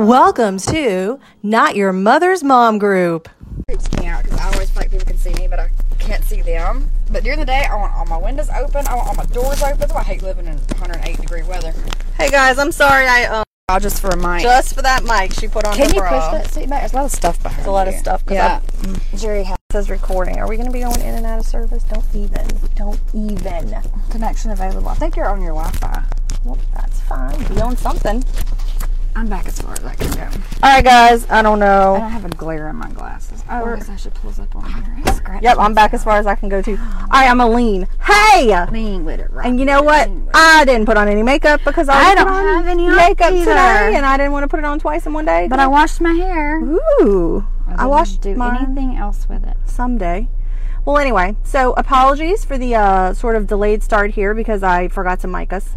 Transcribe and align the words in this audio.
Welcome 0.00 0.56
to 0.60 1.20
Not 1.42 1.76
Your 1.76 1.92
Mother's 1.92 2.42
Mom 2.42 2.78
Group. 2.78 3.28
creeps 3.68 3.92
me 3.98 4.06
out 4.06 4.24
because 4.24 4.40
I 4.40 4.50
always 4.50 4.70
feel 4.70 4.80
like 4.80 4.90
people 4.90 5.04
can 5.04 5.18
see 5.18 5.34
me, 5.34 5.46
but 5.46 5.60
I 5.60 5.70
can't 5.98 6.24
see 6.24 6.40
them. 6.40 6.90
But 7.12 7.22
during 7.22 7.38
the 7.38 7.44
day, 7.44 7.66
I 7.70 7.74
want 7.76 7.92
all 7.92 8.06
my 8.06 8.16
windows 8.16 8.48
open. 8.48 8.86
I 8.86 8.94
want 8.94 9.08
all 9.08 9.14
my 9.14 9.26
doors 9.26 9.62
open. 9.62 9.76
That's 9.78 9.92
why 9.92 10.00
I 10.00 10.04
hate 10.04 10.22
living 10.22 10.46
in 10.46 10.56
108 10.56 11.20
degree 11.20 11.42
weather. 11.42 11.74
Hey 12.16 12.30
guys, 12.30 12.58
I'm 12.58 12.72
sorry. 12.72 13.06
I 13.06 13.26
um 13.26 13.44
just 13.78 14.00
for 14.00 14.08
a 14.08 14.16
mic. 14.16 14.40
just 14.40 14.74
for 14.74 14.80
that 14.80 15.04
mic 15.04 15.34
she 15.34 15.48
put 15.48 15.66
on 15.66 15.76
can 15.76 15.92
you 15.92 16.00
bra. 16.00 16.08
push 16.08 16.44
that 16.44 16.50
seat 16.50 16.70
back? 16.70 16.80
There's 16.80 16.94
a 16.94 16.96
lot 16.96 17.04
of 17.04 17.12
stuff 17.12 17.42
behind. 17.42 17.58
There's 17.58 17.66
a 17.68 17.70
lot 17.70 17.86
of 17.86 17.94
stuff. 17.94 18.22
Yeah. 18.30 18.60
I- 19.12 19.16
Jerry 19.18 19.44
has 19.44 19.58
says 19.70 19.90
recording. 19.90 20.38
Are 20.38 20.48
we 20.48 20.56
going 20.56 20.66
to 20.66 20.72
be 20.72 20.80
going 20.80 21.00
in 21.02 21.14
and 21.14 21.26
out 21.26 21.40
of 21.40 21.44
service? 21.44 21.84
Don't 21.84 22.06
even. 22.14 22.46
Don't 22.74 22.98
even. 23.12 23.76
Connection 24.08 24.50
available. 24.50 24.88
I 24.88 24.94
think 24.94 25.14
you're 25.14 25.28
on 25.28 25.42
your 25.42 25.52
Wi-Fi. 25.52 26.04
Well, 26.46 26.58
that's 26.74 27.00
fine. 27.02 27.38
Be 27.54 27.60
on 27.60 27.76
something. 27.76 28.24
I'm 29.14 29.28
back 29.28 29.46
as 29.46 29.60
far 29.60 29.72
as 29.72 29.84
I 29.84 29.94
can 29.94 30.10
go. 30.12 30.22
All 30.62 30.74
right, 30.74 30.84
guys. 30.84 31.28
I 31.30 31.42
don't 31.42 31.58
know. 31.58 31.94
I 31.96 32.00
don't 32.00 32.10
have 32.10 32.24
a 32.24 32.28
glare 32.30 32.68
in 32.68 32.76
my 32.76 32.90
glasses. 32.90 33.42
Oh, 33.50 33.64
I 33.64 33.76
guess 33.76 33.88
I 33.88 33.96
should 33.96 34.14
pull 34.14 34.30
this 34.30 34.38
up 34.38 34.54
on 34.54 34.72
here. 34.72 35.40
Yep, 35.42 35.56
I'm 35.58 35.74
back 35.74 35.92
as 35.94 36.04
far 36.04 36.18
as 36.18 36.26
I 36.26 36.34
can 36.34 36.48
go 36.48 36.62
too. 36.62 36.78
All 36.80 37.06
right, 37.10 37.28
I'm 37.28 37.40
a 37.40 37.48
lean. 37.48 37.88
Hey. 38.02 38.66
Lean 38.70 39.04
with 39.04 39.20
it, 39.20 39.30
right? 39.30 39.46
And 39.46 39.58
you 39.58 39.66
know 39.66 39.82
what? 39.82 40.08
Lean 40.08 40.26
with 40.26 40.34
it. 40.34 40.36
I 40.36 40.64
didn't 40.64 40.86
put 40.86 40.96
on 40.96 41.08
any 41.08 41.22
makeup 41.22 41.60
because 41.64 41.88
I, 41.88 42.10
I 42.10 42.14
don't 42.14 42.28
on 42.28 42.44
have 42.44 42.66
any 42.66 42.88
makeup 42.88 43.32
either. 43.32 43.44
today, 43.44 43.94
and 43.96 44.06
I 44.06 44.16
didn't 44.16 44.32
want 44.32 44.44
to 44.44 44.48
put 44.48 44.58
it 44.58 44.64
on 44.64 44.78
twice 44.78 45.06
in 45.06 45.12
one 45.12 45.24
day. 45.24 45.48
But 45.48 45.58
I 45.58 45.66
washed 45.66 46.00
my 46.00 46.12
hair. 46.12 46.60
Ooh, 46.60 47.46
I, 47.66 47.70
didn't 47.70 47.88
washed 47.88 48.20
do 48.20 48.34
mine 48.34 48.64
anything 48.64 48.96
else 48.96 49.28
with 49.28 49.44
it. 49.44 49.56
someday. 49.64 50.28
Well, 50.84 50.96
anyway, 50.98 51.36
so 51.44 51.72
apologies 51.74 52.44
for 52.44 52.56
the 52.56 52.74
uh, 52.74 53.12
sort 53.12 53.36
of 53.36 53.46
delayed 53.46 53.82
start 53.82 54.12
here 54.12 54.34
because 54.34 54.62
I 54.62 54.88
forgot 54.88 55.20
to 55.20 55.28
mic 55.28 55.52
us. 55.52 55.68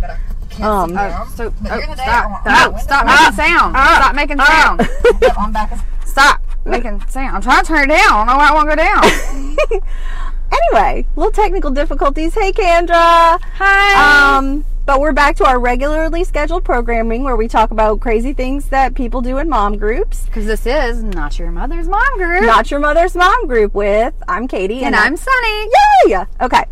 Um, 0.61 0.95
Oh, 0.97 1.31
so 1.35 1.49
But 1.61 1.71
oh, 1.71 1.75
during 1.75 1.93
stop, 1.95 2.41
stop, 2.41 2.71
no, 2.73 2.77
stop 2.79 3.05
windows 3.05 3.37
making 3.37 3.47
sound. 3.49 3.75
stop 3.75 4.15
making 4.15 4.37
sound. 4.39 4.81
I'm 5.37 5.51
back. 5.51 5.85
Stop 6.05 6.41
making 6.63 7.01
sound. 7.07 7.35
I'm 7.35 7.41
trying 7.41 7.63
to 7.63 7.67
turn 7.67 7.89
it 7.89 7.97
down. 7.97 8.11
I 8.11 8.15
don't 8.17 8.27
know 8.27 8.37
why 8.37 8.49
it 8.49 8.53
won't 8.53 8.69
go 8.69 8.75
down. 8.75 9.81
Anyway, 10.71 11.05
little 11.15 11.31
technical 11.31 11.71
difficulties. 11.71 12.35
Hey, 12.35 12.51
Kendra. 12.51 13.39
Hi. 13.55 14.37
Um, 14.37 14.63
but 14.85 14.99
we're 14.99 15.11
back 15.13 15.35
to 15.37 15.45
our 15.45 15.57
regularly 15.59 16.23
scheduled 16.23 16.63
programming 16.63 17.23
where 17.23 17.35
we 17.35 17.47
talk 17.47 17.71
about 17.71 18.01
crazy 18.01 18.33
things 18.33 18.65
that 18.69 18.93
people 18.93 19.21
do 19.21 19.39
in 19.39 19.49
mom 19.49 19.77
groups. 19.77 20.25
Because 20.25 20.45
this 20.45 20.67
is 20.67 21.01
not 21.01 21.39
your 21.39 21.49
mother's 21.51 21.87
mom 21.87 22.17
group. 22.17 22.43
Not 22.43 22.69
your 22.69 22.79
mother's 22.79 23.15
mom 23.15 23.47
group 23.47 23.73
with 23.73 24.13
I'm 24.27 24.47
Katie 24.47 24.83
and 24.83 24.95
I'm 24.95 25.15
Sunnie. 25.15 25.69
Yay! 26.07 26.25
Okay. 26.41 26.65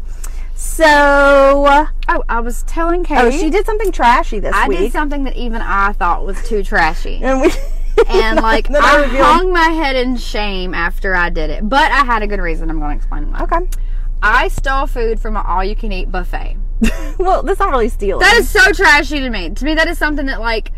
So, 0.61 0.85
Oh, 2.07 2.23
I 2.29 2.39
was 2.39 2.61
telling 2.63 3.01
oh, 3.01 3.03
Katie. 3.03 3.21
oh, 3.21 3.31
she 3.31 3.49
did 3.49 3.65
something 3.65 3.91
trashy 3.91 4.39
this 4.39 4.53
I 4.55 4.67
week. 4.67 4.77
I 4.77 4.81
did 4.83 4.91
something 4.91 5.23
that 5.23 5.35
even 5.35 5.59
I 5.59 5.91
thought 5.93 6.23
was 6.23 6.41
too 6.47 6.63
trashy. 6.63 7.19
and 7.23 7.41
we 7.41 7.51
And 8.07 8.37
like 8.41 8.69
I 8.69 9.01
revealed- 9.01 9.25
hung 9.25 9.51
my 9.51 9.69
head 9.69 9.95
in 9.95 10.17
shame 10.17 10.75
after 10.75 11.15
I 11.15 11.29
did 11.31 11.49
it. 11.49 11.67
But 11.67 11.91
I 11.91 12.05
had 12.05 12.21
a 12.21 12.27
good 12.27 12.39
reason. 12.39 12.69
I'm 12.69 12.77
going 12.79 12.91
to 12.91 12.95
explain 12.95 13.31
why. 13.31 13.41
Okay. 13.41 13.67
I 14.21 14.49
stole 14.49 14.85
food 14.85 15.19
from 15.19 15.35
an 15.35 15.43
all 15.47 15.63
you 15.63 15.75
can 15.75 15.91
eat 15.91 16.11
buffet. 16.11 16.57
Well, 17.19 17.43
that's 17.43 17.59
not 17.59 17.69
really 17.71 17.89
stealing. 17.89 18.21
That 18.21 18.35
is 18.37 18.49
so 18.49 18.71
trashy 18.71 19.19
to 19.19 19.29
me. 19.29 19.49
To 19.51 19.65
me, 19.65 19.75
that 19.75 19.87
is 19.87 19.97
something 19.97 20.25
that 20.27 20.39
like 20.39 20.71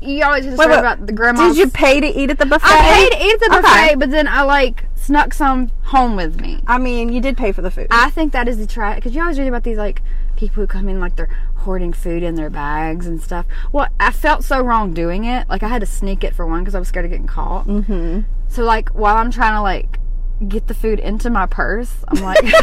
you 0.00 0.24
always 0.24 0.44
hear 0.44 0.56
Wait, 0.56 0.68
wait. 0.68 0.78
about 0.78 1.06
the 1.06 1.12
grandma. 1.12 1.48
Did 1.48 1.56
you 1.58 1.68
pay 1.70 2.00
to 2.00 2.06
eat 2.06 2.30
at 2.30 2.38
the 2.38 2.46
buffet? 2.46 2.66
I 2.66 2.78
paid 3.08 3.16
to 3.18 3.24
eat 3.24 3.32
at 3.34 3.40
the 3.40 3.48
buffet, 3.50 3.68
Okay. 3.68 3.94
but 3.96 4.10
then 4.10 4.26
I 4.28 4.42
like 4.42 4.84
snuck 5.06 5.32
some 5.32 5.70
home 5.84 6.16
with 6.16 6.40
me. 6.40 6.60
I 6.66 6.78
mean, 6.78 7.12
you 7.12 7.20
did 7.20 7.36
pay 7.36 7.52
for 7.52 7.62
the 7.62 7.70
food. 7.70 7.86
I 7.90 8.10
think 8.10 8.32
that 8.32 8.48
is 8.48 8.58
the 8.58 8.66
trash 8.66 8.96
because 8.96 9.14
you 9.14 9.22
always 9.22 9.38
read 9.38 9.48
about 9.48 9.62
these 9.62 9.78
like 9.78 10.02
people 10.36 10.62
who 10.62 10.66
come 10.66 10.88
in 10.88 11.00
like 11.00 11.16
they're 11.16 11.34
hoarding 11.58 11.92
food 11.92 12.22
in 12.22 12.34
their 12.34 12.50
bags 12.50 13.06
and 13.06 13.22
stuff. 13.22 13.46
Well, 13.72 13.88
I 14.00 14.10
felt 14.10 14.44
so 14.44 14.60
wrong 14.60 14.92
doing 14.92 15.24
it. 15.24 15.48
Like 15.48 15.62
I 15.62 15.68
had 15.68 15.80
to 15.80 15.86
sneak 15.86 16.24
it 16.24 16.34
for 16.34 16.46
one 16.46 16.60
because 16.60 16.74
I 16.74 16.78
was 16.78 16.88
scared 16.88 17.04
of 17.04 17.10
getting 17.12 17.26
caught. 17.26 17.66
Mm-hmm. 17.66 18.20
So 18.48 18.64
like 18.64 18.88
while 18.90 19.16
I'm 19.16 19.30
trying 19.30 19.54
to 19.54 19.62
like 19.62 20.00
get 20.48 20.66
the 20.66 20.74
food 20.74 20.98
into 20.98 21.30
my 21.30 21.46
purse, 21.46 22.04
I'm 22.08 22.22
like. 22.22 22.44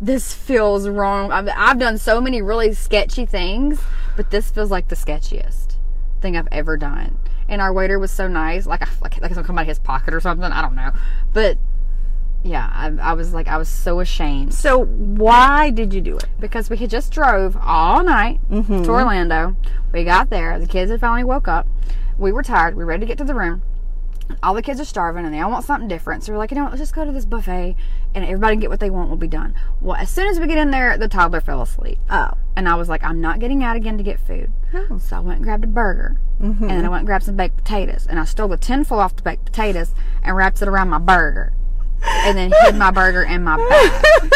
This 0.00 0.32
feels 0.32 0.88
wrong. 0.88 1.32
I've, 1.32 1.48
I've 1.56 1.78
done 1.80 1.98
so 1.98 2.20
many 2.20 2.40
really 2.40 2.72
sketchy 2.72 3.26
things, 3.26 3.80
but 4.16 4.30
this 4.30 4.48
feels 4.48 4.70
like 4.70 4.86
the 4.86 4.94
sketchiest 4.94 5.74
thing 6.20 6.36
I've 6.36 6.46
ever 6.52 6.76
done. 6.76 7.18
And 7.48 7.60
our 7.62 7.72
waiter 7.72 7.98
was 7.98 8.10
so 8.10 8.28
nice, 8.28 8.66
like 8.66 8.82
I- 8.82 8.88
like 9.02 9.20
like 9.20 9.30
it's 9.30 9.34
gonna 9.34 9.46
come 9.46 9.58
out 9.58 9.62
of 9.62 9.68
his 9.68 9.78
pocket 9.78 10.12
or 10.14 10.20
something. 10.20 10.44
I 10.50 10.60
don't 10.62 10.74
know, 10.74 10.92
but 11.32 11.56
yeah, 12.44 12.70
I, 12.72 13.10
I 13.10 13.12
was 13.14 13.32
like 13.34 13.48
I 13.48 13.56
was 13.56 13.68
so 13.68 13.98
ashamed 14.00 14.54
so, 14.54 14.84
why 14.84 15.70
did 15.70 15.92
you 15.92 16.00
do 16.00 16.16
it? 16.16 16.26
because 16.38 16.70
we 16.70 16.76
had 16.76 16.88
just 16.90 17.10
drove 17.12 17.56
all 17.60 18.04
night 18.04 18.38
Mm-hmm. 18.50 18.84
to 18.84 18.90
Orlando. 18.90 19.56
We 19.92 20.04
got 20.04 20.30
there, 20.30 20.58
the 20.58 20.66
kids 20.66 20.90
had 20.90 21.00
finally 21.00 21.24
woke 21.24 21.48
up. 21.48 21.66
We 22.18 22.30
were 22.32 22.42
tired. 22.42 22.76
We 22.76 22.84
were 22.84 22.88
ready 22.90 23.00
to 23.00 23.06
get 23.06 23.18
to 23.18 23.24
the 23.24 23.34
room. 23.34 23.62
All 24.42 24.54
the 24.54 24.62
kids 24.62 24.80
are 24.80 24.84
starving 24.84 25.24
and 25.24 25.34
they 25.34 25.40
all 25.40 25.50
want 25.50 25.64
something 25.64 25.88
different. 25.88 26.22
So 26.22 26.32
we're 26.32 26.38
like, 26.38 26.50
you 26.50 26.56
know 26.56 26.64
what, 26.64 26.72
let's 26.72 26.82
just 26.82 26.94
go 26.94 27.04
to 27.04 27.12
this 27.12 27.24
buffet 27.24 27.76
and 28.14 28.24
everybody 28.24 28.54
can 28.54 28.60
get 28.60 28.70
what 28.70 28.80
they 28.80 28.90
want. 28.90 29.08
We'll 29.08 29.16
be 29.16 29.28
done. 29.28 29.54
Well, 29.80 29.96
as 29.96 30.10
soon 30.10 30.28
as 30.28 30.38
we 30.38 30.46
get 30.46 30.58
in 30.58 30.70
there, 30.70 30.96
the 30.98 31.08
toddler 31.08 31.40
fell 31.40 31.62
asleep. 31.62 31.98
Oh. 32.10 32.32
And 32.56 32.68
I 32.68 32.74
was 32.74 32.88
like, 32.88 33.02
I'm 33.04 33.20
not 33.20 33.38
getting 33.38 33.62
out 33.62 33.76
again 33.76 33.96
to 33.98 34.04
get 34.04 34.20
food. 34.20 34.52
Oh. 34.74 34.98
So 34.98 35.16
I 35.16 35.20
went 35.20 35.36
and 35.36 35.44
grabbed 35.44 35.64
a 35.64 35.68
burger. 35.68 36.20
Mm-hmm. 36.40 36.64
And 36.64 36.70
then 36.70 36.84
I 36.84 36.88
went 36.88 37.00
and 37.00 37.06
grabbed 37.06 37.24
some 37.24 37.36
baked 37.36 37.56
potatoes. 37.56 38.06
And 38.08 38.18
I 38.18 38.24
stole 38.24 38.48
the 38.48 38.56
tin 38.56 38.84
full 38.84 39.00
off 39.00 39.16
the 39.16 39.22
baked 39.22 39.46
potatoes 39.46 39.92
and 40.22 40.36
wrapped 40.36 40.62
it 40.62 40.68
around 40.68 40.88
my 40.88 40.98
burger. 40.98 41.52
And 42.04 42.36
then 42.38 42.52
hid 42.64 42.76
my 42.76 42.90
burger 42.90 43.22
in 43.22 43.42
my 43.44 43.56
bag. 43.56 44.02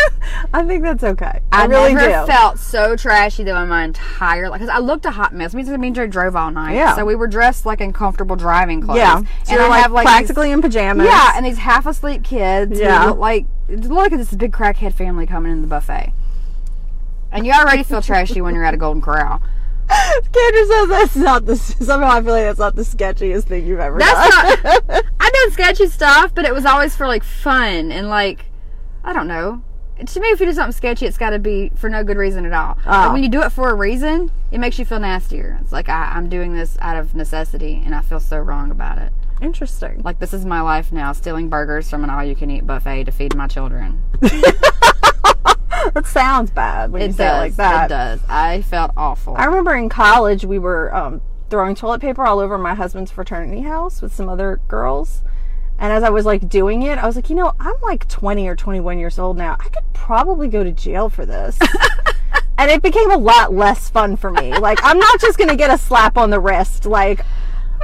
I 0.54 0.64
think 0.64 0.82
that's 0.82 1.02
okay. 1.04 1.40
I, 1.52 1.62
I 1.62 1.64
really 1.66 1.94
never 1.94 2.26
do. 2.26 2.32
felt 2.32 2.58
so 2.58 2.96
trashy 2.96 3.44
though 3.44 3.60
in 3.62 3.68
my 3.68 3.84
entire 3.84 4.48
life. 4.48 4.60
Because 4.60 4.74
I 4.74 4.78
looked 4.80 5.04
a 5.06 5.10
hot 5.10 5.32
mess. 5.34 5.54
Me 5.54 5.62
and 5.62 5.80
me 5.80 5.86
and 5.88 5.96
Joe 5.96 6.06
drove 6.06 6.36
all 6.36 6.50
night. 6.50 6.74
Yeah. 6.74 6.96
So 6.96 7.04
we 7.04 7.14
were 7.14 7.28
dressed 7.28 7.64
like 7.64 7.80
in 7.80 7.92
comfortable 7.92 8.36
driving 8.36 8.82
clothes. 8.82 8.98
yeah. 8.98 9.18
So 9.18 9.24
and 9.48 9.50
you're 9.50 9.62
I 9.62 9.68
like, 9.68 9.82
have 9.82 9.92
like 9.92 10.06
practically 10.06 10.50
in 10.50 10.60
pajamas. 10.60 11.06
Yeah, 11.06 11.32
and 11.36 11.46
these 11.46 11.58
half 11.58 11.86
asleep 11.86 12.24
kids. 12.24 12.78
Yeah. 12.78 13.06
Look 13.06 13.18
like 13.18 13.46
it 13.68 13.80
looked 13.80 14.12
like 14.12 14.12
this 14.12 14.34
big 14.34 14.52
crackhead 14.52 14.94
family 14.94 15.26
coming 15.26 15.52
in 15.52 15.60
the 15.62 15.68
buffet. 15.68 16.12
And 17.30 17.46
you 17.46 17.52
already 17.52 17.82
feel 17.82 18.02
trashy 18.02 18.40
when 18.40 18.54
you're 18.54 18.64
at 18.64 18.74
a 18.74 18.76
Golden 18.76 19.00
Corral. 19.00 19.40
Kendra 19.88 20.66
says 20.68 20.88
that's 20.88 21.16
not 21.16 21.44
the. 21.46 21.56
Somehow 21.56 22.08
I 22.10 22.22
feel 22.22 22.32
like 22.32 22.44
that's 22.44 22.58
not 22.58 22.76
the 22.76 22.82
sketchiest 22.82 23.44
thing 23.44 23.66
you've 23.66 23.80
ever 23.80 23.98
That's 23.98 24.62
done. 24.62 24.78
not. 24.88 25.04
Sketchy 25.50 25.86
stuff, 25.88 26.34
but 26.34 26.44
it 26.44 26.54
was 26.54 26.64
always 26.64 26.96
for 26.96 27.06
like 27.06 27.22
fun 27.24 27.90
and 27.92 28.08
like 28.08 28.46
I 29.04 29.12
don't 29.12 29.26
know. 29.28 29.62
To 30.04 30.20
me, 30.20 30.28
if 30.28 30.40
you 30.40 30.46
do 30.46 30.52
something 30.52 30.72
sketchy, 30.72 31.06
it's 31.06 31.18
got 31.18 31.30
to 31.30 31.38
be 31.38 31.70
for 31.76 31.88
no 31.88 32.02
good 32.02 32.16
reason 32.16 32.44
at 32.46 32.52
all. 32.52 32.76
Oh. 32.80 32.82
But 33.06 33.12
when 33.12 33.22
you 33.22 33.28
do 33.28 33.42
it 33.42 33.50
for 33.50 33.70
a 33.70 33.74
reason, 33.74 34.32
it 34.50 34.58
makes 34.58 34.78
you 34.78 34.84
feel 34.84 34.98
nastier. 34.98 35.58
It's 35.60 35.70
like 35.70 35.88
I, 35.88 36.12
I'm 36.14 36.28
doing 36.28 36.54
this 36.54 36.76
out 36.80 36.96
of 36.96 37.14
necessity, 37.14 37.80
and 37.84 37.94
I 37.94 38.00
feel 38.00 38.18
so 38.18 38.38
wrong 38.38 38.70
about 38.70 38.98
it. 38.98 39.12
Interesting. 39.40 40.00
Like 40.02 40.18
this 40.18 40.32
is 40.32 40.44
my 40.44 40.60
life 40.60 40.92
now, 40.92 41.12
stealing 41.12 41.48
burgers 41.48 41.88
from 41.90 42.02
an 42.04 42.10
all-you-can-eat 42.10 42.66
buffet 42.66 43.04
to 43.04 43.12
feed 43.12 43.34
my 43.36 43.46
children. 43.46 44.02
That 45.94 46.06
sounds 46.06 46.50
bad 46.50 46.92
when 46.92 47.02
It 47.02 47.06
you 47.06 47.10
does. 47.10 47.16
say 47.16 47.28
it 47.28 47.38
like 47.38 47.56
that. 47.56 47.86
It 47.86 47.88
does. 47.88 48.20
I 48.28 48.62
felt 48.62 48.92
awful. 48.96 49.34
I 49.36 49.44
remember 49.46 49.74
in 49.74 49.88
college 49.88 50.44
we 50.44 50.58
were 50.58 50.94
um, 50.94 51.20
throwing 51.50 51.74
toilet 51.74 52.00
paper 52.00 52.24
all 52.24 52.38
over 52.38 52.56
my 52.56 52.74
husband's 52.74 53.10
fraternity 53.10 53.62
house 53.62 54.00
with 54.00 54.14
some 54.14 54.28
other 54.28 54.60
girls. 54.68 55.22
And 55.82 55.92
as 55.92 56.04
I 56.04 56.10
was 56.10 56.24
like 56.24 56.48
doing 56.48 56.84
it, 56.84 56.96
I 56.96 57.06
was 57.06 57.16
like, 57.16 57.28
you 57.28 57.34
know, 57.34 57.54
I'm 57.58 57.74
like 57.82 58.06
20 58.06 58.46
or 58.46 58.54
21 58.54 59.00
years 59.00 59.18
old 59.18 59.36
now. 59.36 59.56
I 59.58 59.68
could 59.68 59.82
probably 59.92 60.46
go 60.46 60.62
to 60.62 60.70
jail 60.70 61.08
for 61.08 61.26
this. 61.26 61.58
and 62.56 62.70
it 62.70 62.82
became 62.82 63.10
a 63.10 63.16
lot 63.16 63.52
less 63.52 63.90
fun 63.90 64.16
for 64.16 64.30
me. 64.30 64.56
Like, 64.56 64.78
I'm 64.84 65.00
not 65.00 65.20
just 65.20 65.38
going 65.38 65.50
to 65.50 65.56
get 65.56 65.74
a 65.74 65.76
slap 65.76 66.16
on 66.16 66.30
the 66.30 66.38
wrist. 66.38 66.86
Like, 66.86 67.24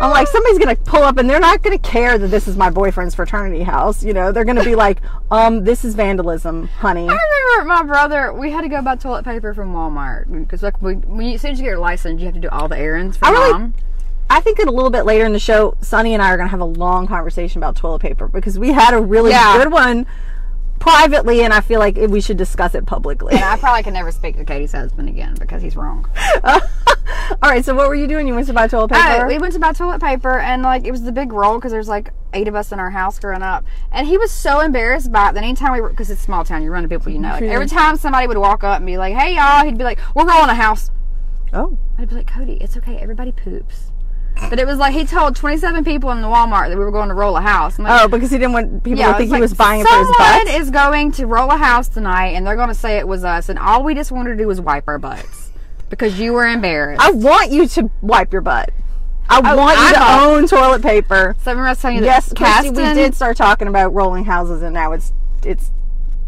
I'm 0.00 0.12
like, 0.12 0.28
somebody's 0.28 0.58
going 0.58 0.76
to 0.76 0.80
pull 0.80 1.02
up 1.02 1.18
and 1.18 1.28
they're 1.28 1.40
not 1.40 1.60
going 1.64 1.76
to 1.76 1.90
care 1.90 2.18
that 2.18 2.28
this 2.28 2.46
is 2.46 2.56
my 2.56 2.70
boyfriend's 2.70 3.16
fraternity 3.16 3.64
house. 3.64 4.04
You 4.04 4.12
know, 4.12 4.30
they're 4.30 4.44
going 4.44 4.58
to 4.58 4.64
be 4.64 4.76
like, 4.76 5.00
um, 5.32 5.64
this 5.64 5.84
is 5.84 5.96
vandalism, 5.96 6.68
honey. 6.68 7.08
I 7.08 7.18
remember 7.56 7.64
my 7.64 7.82
brother. 7.82 8.32
We 8.32 8.52
had 8.52 8.60
to 8.60 8.68
go 8.68 8.80
buy 8.80 8.94
toilet 8.94 9.24
paper 9.24 9.54
from 9.54 9.74
Walmart 9.74 10.30
because 10.32 10.62
like 10.62 10.80
we, 10.80 10.94
when 10.94 11.26
you, 11.26 11.34
as 11.34 11.40
soon 11.40 11.50
as 11.50 11.58
you 11.58 11.64
get 11.64 11.70
your 11.70 11.80
license, 11.80 12.20
you 12.20 12.26
have 12.26 12.34
to 12.36 12.40
do 12.40 12.48
all 12.50 12.68
the 12.68 12.78
errands 12.78 13.16
for 13.16 13.26
I 13.26 13.30
really- 13.32 13.52
mom. 13.52 13.74
I 14.30 14.40
think 14.40 14.58
that 14.58 14.68
a 14.68 14.70
little 14.70 14.90
bit 14.90 15.04
later 15.04 15.24
in 15.24 15.32
the 15.32 15.38
show, 15.38 15.76
Sunnie 15.80 16.12
and 16.12 16.22
I 16.22 16.30
are 16.30 16.36
going 16.36 16.46
to 16.46 16.50
have 16.50 16.60
a 16.60 16.64
long 16.64 17.06
conversation 17.06 17.58
about 17.58 17.76
toilet 17.76 18.00
paper 18.00 18.28
because 18.28 18.58
we 18.58 18.72
had 18.72 18.92
a 18.94 19.00
really 19.00 19.30
Yeah. 19.30 19.56
good 19.62 19.72
one 19.72 20.06
privately, 20.78 21.42
and 21.42 21.52
I 21.52 21.60
feel 21.60 21.80
like 21.80 21.96
we 21.96 22.20
should 22.20 22.36
discuss 22.36 22.74
it 22.74 22.86
publicly. 22.86 23.34
I 23.36 23.56
probably 23.56 23.82
can 23.82 23.94
never 23.94 24.12
speak 24.12 24.36
to 24.36 24.44
Katie's 24.44 24.72
husband 24.72 25.08
again 25.08 25.34
because 25.38 25.62
he's 25.62 25.76
wrong. 25.76 26.06
All 26.44 27.50
right, 27.50 27.64
so 27.64 27.74
what 27.74 27.88
were 27.88 27.94
you 27.94 28.06
doing? 28.06 28.26
You 28.28 28.34
went 28.34 28.46
to 28.46 28.52
buy 28.52 28.68
toilet 28.68 28.92
uh, 28.92 28.96
paper? 29.12 29.24
Oh, 29.24 29.28
we 29.28 29.38
went 29.38 29.54
to 29.54 29.58
buy 29.58 29.72
toilet 29.72 30.00
paper 30.00 30.38
and 30.38 30.62
like 30.62 30.84
it 30.84 30.90
was 30.90 31.02
the 31.02 31.12
big 31.12 31.32
roll 31.32 31.56
because 31.56 31.72
there's 31.72 31.88
like 31.88 32.12
eight 32.32 32.48
of 32.48 32.54
us 32.54 32.70
in 32.72 32.78
our 32.78 32.90
house 32.90 33.18
growing 33.18 33.42
up, 33.42 33.64
and 33.92 34.06
he 34.06 34.16
was 34.18 34.30
so 34.30 34.60
embarrassed 34.60 35.10
by 35.10 35.30
it 35.30 35.32
that 35.34 35.42
anytime 35.42 35.72
we 35.72 35.80
were 35.80 35.88
because 35.90 36.10
it's 36.10 36.20
small 36.22 36.44
town, 36.44 36.62
you 36.62 36.70
run 36.70 36.82
to 36.82 36.88
people 36.88 37.10
you 37.10 37.18
know. 37.18 37.30
Like, 37.32 37.42
every 37.44 37.66
time 37.66 37.96
somebody 37.96 38.26
would 38.26 38.38
walk 38.38 38.62
up 38.62 38.76
and 38.78 38.86
be 38.86 38.98
like, 38.98 39.14
"Hey 39.14 39.34
y'all," 39.36 39.64
he'd 39.64 39.78
be 39.78 39.84
like, 39.84 39.98
"We're 40.14 40.26
rolling 40.26 40.50
a 40.50 40.54
house." 40.54 40.90
oh, 41.52 41.76
I'd 41.98 42.08
be 42.10 42.14
like, 42.14 42.26
"Cody, 42.26 42.58
it's 42.60 42.76
okay. 42.76 42.98
Everybody 42.98 43.32
poops." 43.32 43.87
But 44.48 44.58
it 44.58 44.66
was 44.66 44.78
like 44.78 44.94
he 44.94 45.04
told 45.04 45.36
27 45.36 45.84
people 45.84 46.10
in 46.10 46.22
the 46.22 46.28
Walmart 46.28 46.68
that 46.68 46.78
we 46.78 46.84
were 46.84 46.90
going 46.90 47.08
to 47.08 47.14
roll 47.14 47.36
a 47.36 47.40
house. 47.40 47.78
Like, 47.78 48.02
oh, 48.02 48.08
because 48.08 48.30
he 48.30 48.38
didn't 48.38 48.52
want 48.52 48.82
people 48.82 48.98
Yeah, 48.98 49.12
to 49.12 49.18
think 49.18 49.24
it's 49.24 49.28
he 49.28 49.32
like, 49.32 49.40
was 49.42 49.54
buying 49.54 49.80
it 49.82 49.86
for 49.86 49.98
his 49.98 50.08
butt. 50.08 50.38
Someone 50.38 50.60
is 50.60 50.70
going 50.70 51.12
to 51.12 51.26
roll 51.26 51.50
a 51.50 51.56
house 51.56 51.88
tonight, 51.88 52.28
and 52.28 52.46
they're 52.46 52.56
going 52.56 52.68
to 52.68 52.74
say 52.74 52.98
it 52.98 53.06
was 53.06 53.24
us, 53.24 53.48
and 53.48 53.58
all 53.58 53.82
we 53.82 53.94
just 53.94 54.10
wanted 54.10 54.30
to 54.30 54.36
do 54.36 54.46
was 54.46 54.60
wipe 54.60 54.88
our 54.88 54.98
butts 54.98 55.50
because 55.90 56.18
you 56.18 56.32
were 56.32 56.46
embarrassed. 56.46 57.02
I 57.02 57.10
want 57.10 57.50
you 57.50 57.66
to 57.68 57.90
wipe 58.00 58.32
your 58.32 58.42
butt. 58.42 58.70
I 59.30 59.52
oh, 59.52 59.56
want 59.56 59.78
you 59.78 59.94
to 59.94 60.22
own 60.22 60.46
toilet 60.46 60.82
paper. 60.82 61.36
So 61.42 61.50
remember 61.50 61.66
I 61.66 61.70
was 61.72 61.82
telling 61.82 61.96
you 61.96 62.02
that 62.02 62.32
Yes, 62.34 62.64
we 62.64 62.70
did 62.70 63.14
start 63.14 63.36
talking 63.36 63.68
about 63.68 63.92
rolling 63.92 64.24
houses, 64.24 64.62
and 64.62 64.72
now 64.72 64.92
it's 64.92 65.12
it's 65.44 65.70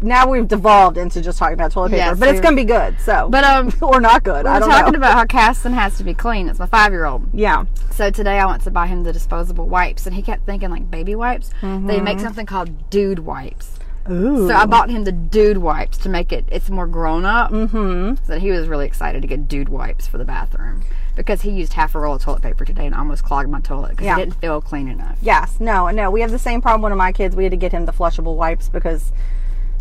now 0.01 0.29
we've 0.29 0.47
devolved 0.47 0.97
into 0.97 1.21
just 1.21 1.37
talking 1.37 1.53
about 1.53 1.71
toilet 1.71 1.89
paper. 1.91 1.97
Yes, 2.05 2.19
but 2.19 2.29
it's 2.29 2.39
gonna 2.41 2.55
be 2.55 2.63
good. 2.63 2.99
So, 3.01 3.29
But 3.29 3.43
um, 3.43 3.71
or 3.81 4.01
not 4.01 4.23
good. 4.23 4.45
we 4.45 4.49
I 4.49 4.53
were 4.55 4.59
don't 4.61 4.69
talking 4.69 4.93
know. 4.93 4.97
about 4.97 5.13
how 5.13 5.25
Caston 5.25 5.73
has 5.73 5.97
to 5.97 6.03
be 6.03 6.13
clean. 6.13 6.47
It's 6.49 6.59
my 6.59 6.65
five 6.65 6.91
year 6.91 7.05
old. 7.05 7.27
yeah. 7.33 7.65
So 7.91 8.09
today 8.09 8.39
I 8.39 8.45
went 8.45 8.63
to 8.63 8.71
buy 8.71 8.87
him 8.87 9.03
the 9.03 9.13
disposable 9.13 9.67
wipes, 9.67 10.05
and 10.07 10.15
he 10.15 10.21
kept 10.21 10.45
thinking 10.45 10.69
like 10.71 10.89
baby 10.89 11.13
wipes. 11.15 11.51
They 11.61 11.99
make 12.01 12.19
something 12.19 12.45
called 12.45 12.89
dude 12.89 13.19
wipes. 13.19 13.77
Ooh. 14.09 14.47
So 14.47 14.55
I 14.55 14.65
bought 14.65 14.89
him 14.89 15.03
the 15.03 15.11
dude 15.11 15.59
wipes 15.59 15.97
to 15.99 16.09
make 16.09 16.31
it 16.31 16.45
it's 16.51 16.69
more 16.71 16.87
grown 16.87 17.23
up. 17.23 17.51
Mm-hmm. 17.51 18.25
So 18.25 18.39
he 18.39 18.49
was 18.49 18.67
really 18.67 18.87
excited 18.87 19.21
to 19.21 19.27
get 19.27 19.47
dude 19.47 19.69
wipes 19.69 20.07
for 20.07 20.17
the 20.17 20.25
bathroom 20.25 20.81
because 21.15 21.41
he 21.43 21.51
used 21.51 21.73
half 21.73 21.93
a 21.93 21.99
roll 21.99 22.15
of 22.15 22.21
toilet 22.23 22.41
paper 22.41 22.65
today 22.65 22.87
and 22.87 22.95
almost 22.95 23.23
clogged 23.23 23.49
my 23.49 23.59
toilet 23.59 23.91
because 23.91 24.05
Yeah. 24.05 24.15
he 24.15 24.21
didn't 24.23 24.41
feel 24.41 24.59
clean 24.59 24.87
enough. 24.87 25.17
Yes. 25.21 25.59
No. 25.59 25.87
No. 25.91 26.09
We 26.09 26.21
have 26.21 26.31
the 26.31 26.39
same 26.39 26.61
problem. 26.61 26.81
One 26.81 26.91
of 26.91 26.97
my 26.97 27.11
kids. 27.11 27.35
We 27.35 27.43
had 27.43 27.51
to 27.51 27.57
get 27.57 27.73
him 27.73 27.85
the 27.85 27.93
flushable 27.93 28.35
wipes 28.35 28.69
because 28.69 29.11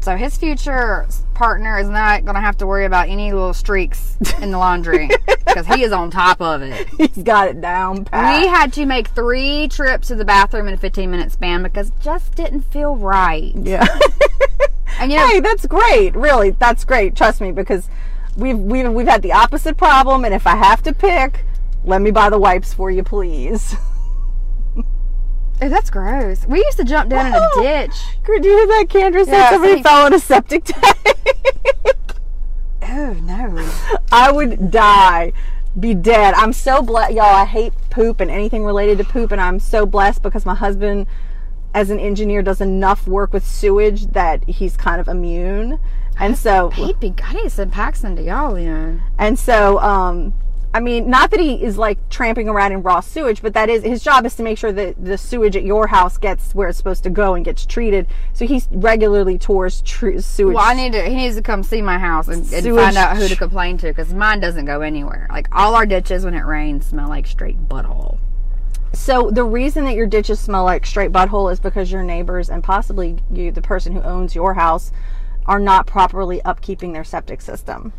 So 0.00 0.16
his 0.16 0.36
future 0.38 1.06
partner 1.34 1.78
is 1.78 1.88
not 1.88 2.24
going 2.24 2.34
to 2.34 2.40
have 2.40 2.56
to 2.58 2.66
worry 2.66 2.86
about 2.86 3.08
any 3.08 3.32
little 3.32 3.52
streaks 3.52 4.16
in 4.40 4.50
the 4.50 4.58
laundry 4.58 5.10
because 5.46 5.66
he 5.66 5.82
is 5.82 5.92
on 5.92 6.10
top 6.10 6.40
of 6.40 6.62
it. 6.62 6.88
he's 6.96 7.22
got 7.22 7.48
it 7.48 7.60
down 7.60 8.06
pat. 8.06 8.40
We 8.40 8.46
had 8.48 8.72
to 8.74 8.86
make 8.86 9.08
three 9.08 9.68
trips 9.68 10.08
to 10.08 10.14
the 10.14 10.24
bathroom 10.24 10.68
in 10.68 10.74
a 10.74 10.78
15 10.78 11.10
minute 11.10 11.32
span 11.32 11.62
because 11.62 11.88
it 11.88 12.00
just 12.00 12.34
didn't 12.34 12.62
feel 12.62 12.96
right. 12.96 13.52
yeah. 13.56 13.86
And 14.98 15.10
you 15.10 15.18
know, 15.18 15.26
hey, 15.28 15.40
that's 15.40 15.66
great. 15.66 16.14
Really, 16.14 16.50
that's 16.50 16.84
great. 16.84 17.16
Trust 17.16 17.40
me, 17.40 17.52
because 17.52 17.88
we've 18.36 18.58
we've 18.58 18.90
we've 18.90 19.06
had 19.06 19.22
the 19.22 19.32
opposite 19.32 19.78
problem, 19.78 20.26
and 20.26 20.34
if 20.34 20.46
I 20.46 20.56
have 20.56 20.82
to 20.82 20.92
pick, 20.92 21.44
let 21.84 22.02
me 22.02 22.10
buy 22.10 22.28
the 22.28 22.38
wipes 22.38 22.74
for 22.74 22.90
you, 22.90 23.02
please. 23.02 23.74
oh, 25.62 25.68
that's 25.68 25.90
gross. 25.90 26.46
We 26.46 26.58
used 26.64 26.78
to 26.78 26.84
jump 26.84 27.10
down 27.10 27.26
in 27.26 27.34
a 27.34 27.48
ditch. 27.56 27.94
Did 28.26 28.44
you 28.44 28.50
hear 28.56 28.66
that, 28.66 28.86
Kendra? 28.88 29.24
Said 29.24 29.32
Yeah, 29.32 29.50
somebody 29.50 29.74
see- 29.76 29.82
fell 29.82 30.06
in 30.06 30.14
a 30.14 30.18
septic 30.18 30.64
tank. 30.64 30.96
Oh 32.82 33.12
no. 33.22 33.70
I 34.10 34.32
would 34.32 34.70
die, 34.70 35.32
be 35.78 35.94
dead. 35.94 36.34
I'm 36.34 36.52
so 36.52 36.82
blessed, 36.82 37.12
y'all. 37.14 37.24
I 37.24 37.44
hate 37.44 37.72
poop 37.90 38.20
and 38.20 38.30
anything 38.30 38.64
related 38.64 38.98
to 38.98 39.04
poop, 39.04 39.30
and 39.32 39.40
I'm 39.40 39.60
so 39.60 39.86
blessed 39.86 40.22
because 40.22 40.44
my 40.44 40.54
husband, 40.54 41.06
as 41.74 41.90
an 41.90 42.00
engineer, 42.00 42.42
does 42.42 42.60
enough 42.60 43.06
work 43.06 43.32
with 43.32 43.46
sewage 43.46 44.06
that 44.08 44.42
he's 44.48 44.76
kind 44.76 45.00
of 45.00 45.06
immune. 45.08 45.78
And 46.18 46.36
so, 46.36 46.70
He'd 46.70 46.98
be. 47.00 47.14
I 47.22 47.34
need 47.34 47.52
send 47.52 47.72
Paxton 47.72 48.16
to 48.16 48.22
y'all, 48.22 48.54
then. 48.54 49.02
And 49.18 49.38
so, 49.38 49.78
um, 49.78 50.34
I 50.72 50.78
mean, 50.78 51.10
not 51.10 51.32
that 51.32 51.40
he 51.40 51.62
is 51.62 51.76
like 51.76 52.08
tramping 52.10 52.48
around 52.48 52.70
in 52.70 52.82
raw 52.82 53.00
sewage, 53.00 53.42
but 53.42 53.54
that 53.54 53.68
is 53.68 53.82
his 53.82 54.04
job 54.04 54.24
is 54.24 54.36
to 54.36 54.44
make 54.44 54.56
sure 54.56 54.70
that 54.70 55.04
the 55.04 55.18
sewage 55.18 55.56
at 55.56 55.64
your 55.64 55.88
house 55.88 56.16
gets 56.16 56.54
where 56.54 56.68
it's 56.68 56.78
supposed 56.78 57.02
to 57.04 57.10
go 57.10 57.34
and 57.34 57.44
gets 57.44 57.66
treated. 57.66 58.06
So 58.34 58.46
he 58.46 58.62
regularly 58.70 59.36
tours 59.36 59.82
tr- 59.82 60.18
sewage. 60.18 60.54
Well, 60.54 60.64
I 60.64 60.74
need 60.74 60.92
to. 60.92 61.02
He 61.02 61.16
needs 61.16 61.34
to 61.34 61.42
come 61.42 61.64
see 61.64 61.82
my 61.82 61.98
house 61.98 62.28
and, 62.28 62.50
and 62.52 62.76
find 62.76 62.96
out 62.96 63.16
who 63.16 63.26
to 63.26 63.34
complain 63.34 63.78
to 63.78 63.88
because 63.88 64.14
mine 64.14 64.38
doesn't 64.38 64.64
go 64.64 64.80
anywhere. 64.80 65.26
Like 65.28 65.48
all 65.50 65.74
our 65.74 65.86
ditches 65.86 66.24
when 66.24 66.34
it 66.34 66.44
rains 66.44 66.86
smell 66.86 67.08
like 67.08 67.26
straight 67.26 67.68
butthole. 67.68 68.18
so 68.92 69.28
the 69.30 69.44
reason 69.44 69.84
that 69.86 69.94
your 69.94 70.06
ditches 70.06 70.38
smell 70.38 70.62
like 70.62 70.86
straight 70.86 71.10
butthole 71.10 71.52
is 71.52 71.58
because 71.58 71.90
your 71.90 72.04
neighbors 72.04 72.48
and 72.48 72.62
possibly 72.62 73.16
you, 73.32 73.50
the 73.50 73.62
person 73.62 73.92
who 73.92 74.02
owns 74.02 74.36
your 74.36 74.54
house, 74.54 74.92
are 75.46 75.58
not 75.58 75.88
properly 75.88 76.40
upkeeping 76.44 76.92
their 76.92 77.02
septic 77.02 77.40
system. 77.40 77.92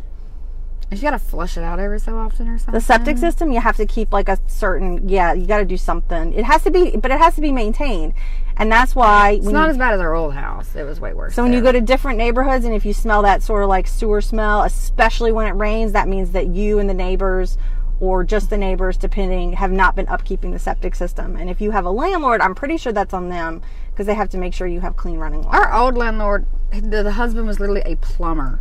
You 0.92 1.00
gotta 1.00 1.18
flush 1.18 1.56
it 1.56 1.62
out 1.64 1.78
every 1.80 1.98
so 1.98 2.16
often 2.18 2.48
or 2.48 2.58
something. 2.58 2.74
The 2.74 2.80
septic 2.80 3.18
system, 3.18 3.50
you 3.50 3.60
have 3.60 3.76
to 3.76 3.86
keep 3.86 4.12
like 4.12 4.28
a 4.28 4.38
certain, 4.46 5.08
yeah, 5.08 5.32
you 5.32 5.46
got 5.46 5.58
to 5.58 5.64
do 5.64 5.76
something. 5.76 6.32
It 6.34 6.44
has 6.44 6.62
to 6.64 6.70
be, 6.70 6.96
but 6.96 7.10
it 7.10 7.18
has 7.18 7.34
to 7.36 7.40
be 7.40 7.50
maintained, 7.50 8.12
and 8.56 8.70
that's 8.70 8.94
why 8.94 9.32
It's 9.32 9.46
not 9.46 9.64
you- 9.64 9.70
as 9.70 9.78
bad 9.78 9.94
as 9.94 10.00
our 10.00 10.14
old 10.14 10.34
house. 10.34 10.74
It 10.76 10.84
was 10.84 11.00
way 11.00 11.14
worse. 11.14 11.34
So 11.34 11.42
when 11.42 11.52
you 11.52 11.60
go 11.62 11.72
to 11.72 11.80
different 11.80 12.18
neighborhoods 12.18 12.64
and 12.64 12.74
if 12.74 12.84
you 12.84 12.92
smell 12.92 13.22
that 13.22 13.42
sort 13.42 13.62
of 13.62 13.68
like 13.70 13.86
sewer 13.88 14.20
smell, 14.20 14.62
especially 14.62 15.32
when 15.32 15.46
it 15.46 15.52
rains, 15.52 15.92
that 15.92 16.08
means 16.08 16.32
that 16.32 16.48
you 16.48 16.78
and 16.78 16.88
the 16.90 16.94
neighbors 16.94 17.56
or 18.00 18.24
just 18.24 18.50
the 18.50 18.58
neighbors 18.58 18.96
depending 18.96 19.52
have 19.54 19.70
not 19.70 19.94
been 19.94 20.06
upkeeping 20.06 20.50
the 20.52 20.58
septic 20.58 20.94
system. 20.94 21.36
And 21.36 21.48
if 21.48 21.60
you 21.60 21.70
have 21.70 21.84
a 21.86 21.90
landlord, 21.90 22.40
I'm 22.40 22.54
pretty 22.54 22.76
sure 22.76 22.92
that's 22.92 23.14
on 23.14 23.28
them 23.28 23.62
because 23.92 24.06
they 24.06 24.14
have 24.14 24.28
to 24.30 24.38
make 24.38 24.52
sure 24.54 24.66
you 24.66 24.80
have 24.80 24.96
clean 24.96 25.18
running 25.18 25.42
water. 25.42 25.56
our 25.56 25.72
old 25.72 25.96
landlord, 25.96 26.44
the, 26.72 27.02
the 27.02 27.12
husband 27.12 27.46
was 27.46 27.60
literally 27.60 27.82
a 27.86 27.94
plumber, 27.96 28.58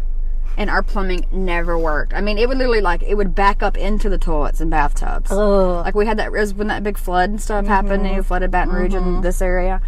and 0.58 0.70
our 0.70 0.84
plumbing 0.84 1.26
never 1.32 1.78
worked. 1.78 2.14
I 2.14 2.22
mean, 2.22 2.38
it 2.38 2.48
would 2.48 2.58
literally 2.58 2.82
like 2.82 3.04
it 3.04 3.16
would 3.16 3.34
back 3.36 3.64
up 3.64 3.78
into 3.78 4.10
the 4.10 4.18
toilets 4.18 4.62
and 4.62 4.70
bathtubs. 4.70 5.32
Ugh. 5.32 5.86
Like 5.86 5.96
we 5.96 6.06
had 6.06 6.18
that 6.18 6.28
it 6.28 6.32
was 6.32 6.54
when 6.54 6.68
that 6.68 6.84
big 6.84 6.98
flood 6.98 7.30
and 7.30 7.42
stuff 7.42 7.66
happened, 7.68 8.04
Mm-hmm. 8.04 8.12
you 8.12 8.16
know, 8.18 8.24
flooded 8.24 8.52
Baton 8.52 8.74
Rouge 8.74 8.94
in 8.96 9.22
this 9.22 9.42
area. 9.42 9.82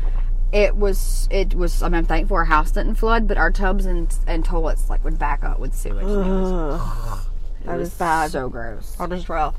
It 0.51 0.75
was 0.75 1.27
it 1.31 1.55
was. 1.55 1.81
I 1.81 1.87
mean, 1.89 1.95
I'm 1.99 2.05
thankful 2.05 2.37
our 2.37 2.45
house 2.45 2.71
didn't 2.71 2.95
flood, 2.95 3.27
but 3.27 3.37
our 3.37 3.49
tubs 3.51 3.85
and 3.87 4.15
and 4.27 4.45
toilets 4.45 4.89
like 4.89 5.03
would 5.03 5.17
back 5.17 5.43
up 5.43 5.59
with 5.59 5.73
sewage. 5.73 6.03
and 6.03 6.15
was, 6.15 7.25
That 7.65 7.77
was 7.77 7.87
is 7.91 7.97
bad. 7.97 8.31
So 8.31 8.49
gross. 8.49 8.95
That 8.99 9.11
is 9.11 9.27
rough. 9.29 9.55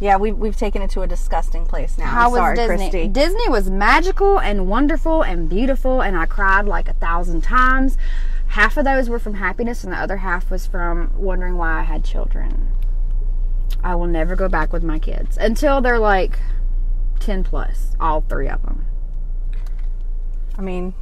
Yeah, 0.00 0.16
we've, 0.16 0.36
we've 0.38 0.56
taken 0.56 0.80
it 0.80 0.90
to 0.90 1.02
a 1.02 1.08
disgusting 1.08 1.66
place 1.66 1.98
now. 1.98 2.04
How 2.06 2.28
I'm 2.28 2.34
sorry, 2.36 2.56
was 2.56 2.68
Disney? 2.68 2.76
Christy. 2.90 3.08
Disney 3.08 3.48
was 3.48 3.68
magical 3.68 4.38
and 4.38 4.68
wonderful 4.68 5.22
and 5.22 5.48
beautiful, 5.48 6.02
and 6.02 6.16
I 6.16 6.24
cried 6.24 6.66
like 6.66 6.88
a 6.88 6.92
thousand 6.92 7.40
times. 7.42 7.98
Half 8.48 8.76
of 8.76 8.84
those 8.84 9.08
were 9.08 9.18
from 9.18 9.34
happiness, 9.34 9.84
and 9.84 9.92
the 9.92 9.98
other 9.98 10.18
half 10.18 10.50
was 10.50 10.66
from 10.66 11.12
wondering 11.16 11.56
why 11.56 11.80
I 11.80 11.82
had 11.82 12.04
children. 12.04 12.68
I 13.82 13.94
will 13.94 14.06
never 14.06 14.34
go 14.34 14.48
back 14.48 14.72
with 14.72 14.82
my 14.82 14.98
kids 14.98 15.36
until 15.36 15.80
they're 15.80 15.98
like 15.98 16.38
10 17.20 17.44
plus, 17.44 17.94
all 18.00 18.22
three 18.22 18.48
of 18.48 18.62
them. 18.62 18.86
I 20.56 20.62
mean, 20.62 20.94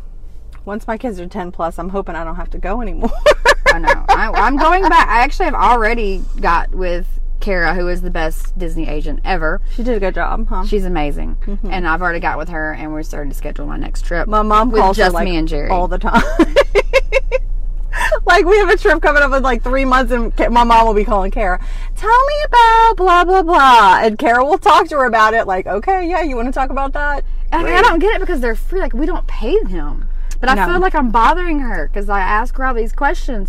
once 0.64 0.86
my 0.86 0.98
kids 0.98 1.18
are 1.20 1.26
10 1.26 1.52
plus, 1.52 1.78
I'm 1.78 1.90
hoping 1.90 2.14
I 2.14 2.24
don't 2.24 2.36
have 2.36 2.50
to 2.50 2.58
go 2.58 2.82
anymore. 2.82 3.10
I 3.72 3.78
know. 3.78 4.04
I, 4.08 4.30
I'm 4.34 4.56
going 4.56 4.82
back. 4.82 5.08
I 5.08 5.18
actually 5.20 5.46
have 5.46 5.54
already 5.54 6.22
got 6.40 6.70
with 6.74 7.06
Kara, 7.40 7.74
who 7.74 7.88
is 7.88 8.02
the 8.02 8.10
best 8.10 8.58
Disney 8.58 8.88
agent 8.88 9.20
ever. 9.24 9.60
she 9.74 9.82
did 9.82 9.96
a 9.96 10.00
good 10.00 10.14
job, 10.14 10.48
huh? 10.48 10.66
She's 10.66 10.84
amazing. 10.84 11.36
Mm-hmm. 11.46 11.70
And 11.70 11.86
I've 11.86 12.02
already 12.02 12.20
got 12.20 12.38
with 12.38 12.48
her, 12.48 12.72
and 12.72 12.92
we're 12.92 13.02
starting 13.02 13.30
to 13.30 13.36
schedule 13.36 13.66
my 13.66 13.76
next 13.76 14.04
trip. 14.04 14.26
My 14.28 14.42
mom 14.42 14.70
with 14.70 14.80
calls 14.80 14.96
just 14.96 15.06
her 15.06 15.12
like 15.12 15.24
me 15.26 15.36
and 15.36 15.46
Jerry. 15.46 15.70
all 15.70 15.88
the 15.88 15.98
time. 15.98 16.22
like 18.26 18.44
we 18.44 18.56
have 18.58 18.68
a 18.68 18.76
trip 18.76 19.00
coming 19.00 19.22
up 19.22 19.32
in 19.32 19.42
like 19.42 19.62
three 19.62 19.84
months, 19.84 20.12
and 20.12 20.32
my 20.52 20.64
mom 20.64 20.86
will 20.86 20.94
be 20.94 21.04
calling 21.04 21.30
Kara. 21.30 21.58
Tell 21.96 22.26
me 22.26 22.34
about 22.44 22.94
blah 22.96 23.24
blah 23.24 23.42
blah, 23.42 24.00
and 24.02 24.18
Kara 24.18 24.44
will 24.44 24.58
talk 24.58 24.88
to 24.88 24.96
her 24.96 25.06
about 25.06 25.34
it. 25.34 25.46
Like, 25.46 25.66
okay, 25.66 26.08
yeah, 26.08 26.22
you 26.22 26.36
want 26.36 26.48
to 26.48 26.52
talk 26.52 26.70
about 26.70 26.92
that? 26.92 27.24
I 27.52 27.62
mean, 27.62 27.72
I 27.72 27.82
don't 27.82 27.98
get 28.00 28.16
it 28.16 28.20
because 28.20 28.40
they're 28.40 28.56
free. 28.56 28.80
Like 28.80 28.92
we 28.92 29.06
don't 29.06 29.26
pay 29.26 29.58
them, 29.64 30.08
but 30.40 30.48
I 30.48 30.54
No. 30.54 30.66
feel 30.66 30.80
like 30.80 30.94
I'm 30.94 31.10
bothering 31.10 31.60
her 31.60 31.88
because 31.88 32.08
I 32.08 32.20
ask 32.20 32.56
her 32.56 32.64
all 32.64 32.74
these 32.74 32.92
questions. 32.92 33.48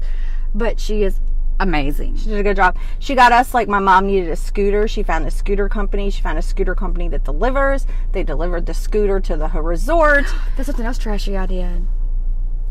But 0.56 0.80
she 0.80 1.04
is 1.04 1.20
amazing. 1.60 2.16
She 2.18 2.30
did 2.30 2.40
a 2.40 2.44
good 2.44 2.56
job. 2.56 2.78
She 3.00 3.16
got 3.16 3.32
us 3.32 3.54
like 3.54 3.68
my 3.68 3.80
mom 3.80 4.08
needed 4.08 4.30
a 4.30 4.36
scooter. 4.36 4.88
She 4.88 5.04
found 5.04 5.26
a 5.28 5.32
scooter 5.32 5.68
company. 5.68 6.10
She 6.10 6.22
found 6.22 6.38
a 6.38 6.42
scooter 6.42 6.76
company 6.76 7.10
that 7.10 7.24
delivers. 7.24 7.86
They 8.14 8.24
delivered 8.24 8.66
the 8.66 8.74
scooter 8.74 9.20
to 9.20 9.36
the 9.36 9.50
resort. 9.50 10.26
That's 10.56 10.68
something 10.68 10.86
else 10.86 10.98
trashy 11.00 11.36
I 11.36 11.46
did. 11.48 11.86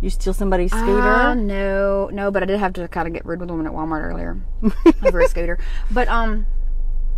You 0.01 0.11
steal 0.11 0.35
somebody's 0.35 0.73
Uh, 0.73 0.79
scooter? 0.79 1.35
no, 1.35 2.09
no, 2.13 2.31
but 2.31 2.43
I 2.43 2.47
did 2.47 2.59
have 2.61 2.75
to 2.75 2.87
kind 2.89 3.07
of 3.09 3.15
get 3.15 3.25
rid 3.25 3.41
of 3.41 3.49
the 3.49 3.55
woman 3.55 3.67
at 3.67 3.73
Walmart 3.73 4.03
earlier 4.03 4.39
over 5.07 5.21
a 5.21 5.29
scooter. 5.29 5.59
But 5.91 6.07
um, 6.09 6.47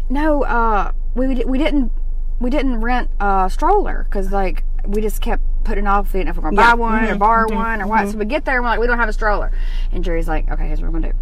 no, 0.08 0.44
uh, 0.44 0.92
we 1.14 1.26
we 1.44 1.58
didn't 1.58 1.90
we 2.40 2.50
didn't 2.50 2.80
rent 2.80 3.10
a 3.20 3.48
stroller 3.50 4.04
because 4.08 4.30
like 4.30 4.62
we 4.86 5.02
just 5.02 5.20
kept 5.20 5.42
putting 5.64 5.86
off 5.88 6.14
it 6.14 6.28
if 6.28 6.36
we're 6.36 6.42
gonna 6.42 6.56
Yeah. 6.56 6.70
buy 6.70 6.74
one 6.74 7.04
or 7.04 7.14
borrow 7.16 7.52
one 7.52 7.82
or 7.82 7.86
what. 7.88 8.08
So 8.08 8.16
we 8.16 8.24
get 8.24 8.44
there 8.44 8.56
and 8.56 8.64
we're 8.64 8.70
like 8.70 8.80
we 8.80 8.86
don't 8.86 8.98
have 8.98 9.08
a 9.08 9.12
stroller, 9.12 9.50
and 9.92 10.04
Jerry's 10.04 10.28
like, 10.28 10.48
okay, 10.50 10.66
here's 10.68 10.80
what 10.80 10.92
we're 10.92 11.00
gonna 11.00 11.12
do. 11.12 11.18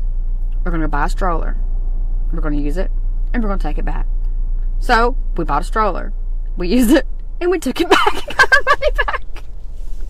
We're 0.64 0.72
gonna 0.72 0.84
go 0.84 0.90
buy 0.90 1.06
a 1.06 1.08
stroller. 1.08 1.56
We're 2.32 2.40
gonna 2.42 2.56
use 2.60 2.76
it, 2.76 2.90
and 3.32 3.42
we're 3.42 3.48
gonna 3.48 3.62
take 3.62 3.78
it 3.78 3.84
back. 3.86 4.06
So 4.78 5.16
we 5.38 5.44
bought 5.44 5.62
a 5.62 5.64
stroller. 5.64 6.12
We 6.58 6.68
used 6.68 6.90
it, 6.90 7.06
and 7.40 7.50
we 7.50 7.58
took 7.58 7.80
it 7.80 7.88
back 7.90 8.12
and 8.28 8.36
got 8.36 8.52
our 8.52 8.62
money 8.66 8.90
back. 9.06 9.35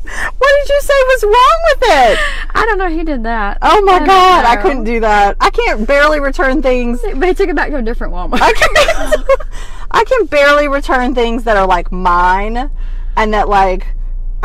What 0.06 0.52
did 0.60 0.68
you 0.68 0.80
say 0.80 0.94
was 0.94 1.24
wrong 1.24 1.60
with 1.70 1.82
it? 1.82 2.18
I 2.54 2.64
don't 2.66 2.78
know. 2.78 2.88
He 2.88 3.04
did 3.04 3.24
that. 3.24 3.58
Oh 3.62 3.82
my 3.82 3.94
I 3.94 4.06
god, 4.06 4.44
I 4.44 4.56
couldn't 4.56 4.84
do 4.84 5.00
that. 5.00 5.36
I 5.40 5.50
can't 5.50 5.86
barely 5.86 6.20
return 6.20 6.62
things. 6.62 7.00
But 7.02 7.28
he 7.28 7.34
took 7.34 7.48
it 7.48 7.56
back 7.56 7.70
to 7.70 7.76
a 7.76 7.82
different 7.82 8.12
Walmart. 8.12 8.40
I 8.40 8.52
can 8.52 9.48
I 9.90 10.04
can 10.04 10.26
barely 10.26 10.68
return 10.68 11.14
things 11.14 11.44
that 11.44 11.56
are 11.56 11.66
like 11.66 11.90
mine 11.90 12.70
and 13.16 13.34
that 13.34 13.48
like 13.48 13.86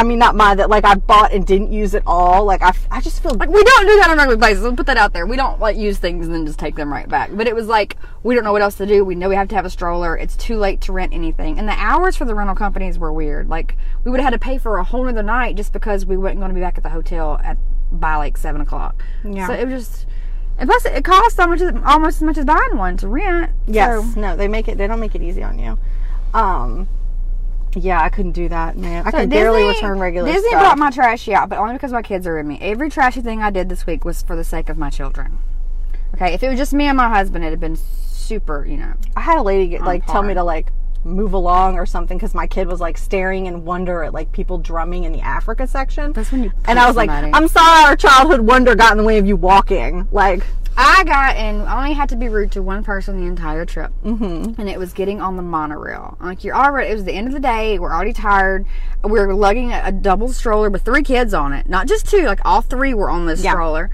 I 0.01 0.03
mean 0.03 0.17
not 0.17 0.35
mine 0.35 0.57
that 0.57 0.67
like 0.67 0.83
I 0.83 0.95
bought 0.95 1.31
and 1.31 1.45
didn't 1.45 1.71
use 1.71 1.93
at 1.93 2.01
all. 2.07 2.43
Like 2.43 2.63
I, 2.63 2.73
I 2.89 3.01
just 3.01 3.21
feel 3.21 3.35
Like 3.35 3.49
we 3.49 3.63
don't 3.63 3.85
do 3.85 3.97
that 3.99 4.09
on 4.09 4.17
regular 4.17 4.35
basis. 4.35 4.63
We'll 4.63 4.75
put 4.75 4.87
that 4.87 4.97
out 4.97 5.13
there. 5.13 5.27
We 5.27 5.35
don't 5.35 5.59
like 5.59 5.77
use 5.77 5.99
things 5.99 6.25
and 6.25 6.33
then 6.33 6.43
just 6.43 6.57
take 6.57 6.75
them 6.75 6.91
right 6.91 7.07
back. 7.07 7.29
But 7.31 7.45
it 7.45 7.53
was 7.53 7.67
like 7.67 7.97
we 8.23 8.33
don't 8.33 8.43
know 8.43 8.51
what 8.51 8.63
else 8.63 8.73
to 8.77 8.87
do. 8.87 9.05
We 9.05 9.13
know 9.13 9.29
we 9.29 9.35
have 9.35 9.47
to 9.49 9.55
have 9.55 9.63
a 9.63 9.69
stroller. 9.69 10.17
It's 10.17 10.35
too 10.35 10.57
late 10.57 10.81
to 10.81 10.91
rent 10.91 11.13
anything. 11.13 11.59
And 11.59 11.67
the 11.67 11.73
hours 11.73 12.15
for 12.15 12.25
the 12.25 12.33
rental 12.33 12.55
companies 12.55 12.97
were 12.97 13.13
weird. 13.13 13.47
Like 13.47 13.77
we 14.03 14.09
would 14.09 14.19
have 14.19 14.33
had 14.33 14.41
to 14.41 14.43
pay 14.43 14.57
for 14.57 14.77
a 14.77 14.83
whole 14.83 15.07
other 15.07 15.21
night 15.21 15.55
just 15.55 15.71
because 15.71 16.03
we 16.03 16.17
weren't 16.17 16.39
going 16.39 16.49
to 16.49 16.55
be 16.55 16.61
back 16.61 16.79
at 16.79 16.83
the 16.83 16.89
hotel 16.89 17.39
at 17.43 17.59
by 17.91 18.15
like 18.15 18.37
seven 18.37 18.59
o'clock. 18.59 19.05
Yeah. 19.23 19.45
So 19.45 19.53
it 19.53 19.67
was 19.67 19.85
just. 19.85 20.07
And 20.57 20.67
plus, 20.67 20.83
it 20.85 21.05
costs 21.05 21.35
so 21.35 21.47
much, 21.47 21.61
almost 21.85 22.17
as 22.17 22.23
much 22.23 22.37
as 22.39 22.45
buying 22.45 22.75
one 22.75 22.97
to 22.97 23.07
rent. 23.07 23.51
Yes. 23.67 24.13
So, 24.15 24.19
No, 24.19 24.35
they 24.35 24.47
make 24.47 24.67
it 24.67 24.79
they 24.79 24.87
don't 24.87 24.99
make 24.99 25.13
it 25.13 25.21
easy 25.21 25.43
on 25.43 25.59
you. 25.59 25.77
Um, 26.33 26.87
yeah, 27.75 28.01
I 28.01 28.09
couldn't 28.09 28.33
do 28.33 28.49
that, 28.49 28.77
man. 28.77 29.05
I 29.05 29.11
So 29.11 29.17
could 29.19 29.29
barely 29.29 29.63
return 29.67 29.99
regular 29.99 30.31
Disney 30.31 30.49
stuff. 30.49 30.61
brought 30.61 30.77
my 30.77 30.89
trashy 30.89 31.33
out, 31.33 31.49
but 31.49 31.57
only 31.59 31.73
because 31.73 31.91
my 31.91 32.01
kids 32.01 32.27
are 32.27 32.37
in 32.39 32.47
me. 32.47 32.57
Every 32.61 32.89
trashy 32.89 33.21
thing 33.21 33.41
I 33.41 33.49
did 33.49 33.69
this 33.69 33.85
week 33.85 34.03
was 34.05 34.21
for 34.21 34.35
the 34.35 34.43
sake 34.43 34.69
of 34.69 34.77
my 34.77 34.89
children. 34.89 35.39
Okay, 36.15 36.33
if 36.33 36.43
it 36.43 36.49
was 36.49 36.57
just 36.57 36.73
me 36.73 36.85
and 36.87 36.97
my 36.97 37.09
husband, 37.09 37.43
it'd 37.45 37.53
have 37.53 37.59
been 37.61 37.77
super, 37.77 38.65
you 38.65 38.77
know. 38.77 38.93
I 39.15 39.21
had 39.21 39.37
a 39.37 39.41
lady 39.43 39.67
get, 39.69 39.81
like 39.81 40.05
tell 40.05 40.23
me 40.23 40.33
to 40.33 40.43
like 40.43 40.71
move 41.03 41.33
along 41.33 41.75
or 41.77 41.85
something 41.85 42.17
because 42.17 42.33
my 42.33 42.47
kid 42.47 42.67
was 42.67 42.79
like 42.79 42.97
staring 42.97 43.45
in 43.47 43.65
wonder 43.65 44.03
at 44.03 44.13
like 44.13 44.31
people 44.31 44.57
drumming 44.57 45.03
in 45.03 45.11
the 45.11 45.21
Africa 45.21 45.67
section. 45.67 46.13
That's 46.13 46.31
when 46.31 46.43
you. 46.43 46.51
and 46.65 46.79
I 46.79 46.87
was 46.87 46.95
like, 46.95 47.09
somebody. 47.09 47.33
I'm 47.33 47.47
sorry, 47.47 47.85
our 47.85 47.95
childhood 47.95 48.41
wonder 48.41 48.75
got 48.75 48.91
in 48.91 48.97
the 48.97 49.03
way 49.03 49.17
of 49.17 49.25
you 49.25 49.35
walking. 49.35 50.07
Like, 50.11 50.43
I 50.77 51.03
got 51.03 51.35
and 51.35 51.61
only 51.63 51.93
had 51.93 52.09
to 52.09 52.15
be 52.15 52.29
rude 52.29 52.51
to 52.53 52.61
one 52.61 52.83
person 52.83 53.19
the 53.19 53.27
entire 53.27 53.65
trip, 53.65 53.91
mm-hmm. 54.05 54.59
and 54.59 54.69
it 54.69 54.79
was 54.79 54.93
getting 54.93 55.21
on 55.21 55.35
the 55.35 55.43
monorail. 55.43 56.17
Like 56.21 56.43
you're 56.43 56.55
already, 56.55 56.89
it 56.89 56.93
was 56.93 57.03
the 57.03 57.13
end 57.13 57.27
of 57.27 57.33
the 57.33 57.39
day. 57.39 57.77
We're 57.77 57.93
already 57.93 58.13
tired. 58.13 58.65
We 59.03 59.19
are 59.19 59.33
lugging 59.33 59.71
a, 59.73 59.81
a 59.85 59.91
double 59.91 60.29
stroller 60.29 60.69
with 60.69 60.83
three 60.83 61.03
kids 61.03 61.33
on 61.33 61.51
it, 61.53 61.67
not 61.67 61.87
just 61.87 62.07
two. 62.07 62.23
Like 62.25 62.39
all 62.45 62.61
three 62.61 62.93
were 62.93 63.09
on 63.09 63.25
this 63.25 63.43
Yeah. 63.43 63.51
stroller. 63.51 63.89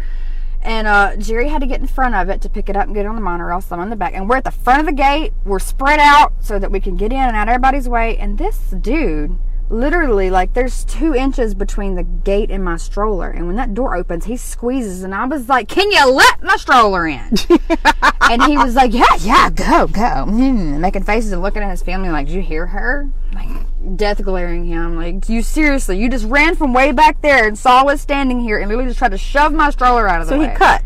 And 0.61 0.87
uh, 0.87 1.15
Jerry 1.17 1.49
had 1.49 1.61
to 1.61 1.67
get 1.67 1.79
in 1.79 1.87
front 1.87 2.15
of 2.15 2.29
it 2.29 2.41
to 2.41 2.49
pick 2.49 2.69
it 2.69 2.75
up 2.75 2.87
and 2.87 2.95
get 2.95 3.05
it 3.05 3.09
on 3.09 3.15
the 3.15 3.21
monorail. 3.21 3.61
Some 3.61 3.79
in 3.81 3.89
the 3.89 3.95
back, 3.95 4.13
and 4.13 4.29
we're 4.29 4.37
at 4.37 4.43
the 4.43 4.51
front 4.51 4.81
of 4.81 4.85
the 4.85 4.93
gate. 4.93 5.33
We're 5.45 5.59
spread 5.59 5.99
out 5.99 6.33
so 6.39 6.59
that 6.59 6.71
we 6.71 6.79
can 6.79 6.97
get 6.97 7.11
in 7.11 7.19
and 7.19 7.35
out 7.35 7.47
everybody's 7.47 7.87
way. 7.87 8.17
And 8.17 8.37
this 8.37 8.57
dude, 8.81 9.37
literally, 9.69 10.29
like 10.29 10.53
there's 10.53 10.83
two 10.83 11.13
inches 11.15 11.53
between 11.53 11.95
the 11.95 12.03
gate 12.03 12.51
and 12.51 12.63
my 12.63 12.77
stroller. 12.77 13.29
And 13.29 13.47
when 13.47 13.55
that 13.55 13.73
door 13.73 13.95
opens, 13.95 14.25
he 14.25 14.35
squeezes, 14.37 15.03
and 15.03 15.13
I 15.13 15.25
was 15.25 15.47
like, 15.47 15.67
"Can 15.67 15.91
you 15.91 16.11
let 16.11 16.43
my 16.43 16.57
stroller 16.57 17.07
in?" 17.07 17.19
and 18.21 18.43
he 18.43 18.57
was 18.57 18.75
like, 18.75 18.93
"Yeah, 18.93 19.15
yeah, 19.19 19.49
go, 19.49 19.87
go," 19.87 20.25
mm, 20.27 20.79
making 20.79 21.03
faces 21.03 21.31
and 21.31 21.41
looking 21.41 21.63
at 21.63 21.71
his 21.71 21.81
family 21.83 22.09
like, 22.09 22.27
"Did 22.27 22.35
you 22.35 22.41
hear 22.41 22.67
her?" 22.67 23.09
Like 23.33 23.49
death 23.95 24.21
glaring 24.23 24.65
him. 24.65 24.95
Like, 24.95 25.29
you 25.29 25.41
seriously, 25.41 25.99
you 25.99 26.09
just 26.09 26.25
ran 26.25 26.55
from 26.55 26.73
way 26.73 26.91
back 26.91 27.21
there 27.21 27.47
and 27.47 27.57
saw 27.57 27.83
us 27.83 28.01
standing 28.01 28.39
here 28.39 28.57
and 28.57 28.67
literally 28.69 28.89
just 28.89 28.99
tried 28.99 29.11
to 29.11 29.17
shove 29.17 29.53
my 29.53 29.69
stroller 29.69 30.07
out 30.07 30.21
of 30.21 30.27
the 30.27 30.33
so 30.33 30.39
way. 30.39 30.45
So 30.45 30.51
he 30.51 30.57
cut. 30.57 30.83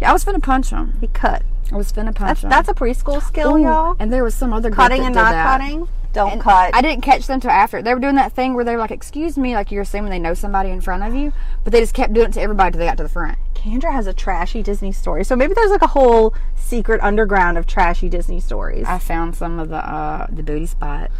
Yeah, 0.00 0.10
I 0.10 0.12
was 0.12 0.24
finna 0.24 0.42
punch 0.42 0.70
him. 0.70 0.96
He 1.00 1.08
cut. 1.08 1.42
I 1.72 1.76
was 1.76 1.92
finna 1.92 2.14
punch 2.14 2.28
That's 2.28 2.44
him. 2.44 2.50
that's 2.50 2.68
a 2.68 2.74
preschool 2.74 3.20
skill, 3.22 3.56
Ooh, 3.56 3.62
y'all. 3.62 3.96
And 3.98 4.12
there 4.12 4.24
was 4.24 4.34
some 4.34 4.52
other 4.52 4.70
group 4.70 4.76
Cutting 4.78 5.00
that 5.02 5.06
and 5.06 5.14
not 5.14 5.32
that. 5.32 5.60
cutting. 5.60 5.88
Don't 6.14 6.32
And 6.32 6.40
cut. 6.40 6.74
I 6.74 6.80
didn't 6.80 7.02
catch 7.02 7.26
them 7.26 7.38
till 7.40 7.50
after. 7.50 7.82
They 7.82 7.92
were 7.92 8.00
doing 8.00 8.14
that 8.14 8.32
thing 8.32 8.54
where 8.54 8.64
they 8.64 8.72
were 8.72 8.78
like, 8.78 8.90
"Excuse 8.90 9.36
me," 9.36 9.54
like 9.54 9.70
you're 9.70 9.82
assuming 9.82 10.10
they 10.10 10.18
know 10.18 10.32
somebody 10.32 10.70
in 10.70 10.80
front 10.80 11.02
of 11.02 11.14
you, 11.14 11.34
but 11.64 11.72
they 11.74 11.80
just 11.80 11.92
kept 11.92 12.14
doing 12.14 12.28
it 12.28 12.32
to 12.32 12.40
everybody 12.40 12.72
till 12.72 12.78
they 12.78 12.86
got 12.86 12.96
to 12.96 13.02
the 13.02 13.08
front. 13.10 13.36
Kendra 13.54 13.92
has 13.92 14.06
a 14.06 14.14
trashy 14.14 14.62
Disney 14.62 14.90
story. 14.90 15.22
So 15.24 15.36
maybe 15.36 15.52
there's 15.52 15.70
like 15.70 15.82
a 15.82 15.88
whole 15.88 16.32
secret 16.54 17.02
underground 17.02 17.58
of 17.58 17.66
trashy 17.66 18.08
Disney 18.08 18.40
stories. 18.40 18.86
I 18.88 18.98
found 18.98 19.36
some 19.36 19.58
of 19.58 19.68
the 19.68 19.76
uh, 19.86 20.26
the 20.30 20.42
booty 20.42 20.64
spots. 20.66 21.12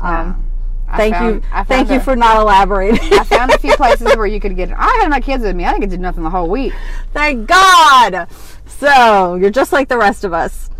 Um, 0.00 0.50
thank 0.96 1.14
found- 1.14 1.34
you, 1.36 1.64
thank 1.64 1.90
you 1.90 2.00
for 2.00 2.16
not 2.16 2.40
elaborating. 2.40 3.12
I 3.12 3.24
found 3.24 3.50
a 3.52 3.58
few 3.58 3.74
places 3.76 4.16
where 4.16 4.26
you 4.26 4.40
could 4.40 4.56
get. 4.56 4.70
I 4.72 4.98
had 5.00 5.08
my 5.08 5.20
kids 5.20 5.42
with 5.42 5.54
me. 5.56 5.64
I 5.64 5.70
didn't 5.70 5.82
get 5.82 5.90
to 5.90 5.96
do 5.96 6.02
nothing 6.02 6.22
the 6.24 6.30
whole 6.30 6.48
week. 6.48 6.72
Thank 7.12 7.48
God. 7.48 8.28
So 8.66 9.34
you're 9.34 9.50
just 9.50 9.72
like 9.72 9.88
the 9.88 9.98
rest 9.98 10.24
of 10.24 10.32
us. 10.32 10.70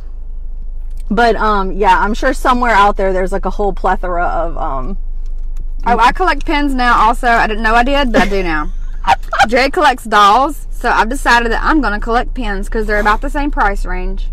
But 1.11 1.37
um, 1.37 1.73
yeah, 1.73 1.99
I'm 1.99 2.15
sure 2.15 2.33
somewhere 2.33 2.73
out 2.73 2.97
there 2.97 3.13
there's 3.13 3.33
like 3.33 3.45
a 3.45 3.51
whole 3.51 3.73
plethora 3.73 4.25
of 4.25 4.57
um. 4.57 4.99
Oh, 5.87 5.99
I 5.99 6.13
collect 6.13 6.45
pins 6.45 6.75
now. 6.75 6.99
Also, 7.09 7.27
I 7.27 7.47
didn't 7.47 7.63
know 7.63 7.75
I 7.75 7.83
did, 7.83 8.13
but 8.13 8.23
I 8.23 8.29
do 8.29 8.43
now. 8.43 8.71
Jerry 9.49 9.71
collects 9.71 10.05
dolls, 10.05 10.67
so 10.71 10.91
I've 10.91 11.09
decided 11.09 11.51
that 11.53 11.63
I'm 11.65 11.81
going 11.81 11.95
to 11.95 12.01
collect 12.01 12.35
pins 12.35 12.69
because 12.69 12.87
they're 12.87 13.01
about 13.01 13.23
the 13.23 13.31
same 13.31 13.51
price 13.51 13.87
range. 13.87 14.29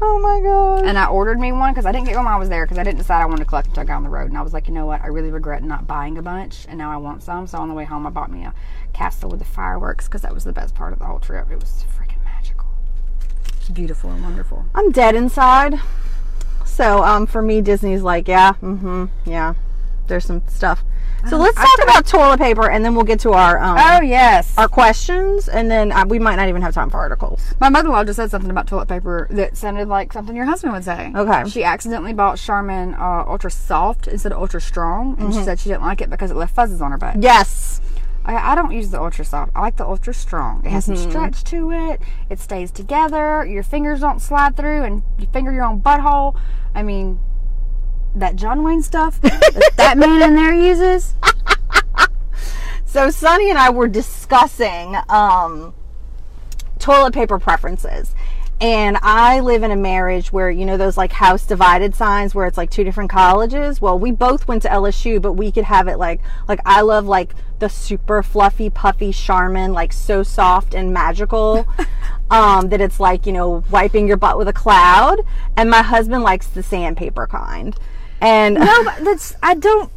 Oh 0.00 0.18
my 0.18 0.40
God. 0.40 0.86
And 0.86 0.98
I 0.98 1.06
ordered 1.06 1.38
me 1.38 1.52
one 1.52 1.72
because 1.72 1.86
I 1.86 1.92
didn't 1.92 2.06
get 2.06 2.16
one 2.16 2.24
when 2.24 2.34
I 2.34 2.38
was 2.38 2.48
there 2.48 2.64
because 2.64 2.78
I 2.78 2.82
didn't 2.82 2.98
decide 2.98 3.22
I 3.22 3.26
wanted 3.26 3.44
to 3.44 3.44
collect 3.44 3.68
until 3.68 3.82
I 3.82 3.84
got 3.84 3.96
on 3.96 4.02
the 4.02 4.08
road. 4.08 4.28
And 4.28 4.38
I 4.38 4.42
was 4.42 4.52
like, 4.52 4.66
you 4.66 4.74
know 4.74 4.86
what? 4.86 5.00
I 5.02 5.06
really 5.08 5.30
regret 5.30 5.62
not 5.62 5.86
buying 5.86 6.18
a 6.18 6.22
bunch, 6.22 6.66
and 6.68 6.78
now 6.78 6.90
I 6.90 6.96
want 6.96 7.22
some. 7.22 7.46
So 7.46 7.58
on 7.58 7.68
the 7.68 7.74
way 7.74 7.84
home, 7.84 8.06
I 8.06 8.10
bought 8.10 8.30
me 8.30 8.44
a 8.44 8.54
castle 8.92 9.30
with 9.30 9.38
the 9.38 9.44
fireworks 9.44 10.06
because 10.06 10.22
that 10.22 10.34
was 10.34 10.44
the 10.44 10.52
best 10.52 10.74
part 10.74 10.92
of 10.92 10.98
the 10.98 11.04
whole 11.04 11.20
trip. 11.20 11.50
It 11.50 11.60
was 11.60 11.84
freaking 11.96 12.22
magical. 12.24 12.66
Beautiful 13.72 14.10
and 14.10 14.22
wonderful. 14.24 14.64
I'm 14.74 14.90
dead 14.90 15.14
inside. 15.14 15.80
So 16.64 17.04
um, 17.04 17.26
for 17.26 17.42
me, 17.42 17.60
Disney's 17.60 18.02
like, 18.02 18.26
yeah, 18.26 18.54
mm-hmm, 18.54 19.06
yeah. 19.24 19.54
There's 20.08 20.24
some 20.24 20.42
stuff. 20.48 20.82
So 21.28 21.36
let's 21.38 21.56
talk 21.56 21.78
about 21.84 22.06
toilet 22.06 22.38
paper, 22.38 22.68
and 22.70 22.84
then 22.84 22.94
we'll 22.94 23.04
get 23.04 23.20
to 23.20 23.32
our 23.32 23.58
um, 23.58 23.76
Oh 23.78 24.00
yes, 24.02 24.56
our 24.58 24.68
questions, 24.68 25.48
and 25.48 25.70
then 25.70 25.92
uh, 25.92 26.04
we 26.06 26.18
might 26.18 26.36
not 26.36 26.48
even 26.48 26.62
have 26.62 26.74
time 26.74 26.90
for 26.90 26.98
articles. 26.98 27.40
My 27.60 27.68
mother-in-law 27.68 28.04
just 28.04 28.16
said 28.16 28.30
something 28.30 28.50
about 28.50 28.66
toilet 28.66 28.88
paper 28.88 29.28
that 29.30 29.56
sounded 29.56 29.88
like 29.88 30.12
something 30.12 30.34
your 30.34 30.46
husband 30.46 30.72
would 30.72 30.84
say. 30.84 31.12
Okay. 31.14 31.48
She 31.48 31.62
accidentally 31.64 32.12
bought 32.12 32.38
Charmin 32.38 32.94
uh, 32.94 33.24
Ultra 33.28 33.50
Soft 33.50 34.08
instead 34.08 34.32
of 34.32 34.38
Ultra 34.38 34.60
Strong, 34.60 35.12
and 35.18 35.28
Mm-hmm. 35.28 35.38
she 35.38 35.44
said 35.44 35.60
she 35.60 35.68
didn't 35.68 35.82
like 35.82 36.00
it 36.00 36.10
because 36.10 36.30
it 36.30 36.36
left 36.36 36.54
fuzzes 36.56 36.80
on 36.80 36.90
her 36.90 36.98
butt. 36.98 37.22
Yes. 37.22 37.80
I, 38.24 38.52
I 38.52 38.54
don't 38.54 38.70
use 38.72 38.90
the 38.90 39.00
Ultra 39.00 39.24
Soft. 39.24 39.52
I 39.54 39.60
like 39.60 39.76
the 39.76 39.86
Ultra 39.86 40.14
Strong. 40.14 40.64
It 40.64 40.70
has 40.70 40.86
Mm-hmm. 40.86 40.96
some 41.02 41.10
stretch 41.10 41.44
to 41.44 41.70
it. 41.72 42.00
It 42.30 42.40
stays 42.40 42.70
together. 42.70 43.44
Your 43.46 43.62
fingers 43.62 44.00
don't 44.00 44.20
slide 44.20 44.56
through, 44.56 44.82
and 44.84 45.02
you 45.18 45.26
finger 45.32 45.52
your 45.52 45.64
own 45.64 45.80
butthole. 45.80 46.36
I 46.74 46.82
mean, 46.82 47.18
that 48.14 48.36
John 48.36 48.62
Wayne 48.62 48.82
stuff 48.82 49.20
that, 49.20 49.72
that 49.76 49.98
man 49.98 50.22
in 50.22 50.34
there 50.34 50.54
uses. 50.54 51.14
So 52.92 53.08
Sunnie 53.08 53.48
and 53.48 53.58
I 53.58 53.70
were 53.70 53.88
discussing 53.88 54.96
um, 55.08 55.72
toilet 56.78 57.14
paper 57.14 57.38
preferences. 57.38 58.14
And 58.60 58.98
I 59.00 59.40
live 59.40 59.62
in 59.62 59.70
a 59.70 59.76
marriage 59.76 60.30
where, 60.30 60.50
you 60.50 60.66
know, 60.66 60.76
those 60.76 60.98
like 60.98 61.10
house 61.10 61.46
divided 61.46 61.94
signs 61.94 62.34
where 62.34 62.46
it's 62.46 62.58
like 62.58 62.70
two 62.70 62.84
different 62.84 63.10
colleges. 63.10 63.80
Well, 63.80 63.98
we 63.98 64.10
both 64.10 64.46
went 64.46 64.60
to 64.62 64.68
LSU, 64.68 65.22
but 65.22 65.32
we 65.32 65.50
could 65.50 65.64
have 65.64 65.88
it 65.88 65.96
like, 65.96 66.20
like 66.46 66.60
I 66.66 66.82
love 66.82 67.06
like 67.06 67.34
the 67.60 67.68
super 67.70 68.22
fluffy, 68.22 68.68
puffy 68.68 69.10
Charmin, 69.10 69.72
like 69.72 69.94
so 69.94 70.22
soft 70.22 70.74
and 70.74 70.92
magical. 70.92 71.66
um, 72.30 72.68
that 72.68 72.82
it's 72.82 73.00
like, 73.00 73.24
you 73.24 73.32
know, 73.32 73.64
wiping 73.70 74.06
your 74.06 74.18
butt 74.18 74.36
with 74.36 74.48
a 74.48 74.52
cloud. 74.52 75.22
And 75.56 75.70
my 75.70 75.82
husband 75.82 76.22
likes 76.22 76.46
the 76.46 76.62
sandpaper 76.62 77.26
kind. 77.26 77.74
And 78.22 78.54
No, 78.54 78.84
but 78.84 79.04
that's 79.04 79.34
I 79.42 79.54
don't. 79.54 79.90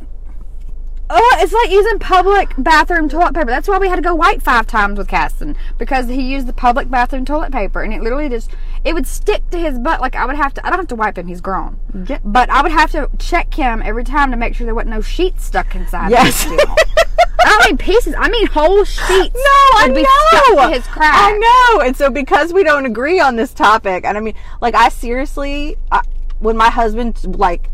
Oh, 1.08 1.38
it's 1.39 1.53
like 1.53 1.70
using 1.70 2.00
public 2.00 2.51
bathroom 2.58 3.08
toilet 3.08 3.36
paper. 3.36 3.46
That's 3.46 3.67
why 3.67 3.77
we 3.77 3.88
had 3.88 3.98
to 3.98 4.01
go 4.01 4.15
white 4.15 4.41
five 4.41 4.65
times 4.65 4.98
with 4.98 5.08
Caston 5.08 5.55
because 5.77 6.08
he 6.08 6.24
used 6.24 6.48
the 6.48 6.53
public 6.53 6.89
bathroom 6.89 7.25
toilet 7.25 7.51
paper, 7.51 7.84
and 7.84 7.94
it 7.94 8.01
literally 8.01 8.27
just 8.27 8.50
it 8.84 8.96
would 8.96 9.05
stick 9.05 9.48
to 9.51 9.60
his 9.60 9.77
butt. 9.77 10.01
Like 10.01 10.15
I 10.15 10.25
would 10.25 10.36
have 10.36 10.55
to. 10.55 10.65
I 10.65 10.72
don't 10.72 10.79
have 10.79 10.88
to 10.88 10.96
wipe 10.96 11.20
him; 11.20 11.27
he's 11.27 11.41
grown. 11.41 11.79
Yeah. 12.10 12.17
But 12.25 12.50
I 12.50 12.63
would 12.63 12.72
have 12.72 12.91
to 12.94 13.08
check 13.20 13.53
him 13.53 13.84
every 13.84 14.03
time 14.03 14.32
to 14.32 14.38
make 14.38 14.55
sure 14.55 14.65
there 14.65 14.74
wasn't 14.74 14.96
no 14.96 15.01
sheets 15.01 15.46
stuck 15.46 15.75
inside. 15.75 16.10
Yes. 16.10 16.48
I 16.48 17.50
don't 17.50 17.65
mean 17.70 17.77
pieces. 17.77 18.15
I 18.17 18.27
mean 18.27 18.48
whole 18.48 18.84
sheets. 18.84 19.36
No, 19.36 19.77
I 19.77 19.91
be 19.94 20.01
know. 20.01 20.53
stuck 20.55 20.70
to 20.70 20.75
his 20.75 20.88
crack. 20.88 21.13
I 21.15 21.38
know. 21.38 21.82
And 21.82 21.96
so 21.96 22.10
because 22.10 22.51
we 22.51 22.63
don't 22.63 22.88
agree 22.88 23.20
on 23.20 23.36
this 23.36 23.53
topic, 23.53 24.03
and 24.05 24.17
I 24.17 24.22
mean, 24.22 24.34
like, 24.62 24.74
I 24.74 24.89
seriously, 24.89 25.75
I, 25.91 26.01
when 26.39 26.58
my 26.58 26.72
husband, 26.72 27.38
like, 27.38 27.70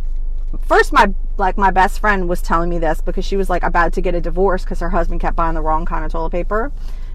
first 0.71 0.93
my 0.93 1.13
like 1.37 1.57
my 1.57 1.69
best 1.69 1.99
friend 1.99 2.29
was 2.29 2.41
telling 2.41 2.69
me 2.69 2.79
this 2.79 3.01
because 3.01 3.25
she 3.25 3.35
was 3.35 3.49
like 3.49 3.61
about 3.61 3.91
to 3.91 3.99
get 3.99 4.15
a 4.15 4.21
divorce 4.21 4.63
because 4.63 4.79
her 4.79 4.91
husband 4.91 5.19
kept 5.19 5.35
buying 5.35 5.53
the 5.53 5.61
wrong 5.61 5.85
kind 5.85 6.05
of 6.05 6.11
toilet 6.11 6.29
paper. 6.29 6.71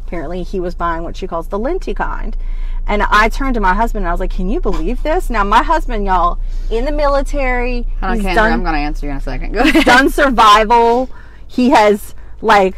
Apparently, 0.07 0.43
he 0.43 0.61
was 0.61 0.75
buying 0.75 1.03
what 1.03 1.17
she 1.17 1.27
calls 1.27 1.49
the 1.49 1.59
linty 1.59 1.95
kind. 1.95 2.37
And 2.87 3.03
I 3.03 3.29
turned 3.29 3.55
to 3.55 3.61
my 3.61 3.75
husband 3.75 4.05
and 4.05 4.09
I 4.09 4.13
was 4.13 4.21
like, 4.21 4.31
"Can 4.31 4.51
you 4.51 4.61
believe 4.61 5.03
this?" 5.03 5.31
Now, 5.31 5.43
my 5.43 5.63
husband, 5.63 6.05
y'all, 6.05 6.39
in 6.71 6.85
the 6.85 6.93
military, 6.93 7.87
I 8.03 8.17
he's 8.17 8.25
don't 8.25 8.35
done 8.35 8.53
I'm 8.53 8.63
going 8.63 8.75
to 8.75 8.81
answer 8.81 9.07
you 9.07 9.13
in 9.13 9.19
a 9.19 9.21
second. 9.23 9.53
Go 9.53 9.61
ahead. 9.61 9.85
done 9.85 10.11
survival. 10.11 11.09
He 11.49 11.71
has 11.71 12.15
like 12.43 12.77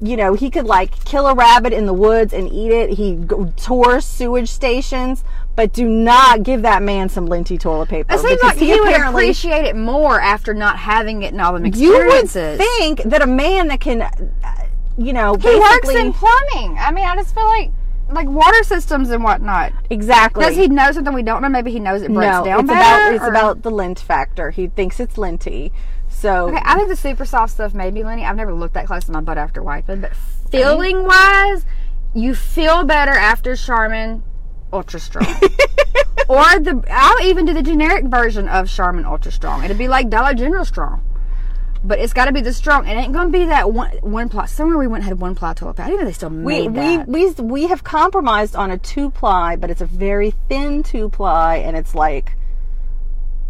you 0.00 0.16
know, 0.16 0.34
he 0.34 0.50
could 0.50 0.66
like 0.66 1.04
kill 1.04 1.26
a 1.26 1.34
rabbit 1.34 1.72
in 1.72 1.86
the 1.86 1.94
woods 1.94 2.32
and 2.32 2.50
eat 2.52 2.70
it. 2.70 2.90
He 2.90 3.18
tours 3.56 4.04
sewage 4.04 4.48
stations, 4.48 5.24
but 5.54 5.72
do 5.72 5.88
not 5.88 6.42
give 6.42 6.62
that 6.62 6.82
man 6.82 7.08
some 7.08 7.26
linty 7.26 7.56
toilet 7.58 7.88
paper. 7.88 8.14
It 8.14 8.20
seems 8.20 8.42
like 8.42 8.56
he, 8.56 8.78
would 8.78 9.00
appreciate 9.00 9.64
it 9.64 9.76
more 9.76 10.20
after 10.20 10.52
not 10.52 10.78
having 10.78 11.22
it 11.22 11.32
and 11.32 11.40
all 11.40 11.52
them 11.54 11.66
You 11.74 12.06
would 12.06 12.28
think 12.28 13.02
that 13.04 13.22
a 13.22 13.26
man 13.26 13.68
that 13.68 13.80
can, 13.80 14.02
uh, 14.02 14.12
you 14.98 15.12
know, 15.12 15.36
He 15.36 15.58
works 15.58 15.88
in 15.88 16.12
plumbing. 16.12 16.76
I 16.78 16.90
mean, 16.92 17.04
I 17.04 17.14
just 17.16 17.34
feel 17.34 17.44
like 17.44 17.72
like 18.08 18.28
water 18.28 18.62
systems 18.62 19.10
and 19.10 19.24
whatnot. 19.24 19.72
exactly. 19.90 20.44
Does 20.44 20.56
he 20.56 20.68
know 20.68 20.92
something 20.92 21.12
we 21.12 21.22
don't 21.22 21.42
know? 21.42 21.48
Maybe 21.48 21.72
he 21.72 21.80
knows 21.80 22.02
it 22.02 22.12
breaks 22.12 22.32
no, 22.32 22.44
down 22.44 22.60
it's 22.60 22.68
better. 22.68 23.02
about 23.02 23.14
it's 23.14 23.24
or- 23.24 23.30
about 23.30 23.62
the 23.62 23.70
lint 23.70 23.98
factor. 23.98 24.50
He 24.50 24.68
thinks 24.68 25.00
it's 25.00 25.18
linty. 25.18 25.72
So 26.18 26.48
Okay, 26.48 26.62
I 26.64 26.76
think 26.76 26.88
the 26.88 26.96
super 26.96 27.26
soft 27.26 27.52
stuff 27.52 27.74
maybe, 27.74 28.02
Lenny. 28.02 28.24
I've 28.24 28.36
never 28.36 28.54
looked 28.54 28.72
that 28.74 28.86
close 28.86 29.04
to 29.04 29.12
my 29.12 29.20
butt 29.20 29.36
after 29.36 29.62
wiping, 29.62 30.00
but 30.00 30.16
feeling 30.50 31.04
wise, 31.04 31.66
you 32.14 32.34
feel 32.34 32.84
better 32.84 33.12
after 33.12 33.54
Charmin 33.54 34.22
Ultra 34.72 34.98
Strong. 34.98 35.26
or 36.28 36.58
the 36.58 36.82
I'll 36.90 37.22
even 37.22 37.44
do 37.44 37.52
the 37.52 37.62
generic 37.62 38.06
version 38.06 38.48
of 38.48 38.70
Charmin 38.70 39.04
Ultra 39.04 39.30
Strong. 39.30 39.64
It'd 39.64 39.76
be 39.76 39.88
like 39.88 40.08
Dollar 40.08 40.32
General 40.32 40.64
Strong. 40.64 41.02
But 41.84 41.98
it's 41.98 42.14
got 42.14 42.24
to 42.24 42.32
be 42.32 42.40
the 42.40 42.54
strong. 42.54 42.88
It 42.88 42.94
ain't 42.94 43.12
gonna 43.12 43.30
be 43.30 43.44
that 43.44 43.70
one 43.70 43.90
one 44.00 44.30
ply. 44.30 44.46
Somewhere 44.46 44.78
we 44.78 44.86
went 44.86 45.04
and 45.04 45.08
had 45.08 45.20
one 45.20 45.34
ply 45.34 45.52
toilet 45.52 45.74
paper. 45.74 45.86
I 45.86 45.90
didn't 45.90 46.00
know 46.00 46.06
they 46.06 46.12
still 46.14 46.30
we 46.30 46.68
made 46.68 46.70
we, 46.70 46.96
that. 46.96 47.06
we 47.06 47.30
we 47.44 47.66
have 47.68 47.84
compromised 47.84 48.56
on 48.56 48.70
a 48.70 48.78
two 48.78 49.10
ply, 49.10 49.54
but 49.54 49.70
it's 49.70 49.82
a 49.82 49.86
very 49.86 50.32
thin 50.48 50.82
two 50.82 51.10
ply, 51.10 51.56
and 51.56 51.76
it's 51.76 51.94
like 51.94 52.32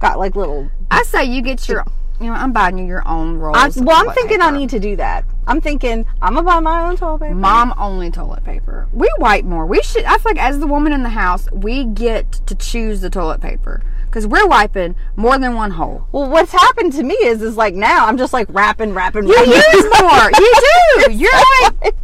got 0.01 0.19
like 0.19 0.35
little. 0.35 0.69
I 0.91 1.05
say 1.05 1.25
you 1.25 1.41
get 1.41 1.67
your. 1.69 1.85
You 2.21 2.27
know, 2.29 2.33
I'm 2.33 2.53
buying 2.53 2.79
you 2.79 2.87
your 2.87 3.07
own 3.07 3.37
rolls. 3.37 3.57
I, 3.59 3.83
well, 3.83 3.97
I'm 3.97 4.15
thinking 4.15 4.41
I 4.41 4.51
need 4.51 4.71
to 4.71 4.81
do 4.81 4.97
that. 4.97 5.25
I'm 5.47 5.61
thinking 5.61 6.07
I'm 6.23 6.35
gonna 6.35 6.47
buy 6.47 6.61
my 6.61 6.89
own 6.89 6.97
toilet 6.97 7.21
paper. 7.21 7.35
mom 7.35 7.75
only 7.79 8.11
toilet 8.11 8.43
paper. 8.45 8.89
We 8.93 9.09
wipe 9.19 9.45
more. 9.45 9.67
We 9.67 9.83
should. 9.83 10.05
I 10.05 10.17
feel 10.19 10.33
like 10.33 10.43
as 10.43 10.59
the 10.59 10.67
woman 10.67 10.93
in 10.93 11.03
the 11.03 11.11
house, 11.11 11.47
we 11.53 11.85
get 11.85 12.33
to 12.47 12.55
choose 12.55 13.01
the 13.03 13.11
toilet 13.11 13.41
paper 13.41 13.83
because 14.07 14.27
we're 14.27 14.47
wiping 14.47 14.95
more 15.15 15.39
than 15.39 15.55
one 15.55 15.73
hole. 15.73 16.07
Well, 16.11 16.31
what's 16.31 16.53
happened 16.53 16.95
to 16.95 17.03
me 17.03 17.15
is, 17.15 17.43
is 17.43 17.57
like 17.57 17.75
now 17.75 18.07
I'm 18.07 18.17
just 18.17 18.33
like 18.33 18.47
wrapping, 18.51 18.95
wrapping, 18.95 19.27
You 19.27 19.35
wrapping. 19.35 19.53
use 19.53 19.85
more. 20.01 20.31
You 20.41 20.55
do. 21.07 21.13
You're 21.13 21.33
like 21.63 21.95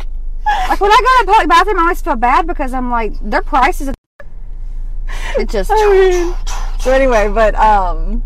like 0.68 0.80
when 0.80 0.90
I 0.92 1.00
go 1.00 1.24
to 1.24 1.30
a 1.30 1.32
public 1.32 1.48
bathroom, 1.48 1.78
I 1.78 1.82
always 1.82 2.02
feel 2.02 2.16
bad 2.16 2.46
because 2.46 2.74
I'm 2.74 2.90
like 2.90 3.14
their 3.22 3.42
prices. 3.42 3.92
It 5.38 5.48
just. 5.48 5.70
I 5.72 5.90
mean, 5.90 6.34
so 6.80 6.92
anyway, 6.92 7.28
but 7.32 7.54
um, 7.54 8.22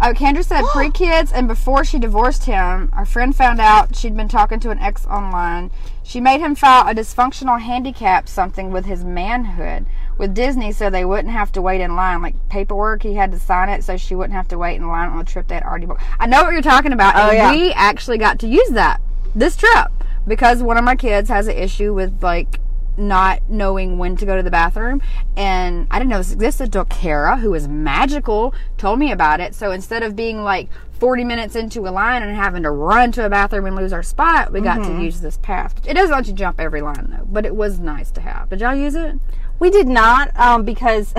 Oh, 0.00 0.12
Kendra 0.12 0.44
said 0.44 0.64
pre 0.72 0.90
kids 0.90 1.32
and 1.32 1.48
before 1.48 1.84
she 1.84 1.98
divorced 1.98 2.44
him, 2.44 2.90
our 2.92 3.04
friend 3.04 3.34
found 3.34 3.60
out 3.60 3.96
she'd 3.96 4.16
been 4.16 4.28
talking 4.28 4.60
to 4.60 4.70
an 4.70 4.78
ex 4.78 5.06
online. 5.06 5.70
She 6.02 6.20
made 6.20 6.40
him 6.40 6.54
file 6.54 6.88
a 6.88 6.94
dysfunctional 6.94 7.60
handicap 7.60 8.28
something 8.28 8.70
with 8.70 8.84
his 8.84 9.04
manhood 9.04 9.86
with 10.18 10.34
Disney 10.34 10.72
so 10.72 10.88
they 10.88 11.04
wouldn't 11.04 11.32
have 11.32 11.52
to 11.52 11.62
wait 11.62 11.80
in 11.80 11.96
line. 11.96 12.22
Like 12.22 12.48
paperwork, 12.48 13.02
he 13.02 13.14
had 13.14 13.32
to 13.32 13.38
sign 13.38 13.68
it 13.68 13.84
so 13.84 13.96
she 13.96 14.14
wouldn't 14.14 14.34
have 14.34 14.48
to 14.48 14.58
wait 14.58 14.76
in 14.76 14.86
line 14.86 15.08
on 15.08 15.18
the 15.18 15.24
trip 15.24 15.48
they 15.48 15.56
had 15.56 15.64
already 15.64 15.86
booked. 15.86 16.02
I 16.18 16.26
know 16.26 16.44
what 16.44 16.52
you're 16.52 16.62
talking 16.62 16.92
about. 16.92 17.16
Oh, 17.16 17.30
and 17.30 17.36
yeah. 17.36 17.50
we 17.50 17.72
actually 17.72 18.18
got 18.18 18.38
to 18.40 18.46
use 18.46 18.70
that 18.70 19.00
this 19.34 19.56
trip 19.56 19.92
because 20.26 20.62
one 20.62 20.76
of 20.76 20.84
my 20.84 20.96
kids 20.96 21.28
has 21.28 21.46
an 21.46 21.56
issue 21.56 21.92
with 21.92 22.22
like 22.22 22.60
not 22.96 23.48
knowing 23.48 23.98
when 23.98 24.16
to 24.16 24.26
go 24.26 24.36
to 24.36 24.42
the 24.42 24.50
bathroom 24.50 25.02
and 25.36 25.86
I 25.90 25.98
didn't 25.98 26.10
know 26.10 26.18
this 26.18 26.32
existed 26.32 26.64
until 26.64 26.84
Kara, 26.86 27.36
who 27.36 27.54
is 27.54 27.68
magical, 27.68 28.54
told 28.78 28.98
me 28.98 29.12
about 29.12 29.40
it. 29.40 29.54
So 29.54 29.70
instead 29.70 30.02
of 30.02 30.16
being 30.16 30.42
like 30.42 30.68
40 30.98 31.24
minutes 31.24 31.56
into 31.56 31.86
a 31.86 31.90
line 31.90 32.22
and 32.22 32.34
having 32.34 32.62
to 32.62 32.70
run 32.70 33.12
to 33.12 33.26
a 33.26 33.28
bathroom 33.28 33.66
and 33.66 33.76
lose 33.76 33.92
our 33.92 34.02
spot, 34.02 34.52
we 34.52 34.60
got 34.60 34.82
to 34.84 35.02
use 35.02 35.20
this 35.20 35.36
path. 35.38 35.74
It 35.86 35.94
doesn't 35.94 36.14
let 36.14 36.26
you 36.26 36.32
jump 36.32 36.58
every 36.58 36.80
line 36.80 37.08
though, 37.10 37.26
but 37.26 37.44
it 37.44 37.54
was 37.54 37.78
nice 37.78 38.10
to 38.12 38.20
have. 38.20 38.48
Did 38.48 38.60
y'all 38.60 38.74
use 38.74 38.94
it? 38.94 39.18
we 39.58 39.70
did 39.70 39.86
not 39.86 40.36
um, 40.38 40.64
because 40.64 41.14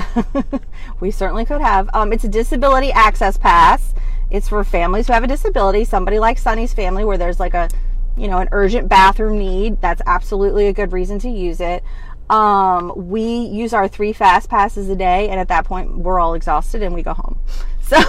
we 0.99 1.11
certainly 1.11 1.45
could 1.45 1.61
have. 1.61 1.89
Um, 1.93 2.13
it's 2.13 2.23
a 2.23 2.29
disability 2.29 2.91
access 2.91 3.37
pass. 3.37 3.93
It's 4.29 4.49
for 4.49 4.63
families 4.63 5.07
who 5.07 5.13
have 5.13 5.23
a 5.23 5.27
disability. 5.27 5.85
Somebody 5.85 6.19
like 6.19 6.37
Sunnie's 6.37 6.73
family, 6.73 7.05
where 7.05 7.17
there's 7.17 7.39
like 7.39 7.53
a, 7.53 7.69
you 8.17 8.27
know, 8.27 8.39
an 8.39 8.49
urgent 8.51 8.89
bathroom 8.89 9.37
need. 9.37 9.81
That's 9.81 10.01
absolutely 10.05 10.67
a 10.67 10.73
good 10.73 10.91
reason 10.91 11.19
to 11.19 11.29
use 11.29 11.59
it. 11.61 11.83
Um, 12.29 12.91
we 12.95 13.23
use 13.23 13.73
our 13.73 13.87
three 13.87 14.11
fast 14.11 14.49
passes 14.49 14.89
a 14.89 14.95
day, 14.95 15.29
and 15.29 15.39
at 15.39 15.47
that 15.47 15.65
point, 15.65 15.97
we're 15.97 16.19
all 16.19 16.33
exhausted 16.33 16.83
and 16.83 16.93
we 16.93 17.03
go 17.03 17.13
home. 17.13 17.39
So. 17.87 18.01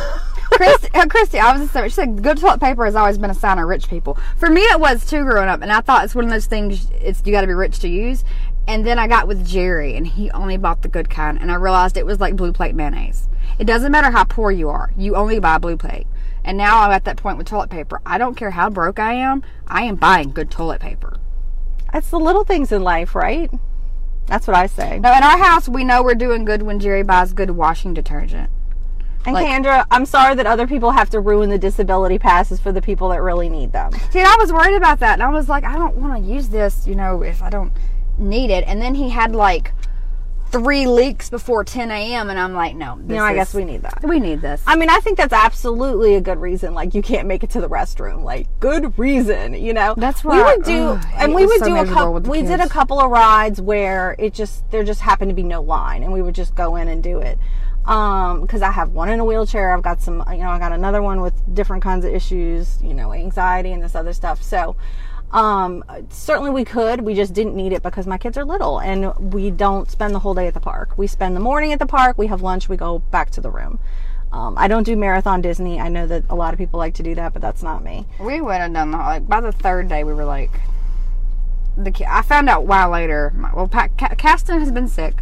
Christy, 0.51 0.89
uh, 0.95 1.07
Christy, 1.07 1.39
I 1.39 1.53
was 1.53 1.61
just 1.63 1.73
saying, 1.73 1.89
she 1.89 1.95
said 1.95 2.23
good 2.23 2.39
toilet 2.39 2.59
paper 2.59 2.85
has 2.85 2.97
always 2.97 3.17
been 3.17 3.31
a 3.31 3.35
sign 3.35 3.59
of 3.59 3.69
rich 3.69 3.89
people. 3.89 4.19
For 4.39 4.51
me, 4.51 4.63
it 4.63 4.81
was 4.81 5.07
too 5.07 5.23
growing 5.23 5.49
up, 5.49 5.63
and 5.63 5.71
I 5.71 5.81
thought 5.83 6.05
it's 6.05 6.17
one 6.17 6.25
of 6.25 6.31
those 6.33 6.47
things. 6.47 6.91
It's 7.01 7.23
you 7.25 7.31
got 7.31 7.43
to 7.43 7.47
be 7.47 7.53
rich 7.53 7.79
to 7.81 7.89
use. 7.89 8.25
And 8.67 8.85
then 8.85 8.99
I 8.99 9.07
got 9.07 9.29
with 9.29 9.47
Jerry, 9.47 9.95
and 9.95 10.07
he 10.07 10.31
only 10.33 10.57
bought 10.57 10.83
the 10.83 10.89
good 10.89 11.09
kind, 11.09 11.39
and 11.41 11.53
I 11.53 11.55
realized 11.55 11.97
it 11.97 12.05
was 12.05 12.19
like 12.19 12.35
blue 12.35 12.53
plate 12.53 12.75
mayonnaise. 12.75 13.29
It 13.59 13.67
doesn't 13.67 13.93
matter 13.93 14.11
how 14.11 14.25
poor 14.25 14.51
you 14.51 14.69
are, 14.69 14.93
you 14.97 15.17
only 15.17 15.39
buy 15.39 15.59
blue 15.59 15.77
plate. 15.77 16.07
And 16.49 16.57
now 16.57 16.81
I'm 16.81 16.93
at 16.93 17.05
that 17.05 17.19
point 17.19 17.37
with 17.37 17.47
toilet 17.47 17.69
paper. 17.69 18.01
I 18.07 18.17
don't 18.17 18.35
care 18.35 18.53
how 18.53 18.71
broke 18.71 18.99
I 18.99 19.13
am, 19.13 19.43
I 19.67 19.83
am 19.83 19.97
buying 19.97 20.31
good 20.31 20.51
toilet 20.51 20.81
paper. 20.81 21.19
That's 21.93 22.09
the 22.09 22.19
little 22.19 22.43
things 22.43 22.73
in 22.73 22.83
life, 22.83 23.15
right? 23.15 23.51
That's 24.25 24.47
what 24.47 24.57
I 24.57 24.67
say. 24.67 24.99
Now, 24.99 25.15
in 25.15 25.23
our 25.23 25.37
house, 25.37 25.69
we 25.69 25.85
know 25.85 26.03
we're 26.03 26.15
doing 26.15 26.47
good 26.47 26.63
when 26.63 26.81
Jerry 26.81 27.03
buys 27.03 27.35
good 27.35 27.51
washing 27.51 27.93
detergent. 27.93 28.49
And 29.27 29.35
like- 29.35 29.47
Kendra, 29.47 29.85
I'm 29.91 30.07
sorry 30.07 30.35
that 30.37 30.47
other 30.47 30.67
people 30.67 30.93
have 30.93 31.11
to 31.11 31.21
ruin 31.21 31.51
the 31.51 31.59
disability 31.59 32.19
passes 32.19 32.59
for 32.59 32.73
the 32.73 32.81
people 32.81 33.11
that 33.11 33.21
really 33.21 33.51
need 33.51 33.73
them. 33.73 33.93
Dude, 34.11 34.25
I 34.25 34.37
was 34.41 34.51
worried 34.51 34.77
about 34.77 35.01
that, 35.01 35.13
and 35.15 35.23
I 35.23 35.29
was 35.29 35.51
like, 35.51 35.65
I 35.65 35.77
don't 35.77 35.97
want 35.97 36.25
to 36.25 36.33
use 36.33 36.49
this, 36.49 36.87
you 36.87 36.95
know, 36.95 37.21
if 37.21 37.43
I 37.43 37.51
don't 37.51 37.73
need 38.17 38.51
it. 38.51 38.65
And 38.67 38.81
then 38.81 38.95
he 38.95 39.11
had 39.11 39.37
like 39.37 39.75
three 40.51 40.87
leaks 40.87 41.31
before 41.31 41.65
10 41.65 41.91
a.m., 41.91 42.31
and 42.31 42.39
I'm 42.39 42.55
like, 42.55 42.75
no, 42.75 42.99
this 43.01 43.17
You 43.17 43.23
I 43.23 43.33
is- 43.33 43.37
guess 43.37 43.55
we 43.55 43.65
need 43.65 43.83
that. 43.83 44.01
we 44.03 44.19
need 44.21 44.41
this. 44.41 44.63
I 44.67 44.77
mean, 44.77 44.91
I 44.91 44.99
think 45.01 45.17
that's 45.19 45.33
absolutely 45.33 46.15
a 46.15 46.21
good 46.21 46.39
reason. 46.39 46.75
Like, 46.75 46.95
you 46.95 47.03
can't 47.03 47.27
make 47.29 47.43
it 47.45 47.51
to 47.51 47.61
the 47.61 47.69
restroom. 47.69 48.23
Like, 48.23 48.47
good 48.61 48.99
reason, 48.99 49.55
you 49.55 49.73
know. 49.73 49.95
That's 49.97 50.25
why. 50.25 50.37
we 50.37 50.43
would 50.43 50.65
do, 50.65 50.83
ugh, 50.89 51.07
and 51.17 51.35
we 51.35 51.47
would 51.47 51.59
so 51.61 51.67
do 51.67 51.77
a 51.77 51.85
couple. 51.87 52.21
We 52.21 52.43
did 52.43 52.61
a 52.61 52.69
couple 52.69 53.01
of 53.01 53.11
rides 53.11 53.61
where 53.61 54.17
it 54.19 54.35
just 54.35 54.69
there 54.71 54.85
just 54.85 55.01
happened 55.01 55.31
to 55.31 55.35
be 55.35 55.43
no 55.43 55.61
line, 55.63 56.03
and 56.03 56.13
we 56.13 56.23
would 56.23 56.35
just 56.35 56.55
go 56.55 56.77
in 56.77 56.89
and 56.89 57.03
do 57.03 57.19
it. 57.21 57.39
Um, 57.87 58.43
because 58.43 58.61
I 58.61 58.71
have 58.71 58.91
one 58.91 59.09
in 59.09 59.19
a 59.19 59.25
wheelchair. 59.25 59.73
I've 59.73 59.83
got 59.83 60.03
some, 60.03 60.23
you 60.31 60.39
know, 60.39 60.51
I 60.51 60.59
got 60.59 60.73
another 60.73 61.01
one 61.01 61.23
with 61.23 61.33
different 61.55 61.83
kinds 61.83 62.05
of 62.05 62.13
issues, 62.13 62.79
you 62.83 62.93
know, 62.93 63.15
anxiety 63.15 63.73
and 63.73 63.83
this 63.83 63.95
other 63.95 64.13
stuff. 64.13 64.43
So, 64.43 64.77
um, 65.33 65.85
certainly 66.09 66.51
we 66.51 66.65
could. 66.65 67.03
We 67.03 67.15
just 67.15 67.35
didn't 67.35 67.55
need 67.55 67.73
it 67.73 67.83
because 67.83 68.07
my 68.07 68.19
kids 68.19 68.39
are 68.39 68.45
little 68.45 68.81
and 68.81 69.33
we 69.33 69.51
don't 69.51 69.91
spend 69.91 70.15
the 70.15 70.19
whole 70.21 70.35
day 70.35 70.47
at 70.47 70.55
the 70.55 70.61
park. 70.61 70.97
We 70.97 71.07
spend 71.07 71.37
the 71.37 71.41
morning 71.41 71.73
at 71.73 71.79
the 71.79 71.87
park, 71.87 72.17
we 72.19 72.29
have 72.29 72.41
lunch, 72.43 72.69
we 72.69 72.77
go 72.77 72.99
back 72.99 73.31
to 73.33 73.41
the 73.41 73.51
room. 73.51 73.79
Um, 74.33 74.57
I 74.59 74.69
don't 74.69 74.83
do 74.85 74.95
marathon 74.97 75.41
Disney. 75.41 75.81
I 75.81 75.89
know 75.89 76.07
that 76.07 76.25
a 76.29 76.35
lot 76.35 76.53
of 76.53 76.59
people 76.59 76.79
like 76.79 76.95
to 76.95 77.03
do 77.03 77.15
that, 77.15 77.33
but 77.33 77.41
that's 77.43 77.63
not 77.63 77.83
me. 77.83 78.07
we 78.21 78.41
would 78.41 78.57
have 78.57 78.73
done 78.73 78.91
the 78.91 78.99
like 78.99 79.27
by 79.27 79.41
the 79.41 79.53
third 79.53 79.89
day 79.89 80.05
we 80.05 80.13
were 80.13 80.25
like 80.27 80.51
the 81.77 81.93
I 82.07 82.23
found 82.23 82.49
out 82.49 82.65
while 82.67 82.91
later. 82.91 83.33
Well, 83.55 83.69
pa- 83.69 83.89
Ca- 83.97 84.17
Caston 84.17 84.59
has 84.61 84.71
been 84.73 84.89
sick, 84.89 85.15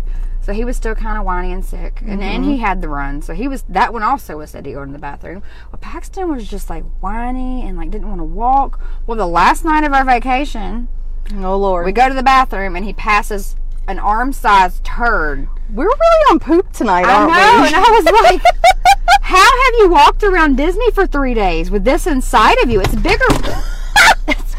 so 0.47 0.53
he 0.53 0.65
was 0.65 0.77
still 0.77 0.95
kind 0.95 1.19
of 1.19 1.25
whiny 1.25 1.51
and 1.51 1.65
sick, 1.65 2.01
and 2.07 2.23
then 2.23 2.45
he 2.45 2.53
mm-hmm. 2.53 2.61
had 2.61 2.81
the 2.81 2.89
run, 2.89 3.21
so 3.21 3.35
he 3.35 3.49
was 3.49 3.65
that 3.69 3.93
one 3.93 4.05
also 4.05 4.37
was 4.37 4.51
said 4.51 4.63
to 4.63 4.73
go 4.73 4.83
in 4.83 4.93
the 4.93 4.99
bathroom. 5.01 5.43
Well, 5.73 5.81
Paxton 5.81 6.31
was 6.31 6.49
just 6.49 6.71
like 6.71 6.85
whiny 7.01 7.67
and 7.67 7.77
like 7.77 7.91
didn't 7.91 8.07
want 8.07 8.21
to 8.21 8.25
walk. 8.25 8.79
Well, 9.09 9.17
the 9.17 9.27
last 9.27 9.65
night 9.65 9.83
of 9.83 9.93
our 9.93 10.05
vacation, 10.05 10.87
Oh 11.35 11.57
Lord, 11.57 11.85
we 11.85 11.91
go 11.91 12.09
to 12.09 12.15
the 12.15 12.23
bathroom 12.23 12.77
and 12.77 12.85
he 12.85 12.93
passes 12.93 13.57
an 13.89 13.99
arm-sized 13.99 14.85
turd. 14.85 15.49
we're 15.69 15.87
really 15.87 16.31
on 16.31 16.39
poop 16.39 16.73
tonight, 16.73 17.07
aren't 17.07 17.33
know, 17.33 17.63
we? 17.63 17.67
and 17.67 17.75
I 17.75 17.91
was 17.91 18.05
like. 18.05 18.43
How 19.23 19.37
have 19.39 19.75
you 19.79 19.89
walked 19.89 20.23
around 20.23 20.57
Disney 20.57 20.93
for 20.93 21.05
three 21.05 21.35
days 21.35 21.69
with 21.69 21.83
this 21.83 22.07
inside 22.07 22.63
of 22.63 22.71
you? 22.71 22.81
It's 22.81 22.95
bigger. 22.95 23.27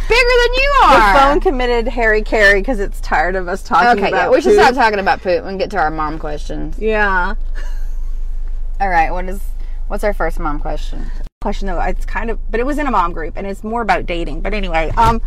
Bigger 0.08 0.38
than 0.44 0.54
you 0.54 0.74
are. 0.84 1.14
the 1.14 1.20
phone 1.20 1.40
committed 1.42 1.88
hara-kiri 1.88 2.62
because 2.62 2.80
it's 2.80 3.02
tired 3.02 3.36
of 3.36 3.48
us 3.48 3.62
talking 3.62 4.04
okay, 4.04 4.12
yeah, 4.12 4.30
we 4.30 4.40
should 4.40 4.56
poop. 4.56 4.62
stop 4.62 4.76
talking 4.76 5.00
about 5.00 5.22
poop 5.22 5.44
and 5.44 5.60
get 5.60 5.70
to 5.72 5.78
our 5.78 5.92
mom 5.92 6.18
questions. 6.18 6.80
Yeah. 6.80 7.36
All 8.80 8.90
right, 8.90 9.12
what 9.12 9.26
is 9.28 9.42
what's 9.88 10.04
our 10.04 10.14
first 10.14 10.40
mom 10.40 10.60
question? 10.60 11.12
Question 11.42 11.68
though, 11.68 11.82
it's 11.82 12.06
kind 12.06 12.30
of, 12.30 12.40
but 12.50 12.60
it 12.60 12.66
was 12.66 12.78
in 12.78 12.88
a 12.88 12.92
mom 12.92 13.12
group, 13.12 13.36
and 13.36 13.46
it's 13.46 13.64
more 13.64 13.82
about 13.82 14.06
dating. 14.06 14.42
But 14.42 14.54
anyway, 14.54 14.92
um, 14.98 15.22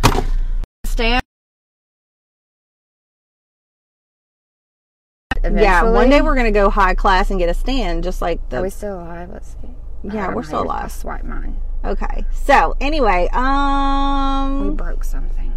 Stan. 0.85 1.21
yeah, 5.43 5.83
one 5.83 6.09
day 6.09 6.21
we're 6.21 6.35
gonna 6.35 6.51
go 6.51 6.69
high 6.69 6.95
class 6.95 7.29
and 7.29 7.39
get 7.39 7.49
a 7.49 7.53
stand, 7.53 8.03
just 8.03 8.21
like 8.21 8.49
the. 8.49 8.57
Are 8.57 8.61
we 8.63 8.69
still 8.69 8.99
alive? 8.99 9.29
Let's 9.31 9.49
see. 9.49 9.69
Yeah, 10.03 10.33
we're 10.33 10.43
still 10.43 10.59
I'll 10.59 10.65
alive. 10.65 10.91
Swipe 10.91 11.23
mine. 11.23 11.59
Okay, 11.83 12.25
so 12.31 12.75
anyway, 12.79 13.27
um, 13.33 14.69
We 14.69 14.75
broke 14.75 15.03
something. 15.03 15.51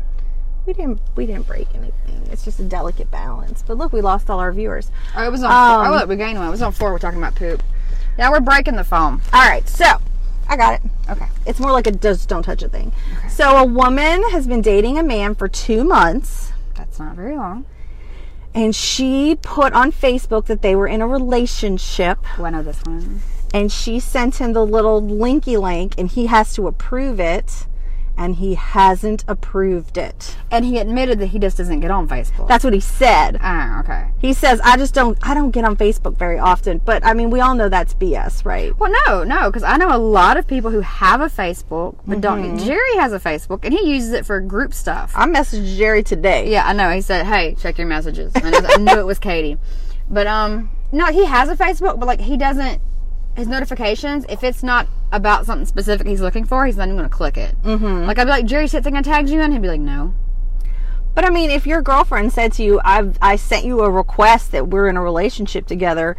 we 0.66 0.72
didn't 0.72 1.00
we 1.16 1.26
didn't 1.26 1.46
break 1.46 1.68
anything. 1.74 2.26
It's 2.32 2.44
just 2.44 2.58
a 2.60 2.64
delicate 2.64 3.10
balance. 3.10 3.62
But 3.66 3.76
look, 3.76 3.92
we 3.92 4.00
lost 4.00 4.30
all 4.30 4.40
our 4.40 4.52
viewers. 4.52 4.90
Oh, 5.16 5.22
it 5.26 5.30
was 5.30 5.42
on. 5.42 5.50
Um, 5.52 5.84
four. 5.87 5.94
Oh, 5.94 5.98
look, 6.00 6.08
we 6.08 6.16
gained 6.16 6.38
one. 6.38 6.48
It 6.48 6.50
was 6.50 6.62
on 6.62 6.72
four. 6.72 6.92
We're 6.92 6.98
talking 6.98 7.18
about 7.18 7.34
poop. 7.34 7.62
Now 8.16 8.30
we're 8.32 8.40
breaking 8.40 8.76
the 8.76 8.84
foam. 8.84 9.20
All 9.34 9.46
right, 9.46 9.68
so 9.68 9.84
I 10.48 10.56
got 10.56 10.74
it. 10.74 10.82
Okay. 11.10 11.26
It's 11.46 11.60
more 11.60 11.72
like 11.72 11.87
a 11.87 11.92
just 11.92 12.28
don't 12.28 12.42
touch 12.42 12.62
a 12.62 12.68
thing. 12.68 12.92
Okay. 13.18 13.28
So 13.28 13.56
a 13.58 13.64
woman 13.64 14.22
has 14.30 14.46
been 14.46 14.62
dating 14.62 14.98
a 14.98 15.02
man 15.02 15.34
for 15.34 15.46
two 15.48 15.84
months. 15.84 16.52
That's 16.74 16.98
not 16.98 17.16
very 17.16 17.37
long. 17.37 17.66
and 18.54 18.74
she 18.74 19.37
put 19.42 19.72
on 19.74 19.90
Facebook 19.92 20.46
that 20.46 20.62
they 20.62 20.74
were 20.76 20.87
in 20.87 21.00
a 21.02 21.06
relationship 21.08 22.18
I 22.40 22.50
know 22.50 22.62
this 22.62 22.80
one. 22.87 23.20
And 23.54 23.70
she 23.70 24.00
sent 24.00 24.40
him 24.40 24.52
the 24.52 24.66
little 24.66 25.00
linky 25.00 25.58
link 25.58 25.94
and 25.96 26.10
he 26.10 26.26
has 26.26 26.52
to 26.54 26.66
approve 26.66 27.20
it 27.20 27.66
and 28.16 28.36
he 28.36 28.54
hasn't 28.54 29.24
approved 29.26 29.96
it. 29.98 30.36
And 30.50 30.64
he 30.64 30.78
admitted 30.78 31.18
that 31.18 31.26
he 31.26 31.38
just 31.40 31.56
doesn't 31.56 31.80
get 31.80 31.90
on 31.90 32.06
Facebook. 32.08 32.46
That's 32.46 32.62
what 32.62 32.72
he 32.72 32.80
said. 32.80 33.38
ah, 33.40 33.80
okay. 33.80 34.10
He 34.18 34.32
says 34.32 34.60
I 34.64 34.76
just 34.76 34.92
don't 34.92 35.16
I 35.22 35.34
don't 35.34 35.52
get 35.52 35.64
on 35.64 35.76
Facebook 35.76 36.16
very 36.16 36.38
often, 36.38 36.78
but 36.84 37.04
I 37.06 37.14
mean 37.14 37.30
we 37.30 37.40
all 37.40 37.54
know 37.54 37.68
that's 37.68 37.94
BS, 37.94 38.44
right? 38.44 38.76
Well, 38.78 38.92
no, 39.06 39.22
no, 39.24 39.50
because 39.50 39.62
I 39.62 39.76
know 39.76 39.94
a 39.94 39.98
lot 39.98 40.36
of 40.36 40.46
people 40.48 40.70
who 40.70 40.80
have 40.80 41.20
a 41.20 41.26
Facebook 41.26 41.96
but 42.06 42.20
don't. 42.20 42.58
Jerry 42.58 42.96
has 42.96 43.12
a 43.12 43.20
Facebook 43.20 43.60
and 43.64 43.72
he 43.72 43.88
uses 43.88 44.12
it 44.12 44.26
for 44.26 44.40
group 44.40 44.74
stuff. 44.74 45.12
I 45.14 45.26
messaged 45.26 45.76
Jerry 45.76 46.02
today. 46.02 46.50
Yeah, 46.50 46.66
I 46.66 46.72
know. 46.72 46.90
He 46.90 47.00
said, 47.00 47.24
"Hey, 47.26 47.56
check 47.58 47.78
your 47.78 47.86
messages." 47.86 48.32
And 48.34 48.54
I 48.54 48.76
knew 48.76 48.98
it 48.98 49.06
was 49.06 49.18
Katie, 49.20 49.58
but 50.10 50.26
um, 50.26 50.70
no, 50.92 51.06
he 51.06 51.24
has 51.24 51.48
a 51.48 51.56
Facebook, 51.56 52.00
but 52.00 52.06
like 52.06 52.20
he 52.20 52.36
doesn't. 52.36 52.80
His 53.37 53.49
notifications, 53.49 54.25
if 54.29 54.44
it's 54.44 54.62
not 54.62 54.87
about 55.11 55.44
something 55.47 55.66
specific 55.66 56.07
he's 56.07 56.20
looking 56.20 56.44
for, 56.44 56.66
he's 56.66 56.77
not 56.77 56.85
even 56.85 56.97
going 56.97 57.09
to 57.09 57.14
click 57.14 57.37
it. 57.37 57.61
Mm-hmm. 57.62 58.07
Like 58.07 58.18
I'd 58.18 58.25
be 58.25 58.31
like, 58.31 58.47
"Jerry, 58.47 58.66
shit 58.68 58.85
thing 58.85 58.97
I 58.97 59.03
tagged 59.03 59.29
you 59.29 59.40
in," 59.40 59.53
he'd 59.53 59.62
be 59.62 59.68
like, 59.68 59.81
"No." 59.81 60.14
But 61.14 61.25
I 61.25 61.31
mean, 61.31 61.51
if 61.51 61.66
your 61.66 61.83
girlfriend 61.83 62.33
said 62.33 62.53
to 62.55 62.62
you, 62.62 62.81
"I've 62.85 63.18
I 63.20 63.37
sent 63.37 63.64
you 63.64 63.81
a 63.81 63.90
request 63.90 64.53
that 64.53 64.68
we're 64.68 64.88
in 64.88 64.97
a 64.97 65.03
relationship 65.03 65.66
together," 65.66 66.16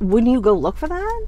wouldn't 0.00 0.30
you 0.32 0.40
go 0.40 0.52
look 0.54 0.76
for 0.76 0.88
that? 0.88 1.26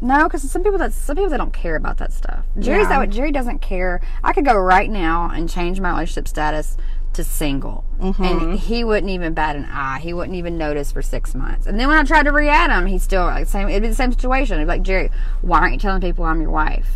No, 0.00 0.24
because 0.24 0.42
some 0.50 0.62
people 0.62 0.78
that 0.78 0.92
some 0.92 1.16
people 1.16 1.30
that 1.30 1.36
don't 1.38 1.52
care 1.52 1.76
about 1.76 1.98
that 1.98 2.12
stuff. 2.12 2.44
Jerry's 2.58 2.88
Yeah. 2.88 3.00
that. 3.00 3.10
Jerry 3.10 3.30
doesn't 3.30 3.60
care. 3.60 4.00
I 4.24 4.32
could 4.32 4.44
go 4.44 4.56
right 4.56 4.90
now 4.90 5.30
and 5.32 5.48
change 5.48 5.80
my 5.80 5.90
relationship 5.90 6.28
status 6.28 6.76
to 7.14 7.24
single, 7.24 7.84
Mm-hmm. 8.00 8.22
and 8.24 8.58
he 8.58 8.82
wouldn't 8.84 9.10
even 9.10 9.32
bat 9.34 9.54
an 9.54 9.64
eye. 9.66 10.00
He 10.00 10.12
wouldn't 10.12 10.36
even 10.36 10.58
notice 10.58 10.90
for 10.90 11.02
six 11.02 11.34
months. 11.34 11.66
And 11.66 11.78
then 11.78 11.86
when 11.88 11.98
I 11.98 12.02
tried 12.04 12.24
to 12.24 12.32
re-add 12.32 12.70
him, 12.70 12.86
he's 12.86 13.02
still 13.04 13.22
like 13.24 13.46
same. 13.46 13.68
It'd 13.68 13.82
be 13.82 13.88
the 13.88 13.94
same 13.94 14.10
situation. 14.12 14.56
It'd 14.56 14.66
be 14.66 14.72
like 14.72 14.82
Jerry, 14.82 15.10
why 15.40 15.58
aren't 15.60 15.74
you 15.74 15.78
telling 15.78 16.00
people 16.00 16.24
I'm 16.24 16.40
your 16.40 16.50
wife? 16.50 16.88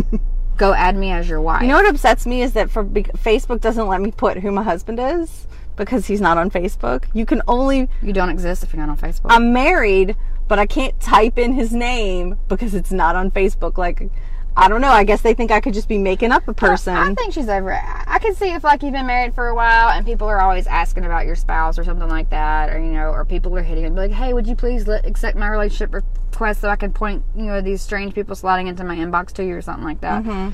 go 0.56 0.74
add 0.74 0.96
me 0.96 1.10
as 1.12 1.28
your 1.28 1.40
wife. 1.40 1.62
You 1.62 1.68
know 1.68 1.76
what 1.76 1.86
upsets 1.86 2.26
me 2.26 2.42
is 2.42 2.52
that 2.52 2.70
for 2.70 2.82
be- 2.82 3.04
Facebook 3.04 3.60
doesn't 3.60 3.86
let 3.88 4.00
me 4.00 4.10
put 4.10 4.38
who 4.38 4.50
my 4.50 4.62
husband 4.62 4.98
is 5.00 5.46
because 5.76 6.06
he's 6.06 6.20
not 6.20 6.36
on 6.36 6.50
Facebook. 6.50 7.04
You 7.14 7.24
can 7.24 7.40
only 7.48 7.88
you 8.02 8.12
don't 8.12 8.28
exist 8.28 8.62
if 8.62 8.72
you're 8.74 8.84
not 8.84 8.90
on 8.90 8.98
Facebook. 8.98 9.26
I'm 9.30 9.52
married, 9.54 10.14
but 10.48 10.58
I 10.58 10.66
can't 10.66 10.98
type 11.00 11.38
in 11.38 11.54
his 11.54 11.72
name 11.72 12.38
because 12.48 12.74
it's 12.74 12.92
not 12.92 13.16
on 13.16 13.30
Facebook. 13.30 13.78
Like 13.78 14.10
I 14.56 14.68
don't 14.68 14.80
know. 14.80 14.88
I 14.88 15.04
guess 15.04 15.22
they 15.22 15.32
think 15.32 15.50
I 15.50 15.60
could 15.60 15.74
just 15.74 15.88
be 15.88 15.96
making 15.98 16.32
up 16.32 16.46
a 16.48 16.52
person. 16.52 16.94
I 16.94 17.14
think 17.14 17.32
she's 17.32 17.48
over 17.48 17.70
it. 17.72 17.82
I 17.82 18.04
I 18.08 18.18
can 18.18 18.34
see 18.34 18.52
if 18.52 18.64
like 18.64 18.82
you've 18.82 18.92
been 18.92 19.06
married 19.06 19.34
for 19.34 19.48
a 19.48 19.54
while 19.54 19.88
and 19.88 20.04
people 20.04 20.26
are 20.26 20.40
always 20.40 20.66
asking 20.66 21.04
about 21.06 21.24
your 21.24 21.36
spouse 21.36 21.78
or 21.78 21.84
something 21.84 22.08
like 22.08 22.28
that, 22.30 22.68
or 22.70 22.78
you 22.78 22.92
know, 22.92 23.10
or 23.10 23.24
people 23.24 23.56
are 23.56 23.62
hitting 23.62 23.84
and 23.86 23.94
be 23.94 24.02
like, 24.02 24.10
"Hey, 24.10 24.34
would 24.34 24.46
you 24.46 24.54
please 24.56 24.86
let, 24.86 25.06
accept 25.06 25.38
my 25.38 25.48
relationship 25.48 25.94
request 25.94 26.60
so 26.60 26.68
I 26.68 26.76
can 26.76 26.92
point 26.92 27.22
you 27.34 27.44
know 27.44 27.60
these 27.60 27.80
strange 27.80 28.12
people 28.14 28.34
sliding 28.34 28.66
into 28.66 28.84
my 28.84 28.96
inbox 28.96 29.32
to 29.34 29.44
you 29.44 29.56
or 29.56 29.62
something 29.62 29.84
like 29.84 30.00
that." 30.02 30.22
Mm-hmm. 30.24 30.50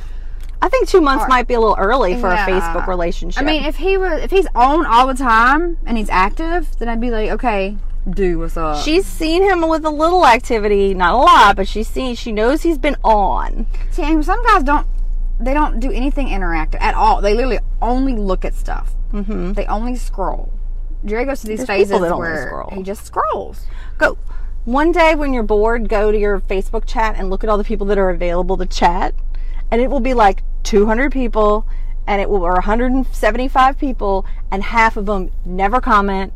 I 0.63 0.69
think 0.69 0.89
two 0.89 1.01
months 1.01 1.25
Or- 1.25 1.29
might 1.29 1.49
be 1.49 1.55
a 1.55 1.61
little 1.61 1.77
early 1.79 2.15
for 2.21 2.29
Yeah. 2.31 2.47
a 2.47 2.51
Facebook 2.51 2.87
relationship. 2.87 3.43
I 3.43 3.45
mean, 3.45 3.65
if 3.65 3.77
he 3.77 3.99
was 3.99 4.23
if 4.23 4.31
he's 4.31 4.47
on 4.55 4.87
all 4.87 5.07
the 5.07 5.15
time 5.15 5.79
and 5.87 5.99
he's 5.99 6.11
active, 6.11 6.77
then 6.79 6.89
I'd 6.89 7.01
be 7.01 7.11
like, 7.11 7.31
okay, 7.31 7.77
do 8.09 8.39
what's 8.39 8.57
up. 8.57 8.85
she's 8.85 9.05
seen 9.07 9.43
him 9.43 9.69
with 9.69 9.85
a 9.85 9.91
little 9.91 10.27
activity, 10.27 10.95
not 10.95 11.15
a 11.15 11.17
lot, 11.17 11.57
but 11.57 11.67
she's 11.69 11.89
seen. 11.89 12.15
She 12.15 12.33
knows 12.33 12.63
he's 12.63 12.79
been 12.79 12.97
on. 13.03 13.67
See, 13.91 14.03
and 14.03 14.25
some 14.25 14.45
guys 14.45 14.63
don't. 14.63 14.87
They 15.39 15.53
don't 15.53 15.81
do 15.81 15.91
anything 15.91 16.29
interactive 16.29 16.81
at 16.81 16.95
all. 16.95 17.21
They 17.21 17.35
literally 17.35 17.59
only 17.83 18.15
look 18.15 18.45
at 18.45 18.55
stuff. 18.55 18.95
Mm-hmm. 19.13 19.53
They 19.53 19.67
only 19.67 19.97
scroll. 19.97 20.53
Jerry 21.05 21.25
goes 21.25 21.41
to 21.43 21.47
these 21.47 21.59
There's 21.59 21.67
phases 21.67 22.01
that 22.01 22.17
where 22.17 22.49
scroll. 22.49 22.71
he 22.71 22.83
just 22.83 23.05
scrolls. 23.05 23.67
Go. 23.99 24.19
One 24.65 24.91
day 24.91 25.15
when 25.15 25.33
you're 25.33 25.45
bored, 25.45 25.89
go 25.89 26.11
to 26.11 26.19
your 26.19 26.41
Facebook 26.41 26.87
chat 26.87 27.15
and 27.17 27.31
look 27.31 27.45
at 27.45 27.51
all 27.51 27.59
the 27.59 27.65
people 27.65 27.87
that 27.87 27.99
are 27.99 28.11
available 28.11 28.57
to 28.57 28.67
chat, 28.67 29.15
and 29.71 29.81
it 29.81 29.91
will 29.91 30.01
be 30.01 30.13
like 30.15 30.43
200 30.65 31.13
people, 31.13 31.67
and 32.07 32.21
it 32.21 32.29
will 32.29 32.43
or 32.43 32.55
175 32.55 33.79
people, 33.79 34.27
and 34.51 34.65
half 34.65 34.97
of 34.97 35.07
them 35.07 35.31
never 35.45 35.81
comment, 35.81 36.33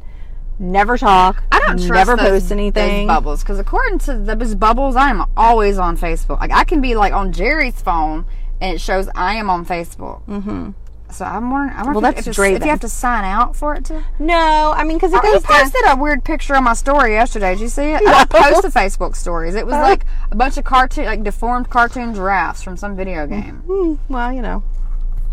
never 0.60 0.96
talk, 0.98 1.42
I 1.50 1.58
don't 1.58 1.78
trust 1.78 1.90
never 1.90 2.16
those, 2.16 2.42
post 2.42 2.52
anything. 2.52 3.06
Bubbles, 3.08 3.42
because 3.42 3.58
according 3.58 3.98
to 4.00 4.16
those 4.18 4.54
bubbles, 4.54 4.94
I 4.94 5.10
am 5.10 5.24
always 5.36 5.78
on 5.78 5.96
Facebook. 5.96 6.38
Like 6.38 6.52
I 6.52 6.64
can 6.64 6.80
be 6.80 6.94
like 6.94 7.12
on 7.12 7.32
Jerry's 7.32 7.80
phone, 7.80 8.26
and 8.60 8.74
it 8.76 8.80
shows 8.80 9.08
I 9.14 9.34
am 9.34 9.48
on 9.50 9.64
Facebook. 9.66 10.22
Mm-hmm. 10.26 10.70
So 11.10 11.24
I'm 11.24 11.50
wondering. 11.50 11.76
I 11.76 11.82
wonder 11.82 11.98
Well, 12.00 12.04
if, 12.10 12.14
that's 12.14 12.26
if, 12.28 12.38
it's- 12.38 12.56
if 12.58 12.62
you 12.64 12.70
have 12.70 12.80
to 12.80 12.88
sign 12.88 13.24
out 13.24 13.56
for 13.56 13.74
it 13.74 13.84
to. 13.86 14.04
No, 14.20 14.72
I 14.76 14.84
mean 14.84 14.96
because 14.96 15.12
it 15.12 15.20
goes 15.22 15.42
down. 15.42 15.62
posted 15.62 15.80
a 15.88 15.96
weird 15.96 16.22
picture 16.22 16.54
on 16.54 16.62
my 16.62 16.74
story 16.74 17.14
yesterday. 17.14 17.54
Did 17.54 17.62
you 17.62 17.68
see 17.68 17.90
it? 17.90 18.02
I 18.06 18.24
don't 18.24 18.30
post 18.30 18.62
the 18.62 18.68
Facebook 18.68 19.16
stories. 19.16 19.56
It 19.56 19.66
was 19.66 19.72
like 19.72 20.04
a 20.30 20.36
bunch 20.36 20.56
of 20.56 20.62
cartoon, 20.62 21.06
like 21.06 21.24
deformed 21.24 21.68
cartoon 21.68 22.14
giraffes 22.14 22.62
from 22.62 22.76
some 22.76 22.94
video 22.94 23.26
game. 23.26 23.56
Hmm, 23.66 23.94
well, 24.08 24.32
you 24.32 24.40
know, 24.40 24.62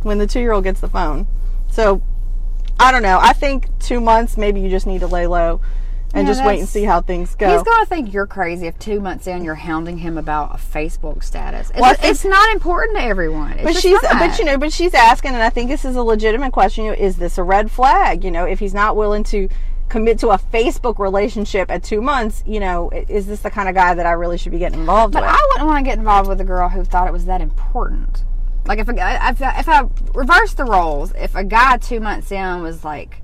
when 0.01 0.17
the 0.17 0.25
two-year-old 0.25 0.63
gets 0.63 0.79
the 0.79 0.87
phone. 0.89 1.27
So, 1.69 2.01
I 2.79 2.91
don't 2.91 3.03
know. 3.03 3.19
I 3.21 3.33
think 3.33 3.67
two 3.79 3.99
months. 3.99 4.37
Maybe 4.37 4.61
you 4.61 4.69
just 4.69 4.87
need 4.87 4.99
to 4.99 5.07
lay 5.07 5.27
low 5.27 5.61
and 6.13 6.25
Yeah, 6.27 6.33
just 6.33 6.45
wait 6.45 6.59
and 6.59 6.69
see 6.69 6.83
how 6.83 7.01
things 7.01 7.35
go. 7.35 7.51
He's 7.51 7.63
gonna 7.63 7.85
think 7.85 8.13
you're 8.13 8.27
crazy 8.27 8.67
if 8.67 8.77
two 8.79 8.99
months 9.01 9.27
in 9.27 9.43
you're 9.43 9.55
hounding 9.55 9.97
him 9.97 10.17
about 10.17 10.55
a 10.55 10.57
Facebook 10.57 11.23
status. 11.23 11.69
It's, 11.71 11.79
Well, 11.79 11.91
I 11.91 11.95
think- 11.95 12.11
it's 12.11 12.23
not 12.23 12.49
important 12.53 12.97
to 12.97 13.03
everyone. 13.03 13.53
It's 13.53 13.63
But 13.63 13.75
she's, 13.75 14.01
not. 14.03 14.17
but 14.19 14.39
you 14.39 14.45
know, 14.45 14.57
but 14.57 14.71
she's 14.71 14.93
asking, 14.93 15.33
and 15.33 15.43
I 15.43 15.49
think 15.49 15.69
this 15.69 15.83
is 15.83 15.95
a 15.95 16.01
legitimate 16.03 16.53
question. 16.53 16.85
You 16.85 16.91
know, 16.91 16.97
is 16.97 17.17
this 17.17 17.37
a 17.37 17.43
red 17.43 17.69
flag? 17.71 18.23
You 18.23 18.31
know, 18.31 18.45
if 18.45 18.59
he's 18.59 18.73
not 18.73 18.95
willing 18.95 19.23
to 19.25 19.49
commit 19.89 20.19
to 20.19 20.29
a 20.29 20.37
Facebook 20.37 20.97
relationship 20.99 21.69
at 21.71 21.83
two 21.83 22.01
months, 22.01 22.43
you 22.45 22.59
know, 22.59 22.89
is 23.09 23.25
this 23.27 23.41
the 23.41 23.49
kind 23.49 23.67
of 23.67 23.75
guy 23.75 23.93
that 23.93 24.05
I 24.05 24.11
really 24.11 24.37
should 24.37 24.51
be 24.51 24.59
getting 24.59 24.79
involved 24.79 25.13
But 25.13 25.23
with? 25.23 25.31
I 25.31 25.45
wouldn't 25.49 25.67
want 25.67 25.79
to 25.79 25.89
get 25.89 25.97
involved 25.97 26.29
with 26.29 26.39
a 26.41 26.45
girl 26.45 26.69
who 26.69 26.83
thought 26.83 27.07
it 27.07 27.13
was 27.13 27.25
that 27.25 27.41
important. 27.41 28.23
Like 28.67 28.80
if 28.80 28.88
a 28.89 28.91
if, 28.91 29.41
I- 29.41 29.60
if 29.60 29.69
I 29.69 29.84
reverse 30.13 30.53
the 30.53 30.65
roles, 30.65 31.12
if 31.13 31.36
a 31.36 31.43
guy 31.43 31.77
two 31.77 31.99
months 31.99 32.32
in 32.32 32.62
was 32.62 32.84
like 32.84 33.21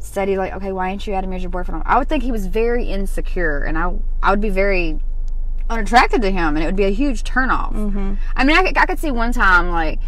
steady, 0.00 0.36
like 0.36 0.52
okay, 0.54 0.72
why 0.72 0.90
ain't 0.90 1.06
you 1.06 1.14
adding 1.14 1.30
me 1.30 1.36
as 1.36 1.42
your 1.42 1.50
boyfriend? 1.50 1.82
I 1.86 1.98
would 1.98 2.08
think 2.08 2.22
he 2.22 2.32
was 2.32 2.46
very 2.46 2.84
insecure, 2.86 3.62
and 3.62 3.78
I 3.78 3.92
I 4.22 4.30
would 4.30 4.40
be 4.40 4.50
very 4.50 4.98
unattracted 5.70 6.22
to 6.22 6.30
him, 6.30 6.56
and 6.56 6.58
it 6.62 6.66
would 6.66 6.76
be 6.76 6.84
a 6.84 6.90
huge 6.90 7.24
turnoff. 7.24 7.72
Mm-hmm. 7.72 8.14
I 8.36 8.44
mean, 8.44 8.56
I 8.56 8.62
could, 8.62 8.78
I 8.78 8.86
could 8.86 8.98
see 8.98 9.10
one 9.10 9.32
time 9.32 9.70
like, 9.70 9.98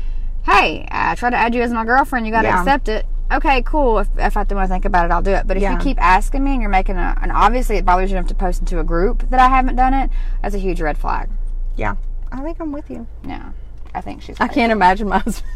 hey, 0.44 0.86
I 0.90 1.14
tried 1.16 1.30
to 1.30 1.36
add 1.36 1.54
you 1.54 1.62
as 1.62 1.72
my 1.72 1.84
girlfriend, 1.84 2.26
you 2.26 2.32
got 2.32 2.42
to 2.42 2.48
Yeah. 2.48 2.60
accept 2.60 2.88
it. 2.88 3.06
Okay, 3.32 3.60
cool. 3.62 3.98
If, 3.98 4.08
if 4.16 4.36
I 4.36 4.40
have 4.40 4.48
to 4.48 4.66
think 4.68 4.84
about 4.84 5.04
it, 5.06 5.10
I'll 5.12 5.20
do 5.20 5.32
it. 5.32 5.46
But 5.48 5.56
if 5.56 5.62
Yeah. 5.62 5.72
you 5.72 5.78
keep 5.78 6.00
asking 6.00 6.44
me 6.44 6.52
and 6.52 6.60
you're 6.62 6.70
making 6.70 6.96
a, 6.96 7.18
and 7.20 7.30
obviously 7.32 7.76
it 7.76 7.84
bothers 7.84 8.10
you 8.10 8.16
enough 8.16 8.28
to 8.28 8.34
post 8.36 8.60
into 8.60 8.78
a 8.78 8.84
group 8.84 9.28
that 9.30 9.40
I 9.40 9.48
haven't 9.48 9.74
done 9.76 9.92
it, 9.94 10.10
that's 10.42 10.54
a 10.54 10.58
huge 10.58 10.80
red 10.80 10.96
flag. 10.96 11.28
yeah, 11.76 11.96
I 12.32 12.40
think 12.40 12.60
I'm 12.60 12.70
with 12.72 12.88
you. 12.88 13.06
No, 13.24 13.52
I 13.94 14.00
think 14.00 14.22
she's. 14.22 14.36
I 14.40 14.48
can't 14.48 14.72
imagine 14.72 15.08
my 15.08 15.18
husband. 15.18 15.52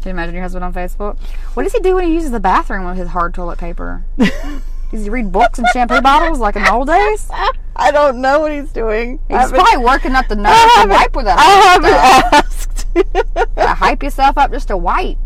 Can 0.00 0.10
you 0.10 0.10
imagine 0.10 0.34
your 0.34 0.42
husband 0.42 0.64
on 0.64 0.72
Facebook? 0.72 1.18
What 1.54 1.64
does 1.64 1.72
he 1.72 1.80
do 1.80 1.96
when 1.96 2.04
he 2.04 2.14
uses 2.14 2.30
the 2.30 2.40
bathroom 2.40 2.84
with 2.84 2.96
his 2.96 3.08
hard 3.08 3.34
toilet 3.34 3.58
paper? 3.58 4.04
does 4.16 5.02
he 5.02 5.10
read 5.10 5.32
books 5.32 5.58
and 5.58 5.66
shampoo 5.72 6.00
bottles 6.00 6.38
like 6.38 6.54
in 6.54 6.62
the 6.62 6.72
old 6.72 6.86
days? 6.86 7.28
I 7.76 7.90
don't 7.90 8.20
know 8.20 8.40
what 8.40 8.52
he's 8.52 8.72
doing. 8.72 9.18
He's 9.28 9.50
probably 9.50 9.84
working 9.84 10.12
up 10.12 10.28
the 10.28 10.36
nose 10.36 10.54
to 10.82 10.88
wipe 10.88 11.16
with 11.16 11.24
that. 11.26 11.38
I 11.38 11.50
haven't 11.72 12.34
asked. 12.34 12.86
Hype 13.78 14.02
yourself 14.02 14.38
up 14.38 14.52
just 14.52 14.68
to 14.68 14.76
wipe. 14.76 15.18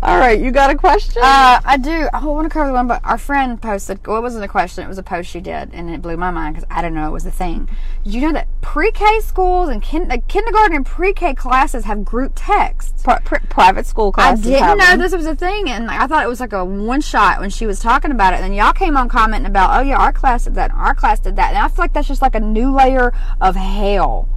All 0.00 0.18
right, 0.18 0.38
you 0.40 0.50
got 0.52 0.70
a 0.70 0.76
question? 0.76 1.22
Uh, 1.24 1.60
I 1.64 1.76
do. 1.76 2.08
I 2.12 2.24
want 2.24 2.44
to 2.44 2.50
cover 2.50 2.68
the 2.68 2.72
one, 2.72 2.86
but 2.86 3.00
our 3.04 3.18
friend 3.18 3.60
posted. 3.60 4.06
Well, 4.06 4.18
it 4.18 4.20
wasn't 4.22 4.44
a 4.44 4.48
question; 4.48 4.84
it 4.84 4.88
was 4.88 4.98
a 4.98 5.02
post 5.02 5.28
she 5.28 5.40
did, 5.40 5.70
and 5.72 5.90
it 5.90 6.00
blew 6.00 6.16
my 6.16 6.30
mind 6.30 6.54
because 6.54 6.68
I 6.70 6.82
didn't 6.82 6.94
know 6.94 7.08
it 7.08 7.12
was 7.12 7.26
a 7.26 7.32
thing. 7.32 7.68
Did 8.04 8.14
you 8.14 8.20
know 8.20 8.32
that 8.32 8.46
pre-K 8.60 9.20
schools 9.20 9.68
and 9.68 9.82
kin- 9.82 10.08
like 10.08 10.28
kindergarten 10.28 10.76
and 10.76 10.86
pre-K 10.86 11.34
classes 11.34 11.84
have 11.84 12.04
group 12.04 12.32
texts? 12.36 13.02
Pri- 13.02 13.18
pri- 13.24 13.40
private 13.48 13.86
school 13.86 14.12
classes. 14.12 14.46
I 14.46 14.50
didn't 14.50 14.78
know 14.78 14.84
them. 14.84 14.98
this 15.00 15.12
was 15.12 15.26
a 15.26 15.34
thing, 15.34 15.68
and 15.68 15.90
I 15.90 16.06
thought 16.06 16.24
it 16.24 16.28
was 16.28 16.38
like 16.40 16.52
a 16.52 16.64
one 16.64 17.00
shot 17.00 17.40
when 17.40 17.50
she 17.50 17.66
was 17.66 17.80
talking 17.80 18.12
about 18.12 18.34
it. 18.34 18.36
And 18.36 18.44
then 18.44 18.52
y'all 18.52 18.72
came 18.72 18.96
on 18.96 19.08
commenting 19.08 19.46
about, 19.46 19.76
oh 19.78 19.82
yeah, 19.82 19.98
our 19.98 20.12
class 20.12 20.44
did 20.44 20.54
that, 20.54 20.70
and 20.70 20.78
our 20.80 20.94
class 20.94 21.18
did 21.18 21.34
that, 21.36 21.48
and 21.48 21.58
I 21.58 21.66
feel 21.66 21.84
like 21.84 21.92
that's 21.92 22.08
just 22.08 22.22
like 22.22 22.36
a 22.36 22.40
new 22.40 22.72
layer 22.72 23.12
of 23.40 23.56
hell. 23.56 24.28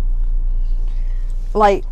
like 1.53 1.83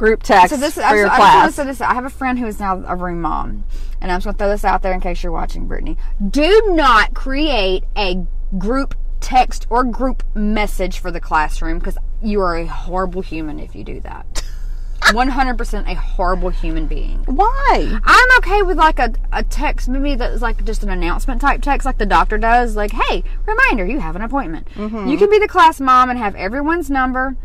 group 0.00 0.22
text 0.22 0.48
So 0.48 0.56
this 0.56 0.78
is 0.78 0.84
for 0.84 0.96
your 0.96 1.10
I, 1.10 1.16
class. 1.16 1.58
I, 1.58 1.64
this. 1.64 1.80
I 1.82 1.92
have 1.92 2.06
a 2.06 2.10
friend 2.10 2.38
who 2.38 2.46
is 2.46 2.58
now 2.58 2.82
a 2.86 2.96
room 2.96 3.20
mom, 3.20 3.64
and 4.00 4.10
I'm 4.10 4.16
just 4.16 4.24
gonna 4.24 4.38
throw 4.38 4.48
this 4.48 4.64
out 4.64 4.80
there 4.80 4.94
in 4.94 5.00
case 5.00 5.22
you're 5.22 5.30
watching, 5.30 5.66
Brittany. 5.66 5.98
Do 6.26 6.72
not 6.74 7.12
create 7.12 7.84
a 7.96 8.26
group 8.56 8.94
text 9.20 9.66
or 9.68 9.84
group 9.84 10.22
message 10.34 10.98
for 10.98 11.10
the 11.10 11.20
classroom 11.20 11.78
because 11.78 11.98
you 12.22 12.40
are 12.40 12.56
a 12.56 12.64
horrible 12.64 13.20
human 13.20 13.60
if 13.60 13.76
you 13.76 13.84
do 13.84 14.00
that. 14.00 14.42
100% 15.00 15.90
a 15.90 15.94
horrible 15.94 16.48
human 16.48 16.86
being. 16.86 17.22
Why? 17.24 18.00
I'm 18.02 18.38
okay 18.38 18.62
with 18.62 18.78
like 18.78 18.98
a, 18.98 19.12
a 19.32 19.42
text, 19.42 19.88
maybe 19.88 20.14
that's 20.14 20.40
like 20.40 20.64
just 20.64 20.82
an 20.82 20.88
announcement 20.88 21.42
type 21.42 21.60
text, 21.60 21.84
like 21.84 21.98
the 21.98 22.06
doctor 22.06 22.38
does. 22.38 22.74
Like, 22.74 22.92
hey, 22.92 23.22
reminder, 23.46 23.84
you 23.84 24.00
have 24.00 24.16
an 24.16 24.22
appointment. 24.22 24.66
Mm-hmm. 24.74 25.08
You 25.08 25.18
can 25.18 25.28
be 25.28 25.38
the 25.38 25.48
class 25.48 25.78
mom 25.78 26.08
and 26.08 26.18
have 26.18 26.34
everyone's 26.36 26.90
number 26.90 27.36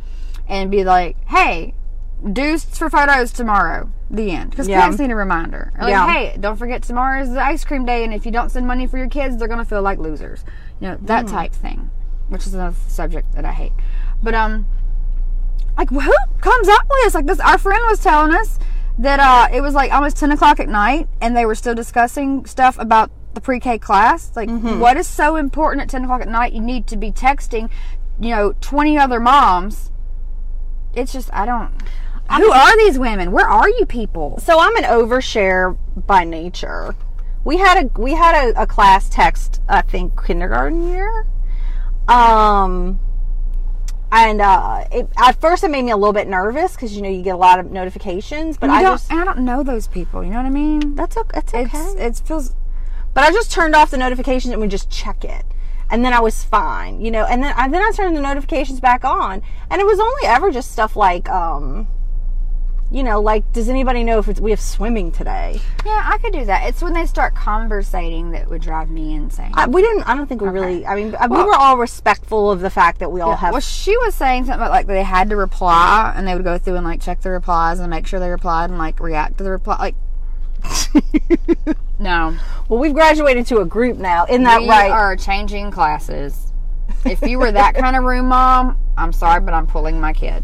and 0.48 0.70
be 0.72 0.84
like, 0.84 1.18
hey, 1.28 1.74
due 2.32 2.58
for 2.58 2.90
photos 2.90 3.32
tomorrow. 3.32 3.90
The 4.10 4.32
end. 4.32 4.52
Because 4.52 4.68
Yeah. 4.68 4.80
parents 4.82 5.00
need 5.00 5.12
a 5.12 5.16
reminder. 5.16 5.72
Like, 5.80 5.90
Yeah. 5.90 6.08
hey, 6.08 6.38
don't 6.40 6.58
forget 6.58 6.84
tomorrow 6.84 7.22
is 7.22 7.32
the 7.34 7.44
ice 7.44 7.66
cream 7.66 7.86
day, 7.86 8.04
and 8.04 8.14
if 8.14 8.26
you 8.26 8.32
don't 8.32 8.50
send 8.52 8.68
money 8.68 8.88
for 8.88 8.98
your 8.98 9.10
kids, 9.10 9.38
they're 9.38 9.48
gonna 9.48 9.66
feel 9.66 9.82
like 9.82 9.98
losers. 10.00 10.46
You 10.80 10.90
know 10.90 10.98
that 11.02 11.28
type 11.28 11.54
thing, 11.54 11.90
which 12.30 12.46
is 12.46 12.54
another 12.54 12.76
subject 12.88 13.34
that 13.34 13.46
I 13.46 13.52
hate. 13.52 13.74
But 14.22 14.36
um, 14.36 14.66
like 15.78 15.90
who 15.90 16.00
comes 16.42 16.68
up 16.68 16.82
with 16.90 17.04
this? 17.04 17.16
Like 17.16 17.26
this, 17.26 17.40
our 17.40 17.58
friend 17.58 17.82
was 17.90 18.00
telling 18.00 18.34
us 18.34 18.60
that 18.98 19.20
uh, 19.20 19.48
it 19.54 19.62
was 19.62 19.74
like 19.74 19.92
almost 19.92 20.18
ten 20.18 20.32
o'clock 20.32 20.60
at 20.60 20.70
night, 20.70 21.08
and 21.22 21.36
they 21.36 21.46
were 21.46 21.56
still 21.56 21.76
discussing 21.76 22.46
stuff 22.46 22.78
about 22.80 23.12
the 23.34 23.42
pre-K 23.42 23.78
class. 23.80 24.32
Like, 24.36 24.50
what 24.50 24.96
is 24.96 25.08
so 25.08 25.36
important 25.36 25.82
at 25.82 25.90
ten 25.90 26.04
o'clock 26.06 26.22
at 26.22 26.30
night? 26.30 26.54
You 26.54 26.62
need 26.62 26.88
to 26.88 26.96
be 26.96 27.12
texting, 27.12 27.70
you 28.20 28.30
know, 28.30 28.54
twenty 28.62 28.98
other 28.98 29.20
moms. 29.20 29.92
It's 30.94 31.12
just 31.12 31.30
I 31.34 31.46
don't. 31.46 31.72
Who 32.30 32.52
are 32.52 32.78
these 32.78 32.98
women? 33.00 33.32
Where 33.32 33.48
are 33.48 33.70
you 33.70 33.86
people? 33.86 34.40
So 34.40 34.60
I'm 34.60 34.76
an 34.78 34.84
overshare 34.84 35.78
by 36.08 36.24
nature. 36.24 36.96
We 37.44 37.58
had 37.58 37.86
a 37.86 38.00
we 38.00 38.14
had 38.14 38.36
a, 38.50 38.64
a 38.64 38.68
class 38.68 39.10
text, 39.10 39.62
I 39.70 39.82
think 39.82 40.26
kindergarten 40.26 40.88
year. 40.90 41.28
Um 42.08 43.00
and 44.12 44.40
uh, 44.42 44.86
it, 44.92 45.10
at 45.18 45.40
first 45.42 45.64
it 45.64 45.70
made 45.70 45.84
me 45.84 45.92
a 45.92 45.98
little 45.98 46.14
bit 46.14 46.28
nervous 46.28 46.74
because 46.76 46.96
you 46.96 47.02
know 47.02 47.10
you 47.10 47.22
get 47.22 47.36
a 47.36 47.38
lot 47.38 47.60
of 47.60 47.72
notifications, 47.72 48.58
but 48.58 48.70
I 48.70 48.82
don't. 48.82 48.94
just 48.94 49.12
I 49.12 49.26
don't 49.26 49.40
know 49.40 49.62
those 49.64 49.88
people. 49.88 50.24
You 50.24 50.30
know 50.30 50.38
what 50.38 50.46
I 50.46 50.50
mean? 50.52 50.96
that's 50.96 51.18
okay. 51.18 51.30
That's 51.34 51.54
okay. 51.54 52.06
It's 52.06 52.22
it 52.22 52.28
feels. 52.28 52.56
But 53.14 53.24
I 53.24 53.32
just 53.32 53.52
turned 53.52 53.76
off 53.76 53.92
the 53.92 53.98
notifications 53.98 54.52
and 54.54 54.62
we 54.62 54.68
just 54.68 54.90
check 54.90 55.24
it. 55.26 55.44
and 55.90 56.04
then 56.04 56.14
I 56.14 56.20
was 56.20 56.44
fine, 56.44 57.02
you 57.02 57.12
know. 57.12 57.26
And 57.26 57.44
then 57.44 57.54
I 57.56 57.68
then 57.68 57.82
I 57.82 57.92
turned 57.92 58.16
the 58.16 58.22
notifications 58.22 58.80
back 58.80 59.04
on, 59.04 59.42
and 59.70 59.82
it 59.82 59.86
was 59.86 60.00
only 60.00 60.26
ever 60.26 60.52
just 60.52 60.72
stuff 60.72 60.96
like, 60.96 61.30
um, 61.30 61.88
you 62.92 63.04
know, 63.04 63.20
like 63.20 63.52
does 63.52 63.68
anybody 63.68 64.04
know 64.04 64.20
if 64.20 64.28
it's, 64.28 64.40
we 64.40 64.52
have 64.52 64.62
swimming 64.62 65.12
today? 65.12 65.60
Yeah, 65.86 66.04
I 66.06 66.18
could 66.20 66.34
do 66.34 66.46
that. 66.46 66.68
It's 66.68 66.82
when 66.82 66.94
they 66.94 67.06
start 67.06 67.36
conversating 67.36 68.32
that 68.32 68.50
would 68.50 68.62
drive 68.62 68.90
me 68.90 69.16
insane. 69.16 69.52
I, 69.56 69.68
we 69.68 69.82
didn't. 69.82 70.04
I 70.04 70.16
don't 70.16 70.28
think 70.28 70.42
we 70.42 70.50
really. 70.50 70.86
I 70.86 70.96
mean, 70.96 71.16
uh, 71.16 71.28
we 71.30 71.38
were 71.38 71.56
all 71.56 71.78
respectful 71.78 72.52
of 72.52 72.62
the 72.62 72.70
fact 72.70 73.00
that 73.00 73.12
we 73.12 73.22
all 73.22 73.36
have. 73.36 73.54
well, 73.54 73.62
she 73.62 73.98
was 73.98 74.14
saying 74.14 74.46
something 74.46 74.62
about 74.62 74.72
like 74.72 74.86
they 74.88 75.04
had 75.04 75.30
to 75.30 75.36
reply, 75.36 76.14
and 76.16 76.28
they 76.28 76.36
would 76.36 76.44
go 76.44 76.58
through 76.58 76.76
and 76.76 76.86
like 76.86 77.02
check 77.02 77.22
the 77.22 77.32
replies 77.32 77.80
and 77.80 77.90
make 77.90 78.06
sure 78.06 78.20
they 78.20 78.30
replied 78.30 78.70
and 78.70 78.78
like 78.78 79.00
react 79.00 79.38
to 79.40 79.44
the 79.44 79.52
reply. 79.52 79.78
Like, 79.78 79.96
no, 82.00 82.38
well, 82.70 82.80
we've 82.80 82.94
graduated 82.94 83.48
to 83.48 83.60
a 83.60 83.66
group 83.66 83.98
now. 83.98 84.26
Isn't 84.30 84.44
that 84.44 84.62
we 84.62 84.70
right? 84.70 84.92
are 84.92 85.16
changing 85.16 85.72
classes. 85.72 86.52
If 87.04 87.22
you 87.24 87.40
were 87.40 87.52
that 87.52 87.76
kind 87.76 87.96
of 87.96 88.04
room 88.04 88.28
mom, 88.28 88.78
I'm 88.98 89.12
sorry, 89.12 89.42
but 89.42 89.54
I'm 89.54 89.68
pulling 89.68 90.00
my 90.00 90.14
kid. 90.14 90.44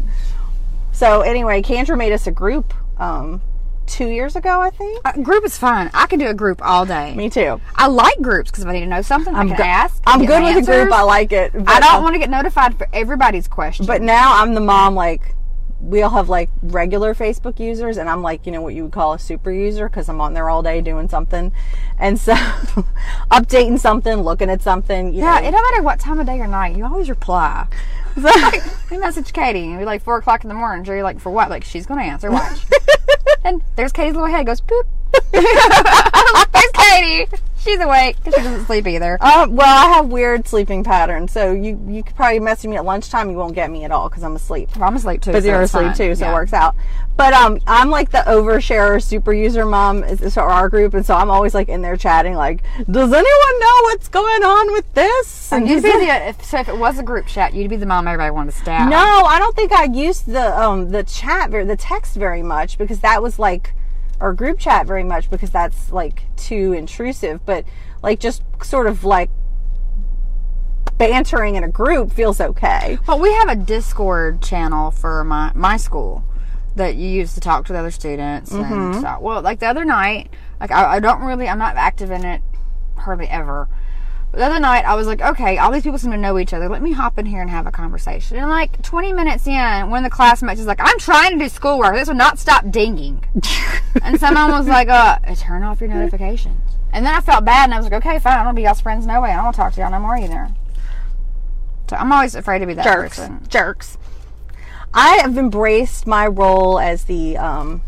So 1.02 1.22
anyway, 1.22 1.62
Kendra 1.62 1.98
made 1.98 2.12
us 2.12 2.28
a 2.28 2.30
group 2.30 2.72
um, 2.96 3.42
two 3.86 4.06
years 4.06 4.36
ago, 4.36 4.60
I 4.60 4.70
think. 4.70 5.00
A 5.04 5.20
group 5.20 5.44
is 5.44 5.58
fine. 5.58 5.90
I 5.92 6.06
can 6.06 6.20
do 6.20 6.28
a 6.28 6.32
group 6.32 6.60
all 6.62 6.86
day. 6.86 7.12
Me 7.16 7.28
too. 7.28 7.60
I 7.74 7.88
like 7.88 8.22
groups 8.22 8.52
because 8.52 8.62
if 8.62 8.70
I 8.70 8.74
need 8.74 8.80
to 8.82 8.86
know 8.86 9.02
something, 9.02 9.34
i 9.34 9.44
can 9.44 9.56
go- 9.56 9.64
ask. 9.64 10.00
I'm 10.06 10.24
good 10.24 10.44
with 10.44 10.58
a 10.58 10.62
group. 10.64 10.92
I 10.92 11.02
like 11.02 11.32
it. 11.32 11.50
I 11.66 11.80
don't 11.80 12.04
want 12.04 12.14
to 12.14 12.20
get 12.20 12.30
notified 12.30 12.78
for 12.78 12.88
everybody's 12.92 13.48
question. 13.48 13.84
But 13.84 14.00
now 14.00 14.40
I'm 14.40 14.54
the 14.54 14.60
mom. 14.60 14.94
Like 14.94 15.34
we 15.80 16.02
all 16.02 16.10
have 16.10 16.28
like 16.28 16.50
regular 16.62 17.16
Facebook 17.16 17.58
users, 17.58 17.96
and 17.96 18.08
I'm 18.08 18.22
like 18.22 18.46
you 18.46 18.52
know 18.52 18.62
what 18.62 18.72
you 18.72 18.84
would 18.84 18.92
call 18.92 19.12
a 19.12 19.18
super 19.18 19.50
user 19.50 19.88
because 19.88 20.08
I'm 20.08 20.20
on 20.20 20.34
there 20.34 20.48
all 20.48 20.62
day 20.62 20.80
doing 20.80 21.08
something, 21.08 21.50
and 21.98 22.16
so 22.16 22.34
updating 23.32 23.80
something, 23.80 24.18
looking 24.18 24.48
at 24.48 24.62
something. 24.62 25.12
You 25.12 25.22
yeah, 25.22 25.40
know. 25.40 25.48
it 25.48 25.50
don't 25.50 25.62
matter 25.72 25.82
what 25.82 25.98
time 25.98 26.20
of 26.20 26.26
day 26.26 26.38
or 26.38 26.46
night, 26.46 26.76
you 26.76 26.84
always 26.84 27.10
reply. 27.10 27.66
Like, 28.22 28.62
we 28.90 28.98
message 28.98 29.32
Katie, 29.32 29.70
and 29.70 29.78
be 29.78 29.84
like 29.84 30.02
four 30.02 30.18
o'clock 30.18 30.44
in 30.44 30.48
the 30.48 30.54
morning. 30.54 30.84
You're 30.84 31.02
like, 31.02 31.18
for 31.18 31.30
what? 31.30 31.48
Like, 31.50 31.64
she's 31.64 31.86
gonna 31.86 32.02
answer. 32.02 32.30
Watch. 32.30 32.60
and 33.44 33.62
there's 33.76 33.92
Katie's 33.92 34.14
little 34.14 34.28
head 34.28 34.46
goes 34.46 34.60
poop. 34.60 34.86
there's 35.32 36.70
Katie. 36.74 37.26
She's 37.62 37.78
awake 37.80 38.16
because 38.16 38.34
she 38.34 38.42
doesn't 38.42 38.66
sleep 38.66 38.86
either. 38.86 39.16
Uh, 39.20 39.46
well, 39.50 39.86
I 39.86 39.92
have 39.94 40.08
weird 40.08 40.48
sleeping 40.48 40.82
patterns, 40.82 41.30
so 41.32 41.52
you 41.52 41.80
you 41.88 42.02
could 42.02 42.16
probably 42.16 42.40
message 42.40 42.68
me 42.68 42.76
at 42.76 42.84
lunchtime. 42.84 43.30
You 43.30 43.36
won't 43.36 43.54
get 43.54 43.70
me 43.70 43.84
at 43.84 43.92
all 43.92 44.08
because 44.08 44.24
I'm 44.24 44.34
asleep. 44.34 44.70
Well, 44.76 44.88
I'm 44.88 44.96
asleep 44.96 45.22
too. 45.22 45.32
But 45.32 45.44
so 45.44 45.48
you're 45.48 45.62
asleep 45.62 45.86
fine. 45.88 45.94
too, 45.96 46.14
so 46.14 46.24
Yeah. 46.24 46.32
it 46.32 46.34
works 46.34 46.52
out. 46.52 46.74
But 47.16 47.34
um, 47.34 47.60
I'm 47.66 47.90
like 47.90 48.10
the 48.10 48.24
oversharer 48.26 49.00
super 49.02 49.32
user 49.32 49.64
mom 49.66 50.02
is 50.02 50.34
for 50.34 50.40
our 50.40 50.68
group, 50.68 50.94
and 50.94 51.04
so 51.04 51.14
I'm 51.14 51.30
always 51.30 51.54
like 51.54 51.68
in 51.68 51.82
there 51.82 51.96
chatting, 51.96 52.34
like, 52.34 52.62
does 52.90 53.12
anyone 53.12 53.60
know 53.60 53.78
what's 53.82 54.08
going 54.08 54.42
on 54.42 54.72
with 54.72 54.92
this? 54.94 55.52
And 55.52 55.68
You'd 55.68 55.82
be 55.82 55.90
the, 56.06 56.28
if, 56.28 56.42
so 56.44 56.58
if 56.58 56.68
it 56.68 56.76
was 56.78 56.98
a 56.98 57.02
group 57.02 57.26
chat, 57.26 57.54
you'd 57.54 57.68
be 57.70 57.76
the 57.76 57.86
mom 57.86 58.08
everybody 58.08 58.30
wanted 58.30 58.52
to 58.52 58.58
stab. 58.58 58.88
no, 58.90 58.96
I 58.96 59.38
don't 59.38 59.54
think 59.54 59.72
I 59.72 59.84
used 59.84 60.26
the 60.26 60.58
um 60.58 60.90
the 60.90 61.02
chat 61.04 61.50
the 61.50 61.76
text 61.78 62.16
very 62.16 62.42
much 62.42 62.78
because 62.78 63.00
that 63.00 63.22
was 63.22 63.38
like 63.38 63.74
or 64.22 64.32
group 64.32 64.58
chat 64.58 64.86
very 64.86 65.02
much 65.02 65.28
because 65.28 65.50
that's 65.50 65.90
like 65.90 66.24
too 66.36 66.72
intrusive. 66.72 67.44
But 67.44 67.64
like 68.02 68.20
just 68.20 68.42
sort 68.62 68.86
of 68.86 69.04
like 69.04 69.28
bantering 70.96 71.56
in 71.56 71.64
a 71.64 71.68
group 71.68 72.12
feels 72.12 72.40
okay. 72.40 72.98
But 73.06 73.20
we 73.20 73.32
have 73.34 73.48
a 73.48 73.56
Discord 73.56 74.40
channel 74.40 74.90
for 74.90 75.24
my 75.24 75.50
my 75.54 75.76
school 75.76 76.24
that 76.76 76.94
you 76.94 77.08
use 77.08 77.34
to 77.34 77.40
talk 77.40 77.66
to 77.66 77.72
the 77.72 77.78
other 77.78 77.90
students 77.90 78.50
Mm-hmm. 78.52 78.72
and 78.72 78.94
so 79.02 79.18
well 79.20 79.42
like 79.42 79.58
the 79.58 79.66
other 79.66 79.84
night 79.84 80.30
like 80.58 80.70
I, 80.70 80.94
I 80.94 81.00
don't 81.00 81.20
really 81.20 81.46
I'm 81.48 81.58
not 81.58 81.76
active 81.76 82.10
in 82.10 82.24
it 82.24 82.40
hardly 82.96 83.26
ever. 83.28 83.68
The 84.32 84.46
other 84.46 84.58
night 84.58 84.86
I 84.86 84.94
was 84.94 85.06
like, 85.06 85.20
okay, 85.20 85.58
all 85.58 85.70
these 85.70 85.82
people 85.82 85.98
seem 85.98 86.10
to 86.12 86.16
know 86.16 86.38
each 86.38 86.54
other. 86.54 86.68
Let 86.68 86.80
me 86.80 86.92
hop 86.92 87.18
in 87.18 87.26
here 87.26 87.42
and 87.42 87.50
have 87.50 87.66
a 87.66 87.70
conversation. 87.70 88.38
And 88.38 88.48
like 88.48 88.80
20 88.82 89.12
minutes 89.12 89.46
in, 89.46 89.90
one 89.90 90.04
of 90.04 90.10
the 90.10 90.14
classmates 90.14 90.58
is 90.58 90.66
like, 90.66 90.80
I'm 90.80 90.98
trying 90.98 91.32
to 91.32 91.44
do 91.44 91.48
schoolwork. 91.50 91.94
This 91.94 92.08
will 92.08 92.14
not 92.14 92.38
stop 92.38 92.70
dinging. 92.70 93.22
and 94.02 94.18
someone 94.18 94.50
was 94.50 94.66
like, 94.66 94.88
uh, 94.88 95.18
turn 95.36 95.62
off 95.62 95.80
your 95.80 95.90
notifications. 95.90 96.60
And 96.94 97.04
then 97.04 97.14
I 97.14 97.20
felt 97.20 97.44
bad 97.44 97.64
and 97.64 97.74
I 97.74 97.76
was 97.76 97.84
like, 97.84 98.04
okay, 98.04 98.18
fine. 98.18 98.32
I 98.32 98.36
don't 98.36 98.44
going 98.46 98.56
to 98.56 98.60
be 98.60 98.64
y'all's 98.64 98.80
friends 98.80 99.06
no 99.06 99.20
way. 99.20 99.30
I 99.30 99.36
don't 99.36 99.44
want 99.44 99.56
to 99.56 99.60
talk 99.60 99.74
to 99.74 99.80
y'all 99.80 99.90
no 99.90 100.00
more 100.00 100.16
either. 100.16 100.48
So 101.90 101.96
I'm 101.96 102.10
always 102.10 102.34
afraid 102.34 102.60
to 102.60 102.66
be 102.66 102.74
that 102.74 102.84
jerks, 102.84 103.18
person. 103.18 103.46
jerks. 103.48 103.98
I 104.94 105.16
have 105.16 105.36
embraced 105.36 106.06
my 106.06 106.26
role 106.26 106.78
as 106.78 107.04
the 107.04 107.36
um, 107.36 107.82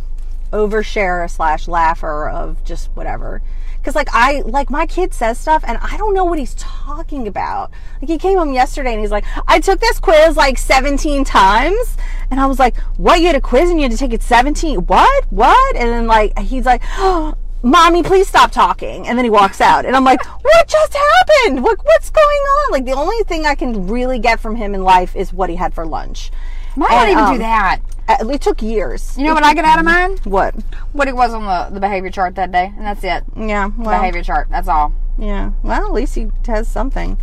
oversharer 0.53 1.31
slash 1.31 1.69
laugher 1.69 2.29
of 2.29 2.63
just 2.65 2.91
whatever. 2.95 3.43
Because 3.85 3.95
like 3.95 4.09
I 4.15 4.41
like 4.47 4.71
my 4.71 4.87
kid 4.87 5.13
says 5.13 5.39
stuff 5.39 5.63
and 5.67 5.77
I 5.83 5.99
don't 5.99 6.15
know 6.15 6.25
what 6.25 6.39
he's 6.39 6.55
talking 6.55 7.29
about. 7.29 7.71
Like 8.01 8.09
he 8.09 8.17
came 8.17 8.39
home 8.39 8.55
yesterday 8.55 8.93
and 8.93 9.01
he's 9.03 9.11
like, 9.11 9.27
I 9.47 9.61
took 9.61 9.79
this 9.79 10.01
quiz 10.01 10.39
like 10.39 10.57
17 10.57 11.23
times, 11.23 11.99
and 12.31 12.41
I 12.41 12.47
was 12.47 12.59
like, 12.59 12.79
What? 12.97 13.21
You 13.21 13.27
had 13.27 13.37
a 13.37 13.43
quiz 13.43 13.69
and 13.69 13.79
you 13.79 13.83
had 13.83 13.93
to 13.93 13.99
take 13.99 14.15
it 14.15 14.23
17? 14.23 14.87
What? 14.87 15.27
What? 15.29 15.77
And 15.77 15.91
then 15.91 16.07
like 16.07 16.39
he's 16.39 16.65
like, 16.65 16.81
oh, 16.97 17.35
Mommy, 17.63 18.03
please 18.03 18.27
stop 18.27 18.53
talking. 18.53 19.07
And 19.07 19.19
then 19.19 19.25
he 19.27 19.31
walks 19.31 19.61
out. 19.61 19.85
And 19.85 19.95
I'm 19.95 20.05
like, 20.05 20.25
what 20.43 20.67
just 20.67 20.95
happened? 20.95 21.63
What, 21.63 21.79
what's 21.85 22.09
going 22.11 22.25
on? 22.25 22.73
Like, 22.73 22.85
the 22.85 22.93
only 22.93 23.23
thing 23.25 23.47
I 23.47 23.55
can 23.55 23.89
really 23.89 24.19
get 24.19 24.39
from 24.39 24.55
him 24.57 24.75
in 24.75 24.83
life 24.83 25.17
is 25.17 25.33
what 25.33 25.49
he 25.49 25.57
had 25.57 25.73
for 25.73 25.87
lunch. 25.87 26.31
Mine 26.77 26.91
don't 26.91 27.09
even 27.11 27.25
um, 27.25 27.33
do 27.35 27.39
that. 27.39 27.81
Uh, 28.09 28.29
It 28.29 28.41
took 28.41 28.61
years. 28.63 29.17
You 29.17 29.25
know 29.25 29.35
what 29.35 29.45
I 29.45 29.55
get 29.55 29.65
out 29.65 29.79
of 29.79 29.85
mine? 29.85 30.19
What? 30.25 30.55
What 30.93 31.09
it 31.09 31.17
was 31.17 31.33
on 31.33 31.45
the, 31.45 31.75
the 31.75 31.81
behavior 31.81 32.11
chart 32.11 32.35
that 32.35 32.53
day, 32.53 32.73
and 32.77 32.85
that's 32.87 33.03
it. 33.05 33.25
Yeah. 33.37 33.71
Well, 33.77 33.99
behavior 33.99 34.23
chart. 34.23 34.49
That's 34.51 34.69
all. 34.69 34.93
Yeah. 35.19 35.53
Well, 35.63 35.87
at 35.87 35.93
least 35.93 36.15
he 36.17 36.29
has 36.47 36.69
something. 36.69 37.17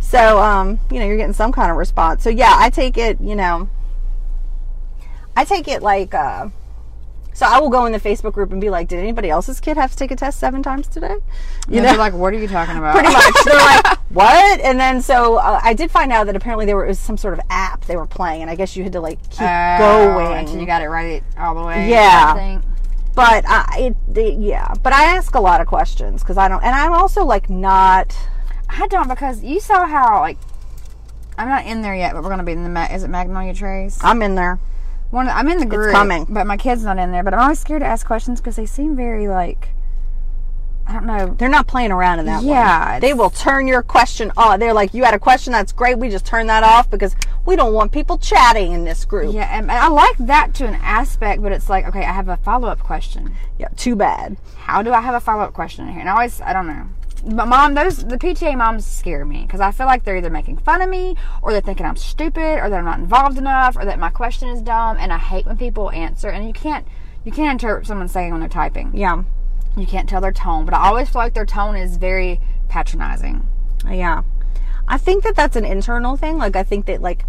So, 0.00 0.38
um, 0.40 0.78
you 0.90 0.98
know, 1.00 1.06
you're 1.06 1.16
getting 1.16 1.32
some 1.34 1.50
kind 1.52 1.70
of 1.70 1.76
response. 1.76 2.22
So, 2.22 2.30
yeah, 2.30 2.54
I 2.56 2.70
take 2.70 2.96
it, 2.98 3.20
you 3.20 3.34
know, 3.34 3.68
I 5.36 5.44
take 5.44 5.66
it 5.66 5.82
like, 5.82 6.14
uh, 6.14 6.48
so 7.32 7.46
I 7.46 7.58
will 7.58 7.70
go 7.70 7.84
in 7.86 7.92
the 7.92 7.98
Facebook 7.98 8.32
group 8.34 8.52
and 8.52 8.60
be 8.60 8.70
like, 8.70 8.86
did 8.88 8.98
anybody 9.00 9.28
else's 9.30 9.58
kid 9.60 9.76
have 9.76 9.90
to 9.90 9.96
take 9.96 10.10
a 10.12 10.16
test 10.16 10.38
seven 10.38 10.62
times 10.62 10.86
today? 10.86 11.16
You 11.68 11.80
know, 11.80 11.94
like, 11.96 12.12
what 12.12 12.32
are 12.32 12.38
you 12.38 12.46
talking 12.46 12.76
about? 12.78 12.94
pretty 12.94 13.12
much. 13.12 13.34
They're 13.44 13.54
like, 13.56 13.93
what? 14.10 14.60
And 14.60 14.78
then 14.78 15.00
so 15.02 15.36
uh, 15.36 15.60
I 15.62 15.74
did 15.74 15.90
find 15.90 16.12
out 16.12 16.26
that 16.26 16.36
apparently 16.36 16.66
there 16.66 16.76
was 16.76 16.98
some 16.98 17.16
sort 17.16 17.34
of 17.34 17.40
app 17.50 17.84
they 17.86 17.96
were 17.96 18.06
playing, 18.06 18.42
and 18.42 18.50
I 18.50 18.54
guess 18.54 18.76
you 18.76 18.82
had 18.84 18.92
to 18.92 19.00
like 19.00 19.18
keep 19.30 19.40
Oh, 19.42 20.14
going. 20.18 20.38
until 20.38 20.58
you 20.60 20.66
got 20.66 20.82
it 20.82 20.88
right 20.88 21.22
all 21.38 21.54
the 21.54 21.62
way. 21.64 21.88
Yeah. 21.90 22.32
I 22.34 22.38
think. 22.38 22.64
but 23.14 23.44
I, 23.46 23.92
it, 24.12 24.18
it, 24.18 24.38
yeah, 24.40 24.72
but 24.82 24.92
I 24.92 25.04
ask 25.16 25.34
a 25.34 25.40
lot 25.40 25.60
of 25.60 25.66
questions 25.66 26.22
because 26.22 26.36
I 26.38 26.48
don't, 26.48 26.62
and 26.62 26.74
I'm 26.74 26.92
also 26.92 27.24
like 27.24 27.48
not. 27.50 28.16
I 28.68 28.86
don't 28.88 29.08
because 29.08 29.42
you 29.42 29.60
saw 29.60 29.86
how 29.86 30.20
like 30.20 30.38
I'm 31.38 31.48
not 31.48 31.66
in 31.66 31.82
there 31.82 31.94
yet, 31.94 32.12
but 32.14 32.22
we're 32.22 32.30
gonna 32.30 32.42
be 32.44 32.52
in 32.52 32.62
the 32.64 32.70
Ma- 32.70 32.86
is 32.92 33.02
it 33.04 33.08
Magnolia 33.08 33.54
Trace? 33.54 33.98
I'm 34.02 34.22
in 34.22 34.34
there. 34.36 34.58
One, 35.10 35.28
I'm 35.28 35.48
in 35.48 35.58
the 35.58 35.66
group, 35.66 35.92
coming. 35.92 36.26
but 36.28 36.44
my 36.46 36.56
kid's 36.56 36.82
not 36.82 36.98
in 36.98 37.12
there. 37.12 37.22
But 37.22 37.34
I'm 37.34 37.40
always 37.40 37.58
scared 37.60 37.82
to 37.82 37.86
ask 37.86 38.04
questions 38.06 38.40
because 38.40 38.56
they 38.56 38.66
seem 38.66 38.96
very 38.96 39.28
like 39.28 39.68
I 40.86 40.92
don't 40.92 41.06
know. 41.06 41.34
They're 41.38 41.48
not 41.48 41.66
playing 41.66 41.92
around 41.92 42.18
in 42.20 42.26
that 42.26 42.38
one. 42.38 42.46
Yeah, 42.46 43.00
They 43.00 43.14
will 43.14 43.30
turn 43.30 43.66
your 43.66 43.82
question 43.82 44.30
off. 44.36 44.58
They're 44.58 44.74
like, 44.74 44.92
you 44.92 45.04
had 45.04 45.14
a 45.14 45.18
question, 45.18 45.52
that's 45.52 45.72
great. 45.72 45.98
We 45.98 46.10
just 46.10 46.26
turn 46.26 46.46
that 46.48 46.62
off 46.62 46.90
because 46.90 47.16
we 47.46 47.56
don't 47.56 47.72
want 47.72 47.92
people 47.92 48.18
chatting 48.18 48.72
in 48.72 48.84
this 48.84 49.04
group. 49.04 49.34
Yeah, 49.34 49.48
and 49.50 49.70
and 49.70 49.78
I 49.78 49.88
like 49.88 50.16
that 50.18 50.54
to 50.54 50.66
an 50.66 50.74
aspect, 50.74 51.42
but 51.42 51.52
it's 51.52 51.68
like 51.68 51.86
okay, 51.86 52.00
I 52.00 52.12
have 52.12 52.28
a 52.28 52.36
follow 52.38 52.68
up 52.68 52.80
question. 52.80 53.34
Yeah, 53.58 53.68
too 53.76 53.96
bad. 53.96 54.36
How 54.56 54.82
do 54.82 54.92
I 54.92 55.00
have 55.00 55.14
a 55.14 55.20
follow 55.20 55.44
up 55.44 55.52
question 55.52 55.86
in 55.86 55.92
here? 55.92 56.00
And 56.00 56.08
I 56.08 56.12
always 56.12 56.40
I 56.40 56.52
don't 56.52 56.66
know. 56.66 56.86
But 57.26 57.46
mom, 57.46 57.74
those 57.74 58.04
the 58.04 58.18
PTA 58.18 58.56
moms 58.56 58.86
scare 58.86 59.24
me 59.24 59.42
because 59.42 59.60
I 59.60 59.70
feel 59.70 59.86
like 59.86 60.04
they're 60.04 60.16
either 60.16 60.30
making 60.30 60.58
fun 60.58 60.82
of 60.82 60.90
me, 60.90 61.16
or 61.42 61.52
they're 61.52 61.60
thinking 61.62 61.86
I'm 61.86 61.96
stupid, 61.96 62.60
or 62.60 62.68
that 62.68 62.78
I'm 62.78 62.84
not 62.84 62.98
involved 62.98 63.38
enough, 63.38 63.76
or 63.76 63.84
that 63.84 63.98
my 63.98 64.10
question 64.10 64.48
is 64.50 64.60
dumb. 64.60 64.98
And 64.98 65.12
I 65.12 65.18
hate 65.18 65.46
when 65.46 65.56
people 65.56 65.90
answer, 65.90 66.28
and 66.28 66.46
you 66.46 66.52
can't 66.52 66.86
you 67.24 67.32
can't 67.32 67.62
interpret 67.62 67.86
someone 67.86 68.08
saying 68.08 68.30
when 68.32 68.40
they're 68.40 68.48
typing. 68.48 68.90
Yeah. 68.94 69.22
You 69.76 69.86
can't 69.86 70.08
tell 70.08 70.20
their 70.20 70.32
tone, 70.32 70.64
but 70.64 70.74
I 70.74 70.86
always 70.86 71.08
feel 71.08 71.20
like 71.22 71.34
their 71.34 71.46
tone 71.46 71.76
is 71.76 71.96
very 71.96 72.40
patronizing. 72.68 73.48
Yeah. 73.88 74.22
I 74.86 74.98
think 74.98 75.24
that 75.24 75.34
that's 75.34 75.56
an 75.56 75.64
internal 75.64 76.16
thing. 76.16 76.38
Like, 76.38 76.56
I 76.56 76.62
think 76.62 76.86
that, 76.86 77.02
like, 77.02 77.24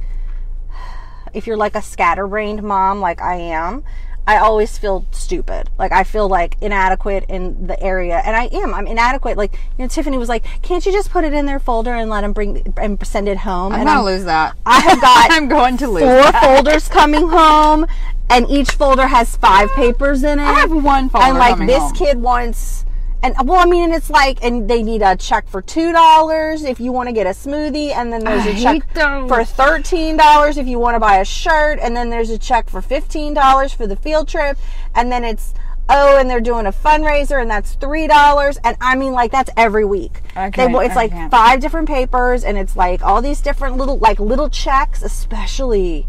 if 1.33 1.47
you're 1.47 1.57
like 1.57 1.75
a 1.75 1.81
scatterbrained 1.81 2.61
mom, 2.63 2.99
like 2.99 3.21
I 3.21 3.35
am, 3.35 3.83
I 4.27 4.37
always 4.37 4.77
feel 4.77 5.05
stupid. 5.11 5.69
Like, 5.77 5.91
I 5.91 6.03
feel 6.03 6.27
like 6.27 6.57
inadequate 6.61 7.25
in 7.29 7.67
the 7.67 7.79
area. 7.81 8.21
And 8.25 8.35
I 8.35 8.45
am. 8.45 8.73
I'm 8.73 8.87
inadequate. 8.87 9.37
Like, 9.37 9.53
you 9.77 9.83
know, 9.83 9.87
Tiffany 9.87 10.17
was 10.17 10.29
like, 10.29 10.43
can't 10.63 10.83
you 10.85 10.91
just 10.91 11.11
put 11.11 11.23
it 11.23 11.33
in 11.33 11.45
their 11.45 11.59
folder 11.59 11.93
and 11.93 12.09
let 12.09 12.21
them 12.21 12.33
bring 12.33 12.73
and 12.77 13.05
send 13.05 13.27
it 13.29 13.37
home? 13.37 13.73
I'm 13.73 13.81
and 13.81 13.87
gonna 13.87 14.03
lose 14.03 14.25
that. 14.25 14.55
I 14.65 14.79
have 14.79 14.99
got 15.01 15.31
I'm 15.31 15.47
going 15.47 15.77
to 15.77 15.87
lose. 15.87 16.03
four 16.03 16.31
that. 16.31 16.43
folders 16.43 16.87
coming 16.87 17.27
home, 17.27 17.85
and 18.29 18.49
each 18.49 18.71
folder 18.71 19.07
has 19.07 19.35
five 19.37 19.69
papers 19.75 20.23
in 20.23 20.39
it. 20.39 20.43
I 20.43 20.53
have 20.53 20.71
one 20.71 21.09
folder 21.09 21.27
and 21.27 21.37
like 21.37 21.57
this 21.67 21.77
home. 21.77 21.93
kid 21.93 22.17
wants. 22.19 22.84
And 23.25 23.47
well, 23.47 23.59
I 23.59 23.65
mean, 23.65 23.85
and 23.85 23.93
it's 23.93 24.11
like, 24.11 24.43
and 24.43 24.69
they 24.69 24.83
need 24.83 25.01
a 25.01 25.15
check 25.15 25.47
for 25.47 25.59
two 25.59 25.91
dollars 25.91 26.63
if 26.63 26.79
you 26.79 26.91
want 26.91 27.09
to 27.09 27.13
get 27.13 27.25
a 27.25 27.31
smoothie, 27.31 27.89
and 27.89 28.13
then 28.13 28.23
there's 28.23 28.45
I 28.45 28.49
a 28.49 28.61
check 28.61 28.93
those. 28.93 29.27
for 29.27 29.43
thirteen 29.43 30.15
dollars 30.15 30.57
if 30.57 30.67
you 30.67 30.77
want 30.77 30.93
to 30.93 30.99
buy 30.99 31.17
a 31.17 31.25
shirt, 31.25 31.79
and 31.81 31.97
then 31.97 32.11
there's 32.11 32.29
a 32.29 32.37
check 32.37 32.69
for 32.69 32.83
fifteen 32.83 33.33
dollars 33.33 33.73
for 33.73 33.87
the 33.87 33.95
field 33.95 34.27
trip, 34.27 34.59
and 34.93 35.11
then 35.11 35.23
it's 35.23 35.55
oh, 35.89 36.19
and 36.19 36.29
they're 36.29 36.39
doing 36.39 36.67
a 36.67 36.71
fundraiser, 36.71 37.41
and 37.41 37.49
that's 37.49 37.73
three 37.73 38.05
dollars, 38.05 38.59
and 38.63 38.77
I 38.79 38.95
mean, 38.95 39.11
like 39.11 39.31
that's 39.31 39.49
every 39.57 39.85
week. 39.85 40.21
Okay, 40.37 40.67
They, 40.67 40.85
it's 40.85 40.95
like 40.95 41.11
okay. 41.11 41.27
five 41.29 41.59
different 41.59 41.87
papers, 41.87 42.43
and 42.43 42.59
it's 42.59 42.75
like 42.75 43.01
all 43.01 43.23
these 43.23 43.41
different 43.41 43.77
little, 43.77 43.97
like 43.97 44.19
little 44.19 44.49
checks, 44.51 45.01
especially 45.01 46.07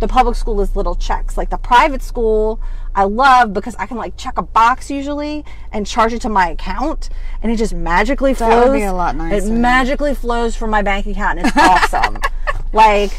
the 0.00 0.08
public 0.08 0.36
school 0.36 0.60
is 0.62 0.74
little 0.74 0.94
checks. 0.94 1.36
Like 1.36 1.50
the 1.50 1.58
private 1.58 2.02
school, 2.02 2.60
I 2.96 3.04
love 3.04 3.52
because 3.52 3.76
I 3.76 3.84
can 3.84 3.98
like 3.98 4.16
check 4.16 4.38
a 4.38 4.42
box 4.42 4.90
usually 4.90 5.44
and 5.70 5.86
charge 5.86 6.14
it 6.14 6.22
to 6.22 6.30
my 6.30 6.48
account, 6.48 7.10
and 7.42 7.52
it 7.52 7.56
just 7.56 7.74
magically 7.74 8.32
flows. 8.32 8.50
That 8.50 8.68
would 8.68 8.76
be 8.76 8.84
a 8.84 8.92
lot 8.92 9.14
nicer. 9.14 9.46
It 9.46 9.52
magically 9.52 10.14
flows 10.14 10.56
from 10.56 10.70
my 10.70 10.80
bank 10.80 11.06
account, 11.06 11.38
and 11.38 11.46
it's 11.46 11.56
awesome. 11.58 12.18
like 12.72 13.12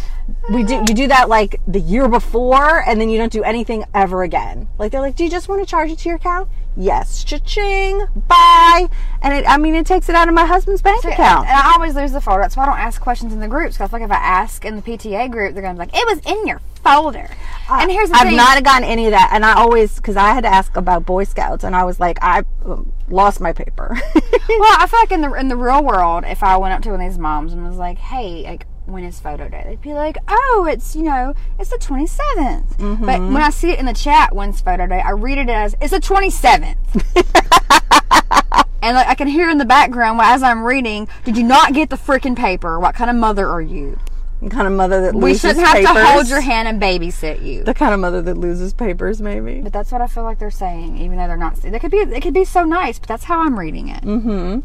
we 0.50 0.64
do, 0.64 0.76
you 0.76 0.94
do 0.94 1.08
that 1.08 1.30
like 1.30 1.60
the 1.68 1.80
year 1.80 2.08
before, 2.08 2.84
and 2.88 3.00
then 3.00 3.10
you 3.10 3.18
don't 3.18 3.32
do 3.32 3.44
anything 3.44 3.84
ever 3.94 4.24
again. 4.24 4.68
Like 4.78 4.92
they're 4.92 5.02
like, 5.02 5.16
"Do 5.16 5.24
you 5.24 5.30
just 5.30 5.50
want 5.50 5.62
to 5.62 5.66
charge 5.70 5.92
it 5.92 6.00
to 6.00 6.10
your 6.10 6.18
account?" 6.18 6.50
Yes, 6.80 7.24
cha-ching, 7.24 8.06
bye. 8.28 8.88
And 9.24 9.34
it, 9.34 9.46
I 9.48 9.58
mean, 9.58 9.74
it 9.74 9.88
takes 9.88 10.10
it 10.10 10.16
out 10.16 10.28
of 10.28 10.36
my 10.36 10.46
husband's 10.46 10.82
bank 10.84 11.04
And, 11.04 11.14
account. 11.14 11.48
and 11.48 11.58
I 11.58 11.74
always 11.74 11.96
lose 11.96 12.12
the 12.12 12.22
folder. 12.22 12.42
That's 12.44 12.56
why 12.56 12.64
I 12.64 12.66
don't 12.68 12.78
ask 12.78 13.02
questions 13.02 13.34
in 13.34 13.40
the 13.40 13.48
groups. 13.48 13.76
Because 13.78 13.92
like 13.92 14.04
if 14.04 14.12
I 14.12 14.16
ask 14.16 14.64
in 14.64 14.76
the 14.76 14.82
PTA 14.84 15.32
group, 15.32 15.54
they're 15.54 15.64
going 15.64 15.76
to 15.76 15.82
be 15.82 15.88
like, 15.92 15.98
"It 15.98 16.06
was 16.08 16.20
in 16.26 16.46
your 16.48 16.62
folder." 16.84 17.30
and 17.70 17.92
here's 17.92 18.10
the 18.10 18.16
I've 18.16 18.28
thing: 18.28 18.38
not 18.38 18.64
gotten 18.64 18.84
any 18.88 19.06
of 19.06 19.12
that, 19.12 19.32
and 19.34 19.44
I 19.44 19.56
always 19.56 19.96
because 19.96 20.16
I 20.16 20.34
had 20.34 20.42
to 20.42 20.50
ask 20.50 20.78
about 20.78 21.06
Boy 21.06 21.24
Scouts, 21.24 21.64
and 21.64 21.76
I 21.76 21.84
was 21.84 22.00
like, 22.00 22.20
I 22.22 22.44
um, 22.64 22.92
lost 23.10 23.42
my 23.42 23.54
paper. 23.54 23.98
well, 24.16 24.76
I 24.80 24.88
feel 24.88 25.00
like 25.00 25.12
in 25.12 25.22
the 25.22 25.34
in 25.34 25.48
the 25.48 25.58
real 25.58 25.84
world, 25.84 26.26
if 26.28 26.44
I 26.44 26.58
went 26.58 26.74
up 26.74 26.82
to 26.84 26.92
one 26.92 27.02
of 27.02 27.10
these 27.10 27.18
moms 27.18 27.54
and 27.54 27.68
was 27.68 27.78
like, 27.78 27.98
"Hey, 27.98 28.44
like." 28.44 28.68
When 28.88 29.04
is 29.04 29.20
photo 29.20 29.50
day? 29.50 29.64
They'd 29.66 29.82
be 29.82 29.94
like, 29.94 30.18
"Oh, 30.30 30.66
it's 30.70 30.96
you 30.96 31.04
know, 31.04 31.34
it's 31.60 31.70
the 31.70 31.78
27th." 31.78 32.78
Mm-hmm. 32.78 33.06
But 33.06 33.20
when 33.20 33.38
I 33.38 33.50
see 33.50 33.70
it 33.72 33.80
in 33.80 33.86
the 33.86 33.94
chat, 33.94 34.34
when's 34.34 34.62
photo 34.62 34.88
day? 34.88 35.02
I 35.02 35.12
read 35.12 35.38
it 35.38 35.50
as 35.50 35.76
it's 35.82 35.92
the 35.92 36.00
27th. 36.00 36.78
and 38.82 38.96
like 38.96 39.08
I 39.08 39.16
can 39.16 39.28
hear 39.28 39.50
in 39.50 39.58
the 39.58 39.66
background 39.66 40.22
as 40.24 40.42
I'm 40.42 40.64
reading, 40.64 41.10
"Did 41.26 41.36
you 41.36 41.44
not 41.44 41.74
get 41.74 41.90
the 41.90 41.98
freaking 41.98 42.36
paper? 42.36 42.80
What 42.80 42.96
kind 42.96 43.10
of 43.10 43.18
mother 43.18 43.48
are 43.48 43.62
you? 43.62 44.00
the 44.42 44.50
kind 44.52 44.68
of 44.68 44.74
mother 44.74 45.02
that 45.02 45.16
We 45.16 45.36
shouldn't 45.36 45.66
have 45.66 45.78
papers. 45.78 45.96
to 45.96 46.06
hold 46.06 46.30
your 46.30 46.42
hand 46.42 46.70
and 46.70 46.82
babysit 46.82 47.44
you." 47.44 47.66
The 47.66 47.74
kind 47.74 47.94
of 47.94 48.00
mother 48.00 48.22
that 48.22 48.38
loses 48.38 48.74
papers, 48.74 49.22
maybe. 49.22 49.60
But 49.60 49.74
that's 49.74 49.92
what 49.92 50.02
I 50.02 50.08
feel 50.08 50.24
like 50.24 50.40
they're 50.40 50.50
saying, 50.50 50.98
even 51.00 51.18
though 51.18 51.28
they're 51.28 51.36
not. 51.36 51.56
They 51.58 51.78
could 51.78 51.92
be. 51.92 51.98
It 51.98 52.22
could 52.22 52.34
be 52.34 52.46
so 52.46 52.64
nice, 52.64 53.00
but 53.00 53.10
that's 53.10 53.26
how 53.26 53.42
I'm 53.42 53.60
reading 53.60 53.90
it. 53.90 54.04
Mm-hmm. 54.04 54.60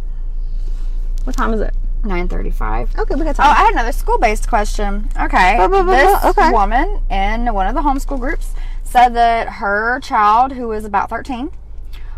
What 1.25 1.37
time 1.37 1.55
is 1.55 1.61
it? 1.61 1.75
Nine 2.05 2.27
thirty-five. 2.29 2.99
Okay, 2.99 3.15
we 3.15 3.23
got 3.25 3.39
Oh. 3.39 3.43
I 3.45 3.55
had 3.55 3.73
another 3.73 3.93
school-based 3.93 4.49
question. 4.49 5.09
Okay, 5.21 5.55
Blah, 5.57 5.69
blah, 5.69 5.83
blah, 5.85 5.93
this. 5.95 6.25
Okay. 6.25 6.51
woman 6.51 7.01
in 7.11 7.53
one 7.55 7.67
of 7.69 7.75
the 7.75 7.83
homeschool 7.83 8.19
groups 8.19 8.55
said 8.83 9.11
that 9.15 9.49
her 9.55 10.01
child, 10.01 10.53
who 10.53 10.67
was 10.69 10.85
about 10.85 11.09
thirteen, 11.11 11.51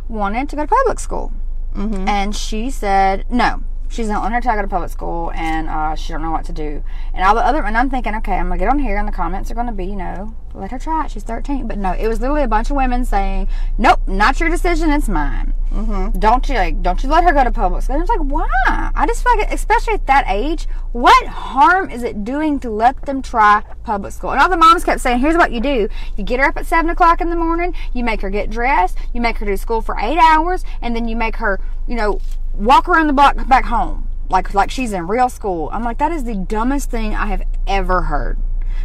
wanted 0.08 0.48
to 0.48 0.56
go 0.56 0.62
to 0.62 0.68
public 0.68 0.98
school, 0.98 1.32
Mm-hmm. 1.74 2.08
and 2.08 2.34
she 2.36 2.70
said 2.70 3.26
no. 3.30 3.62
She's 3.94 4.08
letting 4.08 4.32
her 4.32 4.40
child 4.40 4.56
go 4.56 4.62
to 4.62 4.68
public 4.68 4.90
school, 4.90 5.30
and 5.36 5.68
uh, 5.68 5.94
she 5.94 6.12
don't 6.12 6.20
know 6.20 6.32
what 6.32 6.44
to 6.46 6.52
do. 6.52 6.82
And 7.12 7.24
all 7.24 7.36
the 7.36 7.46
other, 7.46 7.62
and 7.62 7.76
I'm 7.76 7.90
thinking, 7.90 8.12
okay, 8.16 8.32
I'm 8.32 8.48
gonna 8.48 8.58
get 8.58 8.68
on 8.68 8.80
here, 8.80 8.96
and 8.96 9.06
the 9.06 9.12
comments 9.12 9.52
are 9.52 9.54
gonna 9.54 9.70
be, 9.70 9.84
you 9.84 9.94
know, 9.94 10.34
let 10.52 10.72
her 10.72 10.80
try 10.80 11.04
it. 11.04 11.12
She's 11.12 11.22
13, 11.22 11.68
but 11.68 11.78
no, 11.78 11.92
it 11.92 12.08
was 12.08 12.20
literally 12.20 12.42
a 12.42 12.48
bunch 12.48 12.70
of 12.70 12.76
women 12.76 13.04
saying, 13.04 13.46
nope, 13.78 14.00
not 14.08 14.40
your 14.40 14.48
decision, 14.48 14.90
it's 14.90 15.08
mine. 15.08 15.54
Mm-hmm. 15.70 16.18
Don't 16.18 16.48
you 16.48 16.56
like? 16.56 16.82
Don't 16.82 17.04
you 17.04 17.08
let 17.08 17.22
her 17.22 17.32
go 17.32 17.44
to 17.44 17.52
public 17.52 17.82
school? 17.82 17.94
And 17.94 18.00
I 18.00 18.02
was 18.02 18.08
like, 18.08 18.32
why? 18.32 18.90
I 18.96 19.06
just 19.06 19.22
feel 19.22 19.36
like, 19.36 19.52
especially 19.52 19.94
at 19.94 20.06
that 20.06 20.24
age, 20.26 20.66
what 20.90 21.26
harm 21.28 21.88
is 21.88 22.02
it 22.02 22.24
doing 22.24 22.58
to 22.60 22.70
let 22.70 23.00
them 23.06 23.22
try 23.22 23.62
public 23.84 24.12
school? 24.12 24.30
And 24.30 24.40
all 24.40 24.48
the 24.48 24.56
moms 24.56 24.82
kept 24.82 25.02
saying, 25.02 25.20
here's 25.20 25.36
what 25.36 25.52
you 25.52 25.60
do: 25.60 25.88
you 26.16 26.24
get 26.24 26.40
her 26.40 26.46
up 26.46 26.56
at 26.56 26.66
seven 26.66 26.90
o'clock 26.90 27.20
in 27.20 27.30
the 27.30 27.36
morning, 27.36 27.74
you 27.92 28.02
make 28.02 28.22
her 28.22 28.30
get 28.30 28.50
dressed, 28.50 28.98
you 29.12 29.20
make 29.20 29.38
her 29.38 29.46
do 29.46 29.56
school 29.56 29.80
for 29.80 29.96
eight 30.00 30.18
hours, 30.18 30.64
and 30.82 30.96
then 30.96 31.06
you 31.06 31.14
make 31.14 31.36
her, 31.36 31.60
you 31.86 31.94
know, 31.94 32.20
walk 32.56 32.88
around 32.88 33.06
the 33.06 33.12
block 33.12 33.48
back 33.48 33.64
home 33.66 34.08
like 34.28 34.54
like 34.54 34.70
she's 34.70 34.92
in 34.92 35.06
real 35.06 35.28
school. 35.28 35.70
I'm 35.72 35.82
like, 35.82 35.98
that 35.98 36.12
is 36.12 36.24
the 36.24 36.34
dumbest 36.34 36.90
thing 36.90 37.14
I 37.14 37.26
have 37.26 37.42
ever 37.66 38.02
heard. 38.02 38.38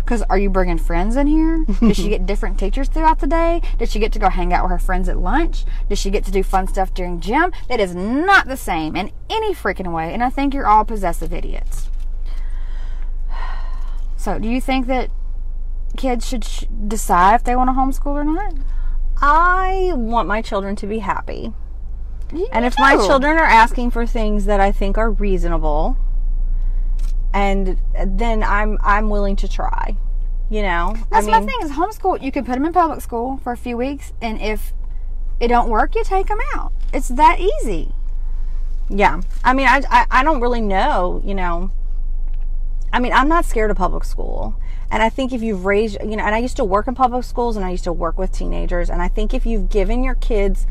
Because 0.04 0.22
are 0.24 0.38
you 0.38 0.50
bringing 0.50 0.78
friends 0.78 1.16
in 1.16 1.28
here? 1.28 1.66
Does 1.80 1.98
she 1.98 2.10
get 2.10 2.26
different 2.28 2.60
teachers 2.60 2.88
throughout 2.88 3.20
the 3.20 3.28
day? 3.28 3.62
Does 3.78 3.92
she 3.92 4.00
get 4.00 4.12
to 4.14 4.20
go 4.20 4.30
hang 4.30 4.54
out 4.54 4.64
with 4.64 4.72
her 4.72 4.80
friends 4.80 5.10
at 5.10 5.18
lunch? 5.18 5.66
Does 5.88 6.00
she 6.00 6.10
get 6.10 6.24
to 6.26 6.32
do 6.32 6.44
fun 6.44 6.68
stuff 6.68 6.94
during 6.94 7.20
gym? 7.20 7.52
That 7.68 7.80
is 7.80 7.96
not 7.96 8.48
the 8.48 8.58
same 8.58 8.96
in 8.96 9.12
any 9.30 9.54
freaking 9.54 9.94
way. 9.94 10.14
And 10.14 10.24
I 10.24 10.30
think 10.30 10.54
you're 10.54 10.68
all 10.68 10.86
possessive 10.86 11.34
idiots. 11.34 11.90
So, 14.18 14.38
do 14.38 14.50
you 14.50 14.60
think 14.60 14.88
that 14.88 15.10
kids 15.96 16.28
should 16.28 16.44
sh- 16.44 16.66
decide 16.86 17.36
if 17.36 17.46
they 17.46 17.56
want 17.56 17.70
to 17.70 17.72
homeschool 17.72 18.08
or 18.08 18.26
not? 18.26 18.54
I 19.22 19.94
want 19.96 20.28
my 20.28 20.42
children 20.42 20.76
to 20.76 20.86
be 20.86 21.00
happy. 21.00 21.54
And 22.52 22.66
if 22.66 22.78
my 22.78 22.96
children 22.96 23.38
are 23.38 23.46
asking 23.46 23.92
for 23.92 24.06
things 24.06 24.46
that 24.46 24.60
I 24.60 24.72
think 24.72 24.98
are 24.98 25.12
reasonable, 25.12 25.98
and 27.34 27.78
then 28.06 28.44
I'm 28.44 28.78
I'm 28.82 29.10
willing 29.10 29.36
to 29.38 29.48
try. 29.48 29.96
You 30.50 30.64
know, 30.64 30.96
That's 31.12 31.28
I 31.28 31.40
my 31.40 31.46
thing 31.46 31.60
is 31.62 31.72
homeschool. 31.72 32.22
You 32.22 32.32
can 32.32 32.44
put 32.44 32.56
them 32.56 32.66
in 32.66 32.74
public 32.74 33.02
school 33.02 33.38
for 33.44 33.54
a 33.54 33.58
few 33.58 33.78
weeks, 33.78 34.14
and 34.22 34.42
if 34.42 34.74
it 35.40 35.48
don't 35.48 35.70
work, 35.70 35.96
you 35.96 36.04
take 36.04 36.28
them 36.28 36.40
out. 36.56 36.72
It's 36.92 37.08
that 37.10 37.40
easy. 37.40 37.94
Yeah. 38.90 39.22
I 39.44 39.54
mean, 39.54 39.68
I, 39.68 39.84
I, 39.90 40.06
I 40.10 40.24
don't 40.24 40.42
really 40.42 40.62
know, 40.62 41.22
you 41.24 41.36
know. 41.36 41.72
I 42.92 43.00
mean, 43.00 43.14
I'm 43.14 43.30
not 43.30 43.46
scared 43.46 43.70
of 43.70 43.78
public 43.78 44.04
school. 44.04 44.60
And 44.92 45.04
I 45.04 45.10
think 45.10 45.32
if 45.32 45.44
you've 45.44 45.66
raised, 45.66 45.98
you 46.02 46.16
know, 46.16 46.24
and 46.24 46.34
I 46.34 46.40
used 46.40 46.58
to 46.58 46.66
work 46.66 46.88
in 46.88 46.96
public 46.96 47.24
schools 47.24 47.56
and 47.56 47.64
I 47.64 47.70
used 47.70 47.84
to 47.84 47.94
work 47.94 48.18
with 48.18 48.32
teenagers. 48.32 48.90
And 48.90 49.02
I 49.02 49.08
think 49.08 49.34
if 49.36 49.46
you've 49.46 49.70
given 49.70 50.04
your 50.04 50.16
kids 50.16 50.66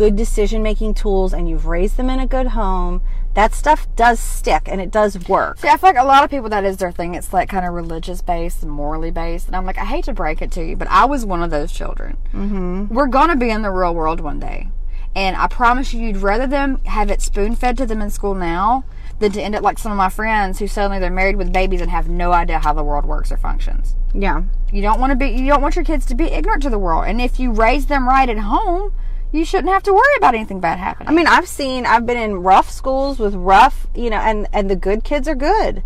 good 0.00 0.16
decision 0.16 0.62
making 0.62 0.94
tools 0.94 1.34
and 1.34 1.46
you've 1.46 1.66
raised 1.66 1.98
them 1.98 2.08
in 2.08 2.18
a 2.18 2.26
good 2.26 2.46
home, 2.46 3.02
that 3.34 3.52
stuff 3.52 3.86
does 3.96 4.18
stick 4.18 4.62
and 4.64 4.80
it 4.80 4.90
does 4.90 5.28
work. 5.28 5.58
See, 5.58 5.68
I 5.68 5.76
feel 5.76 5.90
like 5.90 5.98
a 5.98 6.04
lot 6.04 6.24
of 6.24 6.30
people 6.30 6.48
that 6.48 6.64
is 6.64 6.78
their 6.78 6.90
thing. 6.90 7.14
It's 7.14 7.34
like 7.34 7.50
kind 7.50 7.66
of 7.66 7.74
religious 7.74 8.22
based 8.22 8.62
and 8.62 8.72
morally 8.72 9.10
based, 9.10 9.46
and 9.46 9.54
I'm 9.54 9.66
like, 9.66 9.76
I 9.76 9.84
hate 9.84 10.06
to 10.06 10.14
break 10.14 10.40
it 10.40 10.50
to 10.52 10.64
you, 10.64 10.74
but 10.74 10.88
I 10.88 11.04
was 11.04 11.26
one 11.26 11.42
of 11.42 11.50
those 11.50 11.70
children. 11.70 12.16
Mm-hmm. 12.32 12.94
We're 12.94 13.08
gonna 13.08 13.36
be 13.36 13.50
in 13.50 13.60
the 13.60 13.70
real 13.70 13.94
world 13.94 14.20
one 14.20 14.40
day, 14.40 14.70
and 15.14 15.36
I 15.36 15.48
promise 15.48 15.92
you, 15.92 16.00
you'd 16.00 16.16
rather 16.16 16.46
them 16.46 16.82
have 16.86 17.10
it 17.10 17.20
spoon 17.20 17.54
fed 17.54 17.76
to 17.76 17.84
them 17.84 18.00
in 18.00 18.08
school 18.08 18.34
now 18.34 18.86
than 19.18 19.32
to 19.32 19.42
end 19.42 19.54
up 19.54 19.62
like 19.62 19.78
some 19.78 19.92
of 19.92 19.98
my 19.98 20.08
friends 20.08 20.60
who 20.60 20.66
suddenly 20.66 20.98
they're 20.98 21.10
married 21.10 21.36
with 21.36 21.52
babies 21.52 21.82
and 21.82 21.90
have 21.90 22.08
no 22.08 22.32
idea 22.32 22.58
how 22.58 22.72
the 22.72 22.82
world 22.82 23.04
works 23.04 23.30
or 23.30 23.36
functions. 23.36 23.96
Yeah. 24.14 24.44
You 24.72 24.80
don't 24.80 24.98
want 24.98 25.10
to 25.10 25.16
be 25.16 25.28
you 25.28 25.48
don't 25.48 25.60
want 25.60 25.76
your 25.76 25.84
kids 25.84 26.06
to 26.06 26.14
be 26.14 26.24
ignorant 26.24 26.62
to 26.62 26.70
the 26.70 26.78
world. 26.78 27.04
And 27.04 27.20
if 27.20 27.38
you 27.38 27.52
raise 27.52 27.84
them 27.84 28.08
right 28.08 28.30
at 28.30 28.38
home, 28.38 28.94
you 29.32 29.44
shouldn't 29.44 29.72
have 29.72 29.82
to 29.84 29.92
worry 29.92 30.16
about 30.16 30.34
anything 30.34 30.60
bad 30.60 30.78
happening. 30.78 31.08
I 31.08 31.12
mean, 31.12 31.26
I've 31.26 31.48
seen, 31.48 31.86
I've 31.86 32.06
been 32.06 32.16
in 32.18 32.36
rough 32.42 32.70
schools 32.70 33.18
with 33.18 33.34
rough, 33.34 33.86
you 33.94 34.10
know, 34.10 34.16
and, 34.16 34.48
and 34.52 34.68
the 34.70 34.76
good 34.76 35.04
kids 35.04 35.28
are 35.28 35.34
good. 35.34 35.82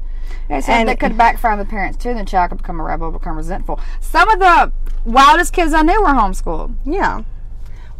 They 0.49 0.61
said 0.61 0.81
and- 0.81 0.89
that 0.89 1.01
could 1.01 1.17
backfire 1.17 1.53
on 1.53 1.59
the 1.59 1.65
parents 1.65 1.99
too, 1.99 2.11
and 2.11 2.19
the 2.19 2.25
child 2.25 2.51
could 2.51 2.59
become 2.59 2.81
a 2.81 2.83
rebel, 2.83 3.11
become 3.11 3.37
resentful. 3.37 3.79
Some 4.01 4.29
of 4.31 4.39
the 4.39 4.73
wildest 5.05 5.53
kids 5.53 5.73
I 5.73 5.83
knew 5.83 6.01
were 6.01 6.09
homeschooled 6.09 6.75
Yeah. 6.85 7.23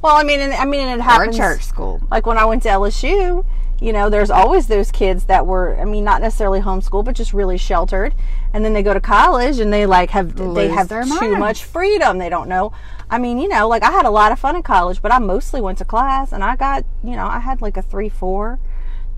Well, 0.03 0.17
I 0.17 0.23
mean, 0.23 0.41
and, 0.41 0.53
I 0.53 0.65
mean, 0.67 0.87
it 0.87 0.99
or 0.99 1.03
happens. 1.03 1.37
church 1.37 1.63
school. 1.63 2.03
like 2.11 2.27
when 2.27 2.37
I 2.37 2.45
went 2.45 2.63
to 2.65 2.69
LSU, 2.69 3.45
you 3.81 3.93
know, 3.93 4.11
there's 4.11 4.31
always 4.31 4.67
those 4.67 4.91
kids 4.91 5.25
that 5.25 5.47
were, 5.47 5.79
I 5.81 5.85
mean, 5.85 6.05
not 6.05 6.21
necessarily 6.21 6.61
homeschooled, 6.61 7.07
but 7.07 7.15
just 7.15 7.33
really 7.33 7.57
sheltered. 7.59 8.15
And 8.55 8.65
then 8.65 8.73
they 8.73 8.83
go 8.83 8.95
to 8.95 9.01
college 9.01 9.59
and 9.59 9.71
they 9.73 9.85
like 9.85 10.11
have, 10.11 10.37
they 10.55 10.69
have 10.69 10.89
too 10.89 11.05
mind. 11.05 11.39
much 11.41 11.65
freedom. 11.65 12.19
They 12.19 12.29
don't 12.31 12.49
know. 12.49 12.73
I 13.11 13.19
mean, 13.19 13.39
you 13.39 13.49
know, 13.49 13.69
like 13.69 13.83
I 13.83 13.91
had 13.91 14.07
a 14.07 14.11
lot 14.11 14.33
of 14.33 14.39
fun 14.39 14.57
in 14.57 14.63
college, 14.63 15.03
but 15.03 15.13
I 15.13 15.19
mostly 15.19 15.61
went 15.61 15.79
to 15.79 15.85
class 15.85 16.33
and 16.33 16.43
I 16.43 16.55
got, 16.57 16.85
you 17.03 17.17
know, 17.17 17.27
I 17.27 17.41
had 17.41 17.61
like 17.61 17.77
a 17.77 17.83
three, 17.83 18.09
four, 18.09 18.59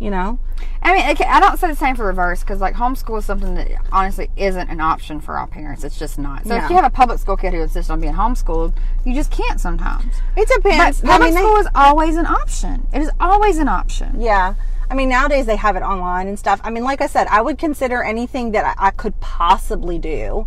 you 0.01 0.11
know. 0.11 0.39
I 0.83 0.95
mean, 0.95 1.11
okay, 1.11 1.27
I 1.27 1.39
don't 1.39 1.59
say 1.59 1.69
the 1.69 1.77
same 1.77 1.97
for 1.97 2.07
reverse 2.07 2.41
because 2.41 2.61
like 2.63 2.75
homeschool 2.77 3.19
is 3.19 3.27
something 3.27 3.55
that 3.57 3.69
honestly 3.93 4.31
isn't 4.37 4.69
an 4.71 4.81
option 4.81 5.21
for 5.21 5.37
our 5.39 5.47
parents. 5.47 5.85
It's 5.85 5.99
just 5.99 6.19
not. 6.19 6.45
So 6.47 6.57
No. 6.57 6.65
if 6.65 6.71
you 6.71 6.77
have 6.77 6.85
a 6.87 6.91
public 6.91 7.19
school 7.19 7.37
kid 7.37 7.53
who 7.53 7.61
insists 7.61 7.91
on 7.91 8.01
being 8.01 8.15
homeschooled, 8.15 8.73
you 9.05 9.13
just 9.15 9.31
can't 9.31 9.61
sometimes. 9.61 10.15
It 10.35 10.49
But 10.49 10.63
depends. 10.63 11.01
public 11.03 11.21
I 11.21 11.25
mean, 11.27 11.35
they- 11.35 11.41
school 11.43 11.57
is 11.59 11.69
always 11.75 12.17
an 12.17 12.27
option. 12.27 12.87
It 12.93 13.03
is 13.03 13.11
always 13.21 13.59
an 13.59 13.69
option. 13.69 14.19
Yeah. 14.19 14.55
I 14.91 14.95
mean, 14.95 15.09
nowadays 15.09 15.47
they 15.47 15.57
have 15.57 15.77
it 15.77 15.83
online 15.83 16.29
and 16.29 16.39
stuff. 16.39 16.61
I 16.63 16.71
mean, 16.71 16.85
like 16.85 17.01
I 17.01 17.07
said, 17.07 17.27
I 17.29 17.41
would 17.41 17.59
consider 17.59 18.03
anything 18.03 18.53
that 18.53 18.77
I, 18.79 18.89
I 18.89 18.91
could 18.91 19.19
possibly 19.21 19.99
do 19.99 20.47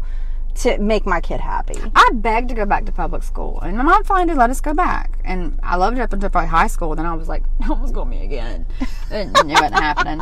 to 0.55 0.77
make 0.77 1.05
my 1.05 1.21
kid 1.21 1.39
happy. 1.39 1.79
I 1.95 2.09
begged 2.13 2.49
to 2.49 2.55
go 2.55 2.65
back 2.65 2.85
to 2.85 2.91
public 2.91 3.23
school, 3.23 3.59
and 3.61 3.77
my 3.77 3.83
mom 3.83 4.03
finally 4.03 4.37
let 4.37 4.49
us 4.49 4.61
go 4.61 4.73
back. 4.73 5.19
And 5.23 5.59
I 5.63 5.77
loved 5.77 5.97
it 5.97 6.01
up 6.01 6.13
until 6.13 6.29
probably 6.29 6.49
high 6.49 6.67
school. 6.67 6.95
Then 6.95 7.05
I 7.05 7.13
was 7.13 7.27
like, 7.27 7.43
homeschool 7.61 8.07
me 8.07 8.23
again. 8.23 8.65
it, 9.11 9.27
it 9.27 9.45
wasn't 9.47 9.73
happening. 9.73 10.21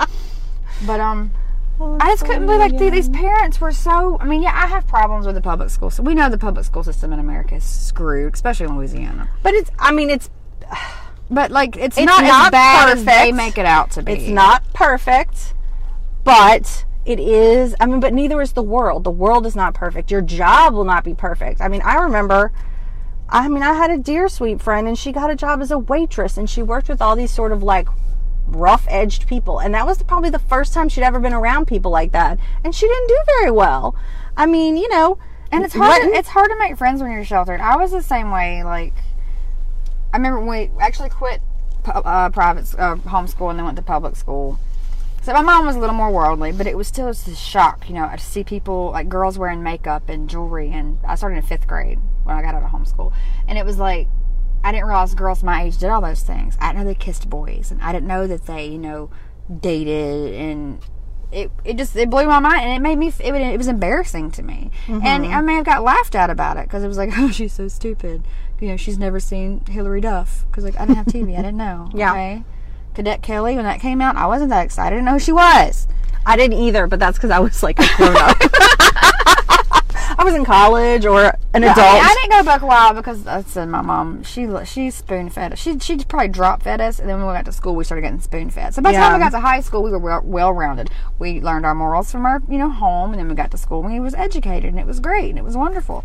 But 0.85 0.99
um, 0.99 1.31
I 1.79 2.11
just 2.11 2.25
couldn't 2.25 2.45
believe 2.45 2.59
like 2.59 2.77
the, 2.77 2.89
these 2.89 3.09
parents 3.09 3.59
were 3.59 3.71
so. 3.71 4.17
I 4.19 4.25
mean, 4.25 4.43
yeah, 4.43 4.53
I 4.53 4.67
have 4.67 4.87
problems 4.87 5.25
with 5.25 5.35
the 5.35 5.41
public 5.41 5.69
school. 5.69 5.89
So 5.89 6.03
we 6.03 6.13
know 6.13 6.29
the 6.29 6.37
public 6.37 6.65
school 6.65 6.83
system 6.83 7.13
in 7.13 7.19
America 7.19 7.55
is 7.55 7.63
screwed, 7.63 8.33
especially 8.33 8.67
in 8.67 8.77
Louisiana. 8.77 9.29
But 9.43 9.53
it's, 9.53 9.71
I 9.79 9.91
mean, 9.91 10.09
it's 10.09 10.29
But 11.29 11.51
like, 11.51 11.75
it's, 11.75 11.97
It's 11.97 12.05
not, 12.05 12.23
not 12.23 12.45
as 12.47 12.51
bad 12.51 12.89
as 12.97 13.05
they 13.05 13.31
make 13.31 13.57
it 13.57 13.65
out 13.65 13.91
to 13.91 14.01
be. 14.01 14.13
It's 14.13 14.29
not 14.29 14.63
perfect, 14.73 15.53
but 16.23 16.85
it 17.05 17.19
is. 17.19 17.75
I 17.79 17.85
mean, 17.85 17.99
but 17.99 18.13
neither 18.13 18.41
is 18.41 18.53
the 18.53 18.63
world. 18.63 19.03
The 19.03 19.11
world 19.11 19.45
is 19.45 19.55
not 19.55 19.73
perfect. 19.73 20.09
Your 20.09 20.21
job 20.21 20.73
will 20.73 20.85
not 20.85 21.03
be 21.03 21.13
perfect. 21.13 21.59
I 21.61 21.67
mean, 21.67 21.81
I 21.83 21.95
remember 21.95 22.51
I 23.29 23.49
mean, 23.49 23.63
I 23.63 23.73
had 23.73 23.91
a 23.91 23.97
dear 23.97 24.29
sweet 24.29 24.61
friend 24.61 24.87
and 24.87 24.97
she 24.97 25.11
got 25.11 25.29
a 25.29 25.35
job 25.35 25.61
as 25.61 25.71
a 25.71 25.77
waitress 25.77 26.37
and 26.37 26.49
she 26.49 26.61
worked 26.63 26.87
with 26.87 27.01
all 27.01 27.15
these 27.15 27.31
sort 27.31 27.51
of 27.51 27.61
like 27.61 27.89
rough 28.45 28.85
edged 28.89 29.27
people. 29.27 29.59
And 29.59 29.73
that 29.73 29.85
was 29.85 30.01
probably 30.03 30.29
the 30.29 30.39
first 30.39 30.73
time 30.73 30.87
she'd 30.87 31.03
ever 31.03 31.19
been 31.19 31.33
around 31.33 31.67
people 31.67 31.91
like 31.91 32.13
that. 32.13 32.39
And 32.63 32.73
she 32.73 32.87
didn't 32.87 33.07
do 33.07 33.17
very 33.39 33.51
well. 33.51 33.95
I 34.37 34.45
mean, 34.45 34.77
you 34.77 34.87
know, 34.89 35.17
And 35.51 35.65
it's 35.65 35.73
hard. 35.73 36.03
To, 36.03 36.09
it's 36.09 36.29
hard 36.29 36.49
to 36.49 36.57
make 36.57 36.77
friends 36.77 37.01
when 37.01 37.11
you're 37.11 37.25
sheltered. 37.25 37.59
I 37.59 37.75
was 37.75 37.91
the 37.91 38.01
same 38.01 38.31
way. 38.31 38.63
Like, 38.63 38.93
I 40.17 40.19
remember 40.19 40.39
when 40.39 40.71
we 40.73 40.81
actually 40.81 41.09
quit 41.09 41.41
uh, 41.85 42.31
private 42.31 42.73
uh, 42.73 42.95
homeschool 42.95 43.51
and 43.51 43.59
then 43.59 43.65
went 43.65 43.77
to 43.77 43.83
public 43.83 44.15
school. 44.15 44.57
So 45.21 45.31
my 45.31 45.43
mom 45.43 45.67
was 45.67 45.75
a 45.75 45.79
little 45.79 45.93
more 45.93 46.09
worldly, 46.09 46.51
but 46.51 46.65
it 46.65 46.75
was 46.75 46.87
still 46.87 47.05
just 47.07 47.27
a 47.27 47.35
shock, 47.35 47.87
you 47.87 47.93
know, 47.93 48.09
to 48.09 48.17
see 48.17 48.43
people 48.43 48.89
like 48.89 49.09
girls 49.09 49.37
wearing 49.37 49.61
makeup 49.61 50.09
and 50.09 50.27
jewelry. 50.27 50.71
And 50.71 50.97
I 51.07 51.13
started 51.13 51.35
in 51.35 51.43
fifth 51.43 51.67
grade 51.67 51.99
when 52.23 52.35
I 52.35 52.41
got 52.41 52.55
out 52.55 52.63
of 52.63 52.71
homeschool, 52.71 53.13
and 53.47 53.59
it 53.59 53.65
was 53.65 53.77
like 53.77 54.07
I 54.63 54.71
didn't 54.71 54.87
realize 54.87 55.13
girls 55.13 55.43
my 55.43 55.61
age 55.61 55.77
did 55.77 55.91
all 55.91 56.01
those 56.01 56.23
things. 56.23 56.57
I 56.59 56.69
didn't 56.69 56.79
know 56.79 56.87
they 56.89 56.95
kissed 56.95 57.29
boys, 57.29 57.69
and 57.69 57.79
I 57.83 57.91
didn't 57.91 58.07
know 58.07 58.25
that 58.25 58.47
they, 58.47 58.65
you 58.65 58.79
know, 58.79 59.11
dated 59.55 60.33
and. 60.33 60.79
It, 61.29 61.51
it 61.65 61.75
just 61.75 61.93
it 61.97 62.09
blew 62.09 62.25
my 62.25 62.39
mind 62.39 62.61
and 62.61 62.71
it 62.71 62.79
made 62.79 62.97
me 62.97 63.09
it, 63.19 63.35
it 63.35 63.57
was 63.57 63.67
embarrassing 63.67 64.31
to 64.31 64.41
me 64.41 64.71
and 64.87 65.25
I 65.25 65.41
may 65.41 65.55
have 65.55 65.65
got 65.65 65.83
laughed 65.83 66.15
at 66.15 66.29
about 66.29 66.55
it 66.55 66.63
because 66.67 66.85
it 66.85 66.87
was 66.87 66.95
like 66.95 67.09
oh 67.17 67.31
she's 67.31 67.51
so 67.51 67.67
stupid 67.67 68.23
you 68.59 68.67
know 68.67 68.77
she's 68.77 68.97
never 68.97 69.19
seen 69.19 69.61
Hilary 69.69 70.01
Duff 70.01 70.45
because 70.49 70.63
like 70.63 70.79
I 70.79 70.85
didn't 70.85 70.97
have 70.97 71.05
TV 71.07 71.33
I 71.33 71.37
didn't 71.37 71.57
know 71.57 71.89
Yeah. 71.95 72.11
okay 72.11 72.43
Cadet 72.93 73.21
Kelly 73.21 73.55
when 73.55 73.65
that 73.65 73.79
came 73.79 74.01
out 74.01 74.15
I 74.15 74.25
wasn't 74.25 74.49
that 74.49 74.65
excited 74.65 74.87
I 74.87 74.97
didn't 74.97 75.05
know 75.05 75.13
who 75.13 75.19
she 75.19 75.31
was 75.31 75.87
I 76.27 76.35
didn't 76.35 76.59
either, 76.59 76.87
but 76.87 76.99
that's 76.99 77.17
because 77.17 77.31
I 77.31 77.39
was 77.39 77.63
like 77.63 77.79
a 77.79 77.87
grown 77.95 78.17
up. 78.17 78.37
I 80.19 80.23
was 80.25 80.33
in 80.33 80.43
college 80.43 81.05
or 81.05 81.21
an 81.53 81.63
adult. 81.63 81.77
I, 81.77 81.93
mean, 81.93 82.03
I 82.03 82.15
didn't 82.21 82.31
go 82.31 82.43
back 82.43 82.61
a 82.61 82.65
while 82.65 82.93
because 82.93 83.25
uh, 83.25 83.31
I 83.31 83.41
said 83.43 83.69
my 83.69 83.81
mom 83.81 84.23
she 84.23 84.45
she 84.65 84.91
spoon 84.91 85.29
fed 85.29 85.53
us. 85.53 85.59
She 85.59 85.79
she 85.79 85.97
probably 85.97 86.27
drop 86.27 86.63
fed 86.63 86.81
us, 86.81 86.99
and 86.99 87.07
then 87.07 87.17
when 87.19 87.27
we 87.27 87.33
got 87.33 87.45
to 87.45 87.53
school, 87.53 87.75
we 87.75 87.85
started 87.85 88.01
getting 88.01 88.19
spoon 88.19 88.49
fed. 88.49 88.73
So 88.73 88.81
by 88.81 88.91
the 88.91 88.97
time 88.97 89.13
we 89.13 89.19
got 89.19 89.31
to 89.31 89.39
high 89.39 89.61
school, 89.61 89.83
we 89.83 89.91
were 89.91 90.19
well 90.21 90.51
rounded. 90.51 90.89
We 91.17 91.39
learned 91.39 91.65
our 91.65 91.75
morals 91.75 92.11
from 92.11 92.25
our 92.25 92.41
you 92.49 92.57
know 92.57 92.69
home, 92.69 93.11
and 93.11 93.19
then 93.19 93.29
we 93.29 93.35
got 93.35 93.51
to 93.51 93.57
school, 93.57 93.85
and 93.85 93.93
we 93.93 93.99
was 94.01 94.13
educated, 94.15 94.69
and 94.71 94.79
it 94.79 94.85
was 94.85 94.99
great, 94.99 95.29
and 95.29 95.37
it 95.37 95.45
was 95.45 95.55
wonderful. 95.55 96.03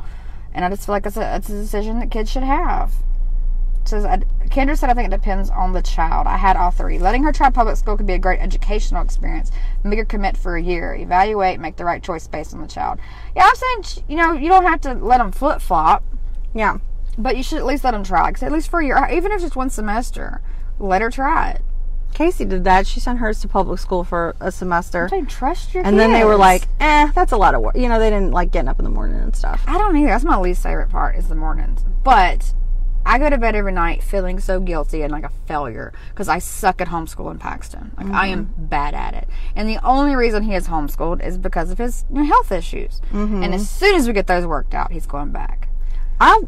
And 0.55 0.65
I 0.65 0.69
just 0.69 0.87
feel 0.87 0.95
like 0.95 1.07
it's 1.07 1.17
a 1.17 1.37
it's 1.37 1.49
a 1.49 1.53
decision 1.53 1.99
that 2.01 2.11
kids 2.11 2.31
should 2.31 2.43
have. 2.43 2.93
Says 3.85 4.05
Kendra 4.49 4.79
said, 4.79 4.91
I 4.91 4.95
think 4.95 5.09
it 5.09 5.17
depends 5.17 5.51
on 5.51 5.73
the 5.73 5.83
child. 5.83 6.27
I 6.27 6.37
had 6.37 6.57
all 6.57 6.71
three. 6.71 6.99
Letting 6.99 7.25
her 7.25 7.33
try 7.33 7.51
public 7.51 7.77
school 7.77 7.97
could 7.97 8.07
be 8.07 8.13
a 8.13 8.19
great 8.19 8.39
educational 8.41 9.03
experience. 9.03 9.51
Make 9.83 9.99
her 9.99 10.05
commit 10.05 10.37
for 10.37 10.57
a 10.57 10.63
year, 10.63 10.95
evaluate, 10.95 11.59
make 11.59 11.77
the 11.77 11.85
right 11.85 12.03
choice 12.03 12.29
based 12.29 12.55
on 12.55 12.61
the 12.61 12.69
child. 12.69 13.01
Yeah, 13.35 13.49
I'm 13.49 13.55
saying, 13.57 14.05
you 14.09 14.17
know, 14.17 14.33
you 14.35 14.49
don't 14.49 14.65
have 14.65 14.81
to 14.83 14.95
let 14.95 15.19
them 15.19 15.33
flip 15.33 15.61
flop, 15.61 16.05
yeah. 16.55 16.79
but 17.19 17.37
you 17.37 17.43
should 17.43 17.59
at 17.59 17.67
least 17.67 17.83
let 17.83 17.91
them 17.91 18.05
try. 18.05 18.31
'Cause 18.31 18.43
at 18.43 18.53
least 18.53 18.71
for 18.71 18.81
a 18.81 18.87
year, 18.87 19.09
even 19.11 19.33
if 19.33 19.37
it's 19.37 19.45
just 19.45 19.57
one 19.57 19.71
semester, 19.71 20.41
let 20.79 21.03
her 21.03 21.11
try 21.11 21.51
it. 21.51 21.63
Casey 22.15 22.45
did 22.45 22.65
that. 22.65 22.87
She 22.87 23.01
sent 23.01 23.19
hers 23.19 23.41
to 23.41 23.49
public 23.49 23.79
school 23.79 24.05
for 24.05 24.35
a 24.41 24.53
semester. 24.53 25.09
Don't 25.11 25.29
trust 25.29 25.75
your 25.75 25.85
And 25.85 25.99
then 25.99 26.13
they 26.13 26.25
were 26.25 26.37
like, 26.37 26.69
eh, 26.81 27.11
that's 27.15 27.33
a 27.33 27.37
lot 27.37 27.55
of 27.55 27.63
work. 27.63 27.77
You 27.77 27.89
know, 27.89 27.99
they 27.99 28.11
didn't 28.11 28.33
like 28.33 28.51
getting 28.51 28.69
up 28.69 28.79
in 28.79 28.85
the 28.85 28.91
morning 28.91 29.19
and 29.21 29.35
stuff. 29.35 29.63
I 29.67 29.79
don't 29.79 29.97
either. 29.97 30.09
That's 30.09 30.25
my 30.25 30.39
least 30.39 30.63
favorite 30.63 30.91
part 30.91 31.17
is 31.17 31.29
the 31.29 31.35
mornings. 31.35 31.85
But 32.05 32.53
I 33.05 33.19
go 33.19 33.29
to 33.31 33.39
bed 33.39 33.57
every 33.57 33.73
night 33.73 34.03
feeling 34.03 34.39
so 34.39 34.61
guilty 34.61 35.03
and 35.03 35.11
like 35.11 35.25
a 35.25 35.31
failure 35.47 35.93
because 36.11 36.29
I 36.29 36.39
suck 36.39 36.81
at 36.81 36.89
homeschool 36.89 37.31
in 37.31 37.39
Paxton. 37.39 37.93
Like 37.97 38.07
I 38.09 38.29
am 38.29 38.55
bad 38.57 38.95
at 38.95 39.15
it. 39.15 39.29
And 39.57 39.69
the 39.69 39.85
only 39.85 40.15
reason 40.15 40.45
he 40.45 40.55
is 40.55 40.69
homeschooled 40.69 41.25
is 41.27 41.39
because 41.39 41.71
of 41.71 41.79
his 41.79 42.05
health 42.15 42.53
issues. 42.53 43.01
And 43.13 43.55
as 43.55 43.69
soon 43.69 43.97
as 43.97 44.07
we 44.07 44.13
get 44.13 44.27
those 44.27 44.47
worked 44.47 44.75
out, 44.75 44.93
he's 44.93 45.07
going 45.07 45.31
back. 45.31 45.69
I 46.21 46.43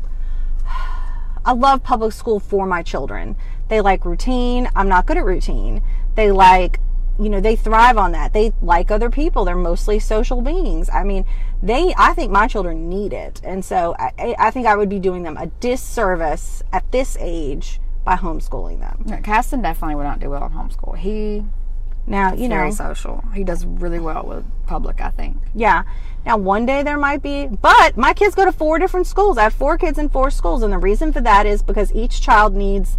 I 1.47 1.53
love 1.53 1.83
public 1.83 2.13
school 2.13 2.41
for 2.41 2.67
my 2.67 2.83
children. 2.83 3.37
They 3.69 3.81
like 3.81 4.05
routine. 4.05 4.69
I'm 4.77 4.89
not 4.89 5.07
good 5.07 5.17
at 5.17 5.25
routine. 5.25 5.83
They 6.15 6.31
like, 6.31 6.81
you 7.19 7.29
know, 7.29 7.41
they 7.41 7.57
thrive 7.57 7.97
on 7.97 8.13
that. 8.13 8.33
They 8.33 8.53
like 8.61 8.91
other 8.91 9.11
people. 9.11 9.45
They're 9.45 9.57
mostly 9.57 9.99
social 9.99 10.41
beings. 10.43 10.91
I 10.93 11.05
mean, 11.05 11.25
they, 11.63 11.95
I 11.97 12.13
think 12.15 12.31
my 12.31 12.47
children 12.47 12.89
need 12.89 13.13
it. 13.13 13.41
And 13.45 13.65
so 13.65 13.95
I, 13.99 14.35
I- 14.39 14.51
think 14.51 14.67
I 14.67 14.77
would 14.77 14.89
be 14.89 14.99
doing 14.99 15.23
them 15.23 15.37
a 15.37 15.47
disservice 15.47 16.63
at 16.73 16.91
this 16.93 17.17
age 17.21 17.81
by 18.05 18.17
homeschooling 18.17 18.81
them. 18.81 19.05
Yeah, 19.07 19.21
Caston 19.21 19.63
definitely 19.63 19.95
would 19.97 20.05
not 20.05 20.21
do 20.21 20.31
well 20.31 20.45
in 20.45 20.53
homeschool. 20.53 20.99
He 20.99 21.43
Now, 22.07 22.35
you 22.35 22.49
know, 22.49 22.57
very 22.57 22.73
social. 22.73 23.25
He 23.33 23.45
does 23.45 23.65
really 23.65 23.99
well 24.01 24.25
with 24.27 24.45
public, 24.67 25.01
I 25.01 25.09
think. 25.11 25.39
Yeah. 25.55 25.85
Now, 26.27 26.37
one 26.37 26.67
day 26.67 26.83
there 26.83 26.99
might 26.99 27.23
be, 27.23 27.47
but 27.47 27.97
my 27.97 28.13
kids 28.13 28.35
go 28.35 28.45
to 28.45 28.53
four 28.53 28.79
different 28.79 29.07
schools. 29.07 29.39
I 29.39 29.45
have 29.45 29.55
four 29.55 29.79
kids 29.79 29.99
in 29.99 30.09
four 30.11 30.31
schools, 30.31 30.63
and 30.63 30.73
the 30.73 30.79
reason 30.79 31.13
for 31.13 31.21
that 31.23 31.47
is 31.47 31.63
because 31.63 31.93
each 31.95 32.21
child 32.21 32.55
needs 32.55 32.99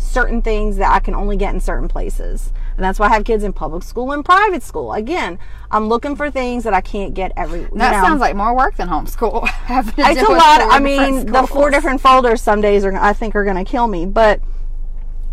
certain 0.00 0.40
things 0.42 0.78
that 0.78 0.90
I 0.90 0.98
can 0.98 1.14
only 1.14 1.36
get 1.36 1.54
in 1.54 1.60
certain 1.60 1.86
places. 1.86 2.52
And 2.76 2.84
that's 2.84 2.98
why 2.98 3.06
I 3.06 3.10
have 3.10 3.24
kids 3.24 3.44
in 3.44 3.52
public 3.52 3.82
school 3.82 4.12
and 4.12 4.24
private 4.24 4.62
school. 4.62 4.92
Again, 4.94 5.38
I'm 5.70 5.88
looking 5.88 6.16
for 6.16 6.30
things 6.30 6.64
that 6.64 6.72
I 6.72 6.80
can't 6.80 7.14
get 7.14 7.32
every. 7.36 7.60
That 7.74 7.92
know. 7.92 8.06
sounds 8.06 8.20
like 8.20 8.34
more 8.34 8.56
work 8.56 8.76
than 8.76 8.88
homeschool. 8.88 9.48
it's 9.98 10.28
a 10.28 10.32
lot. 10.32 10.62
I 10.62 10.80
mean, 10.80 11.26
the 11.26 11.46
four 11.46 11.70
different 11.70 12.00
folders 12.00 12.42
some 12.42 12.60
days 12.60 12.84
are, 12.84 12.96
I 12.96 13.12
think, 13.12 13.36
are 13.36 13.44
going 13.44 13.62
to 13.62 13.70
kill 13.70 13.86
me. 13.86 14.06
But 14.06 14.40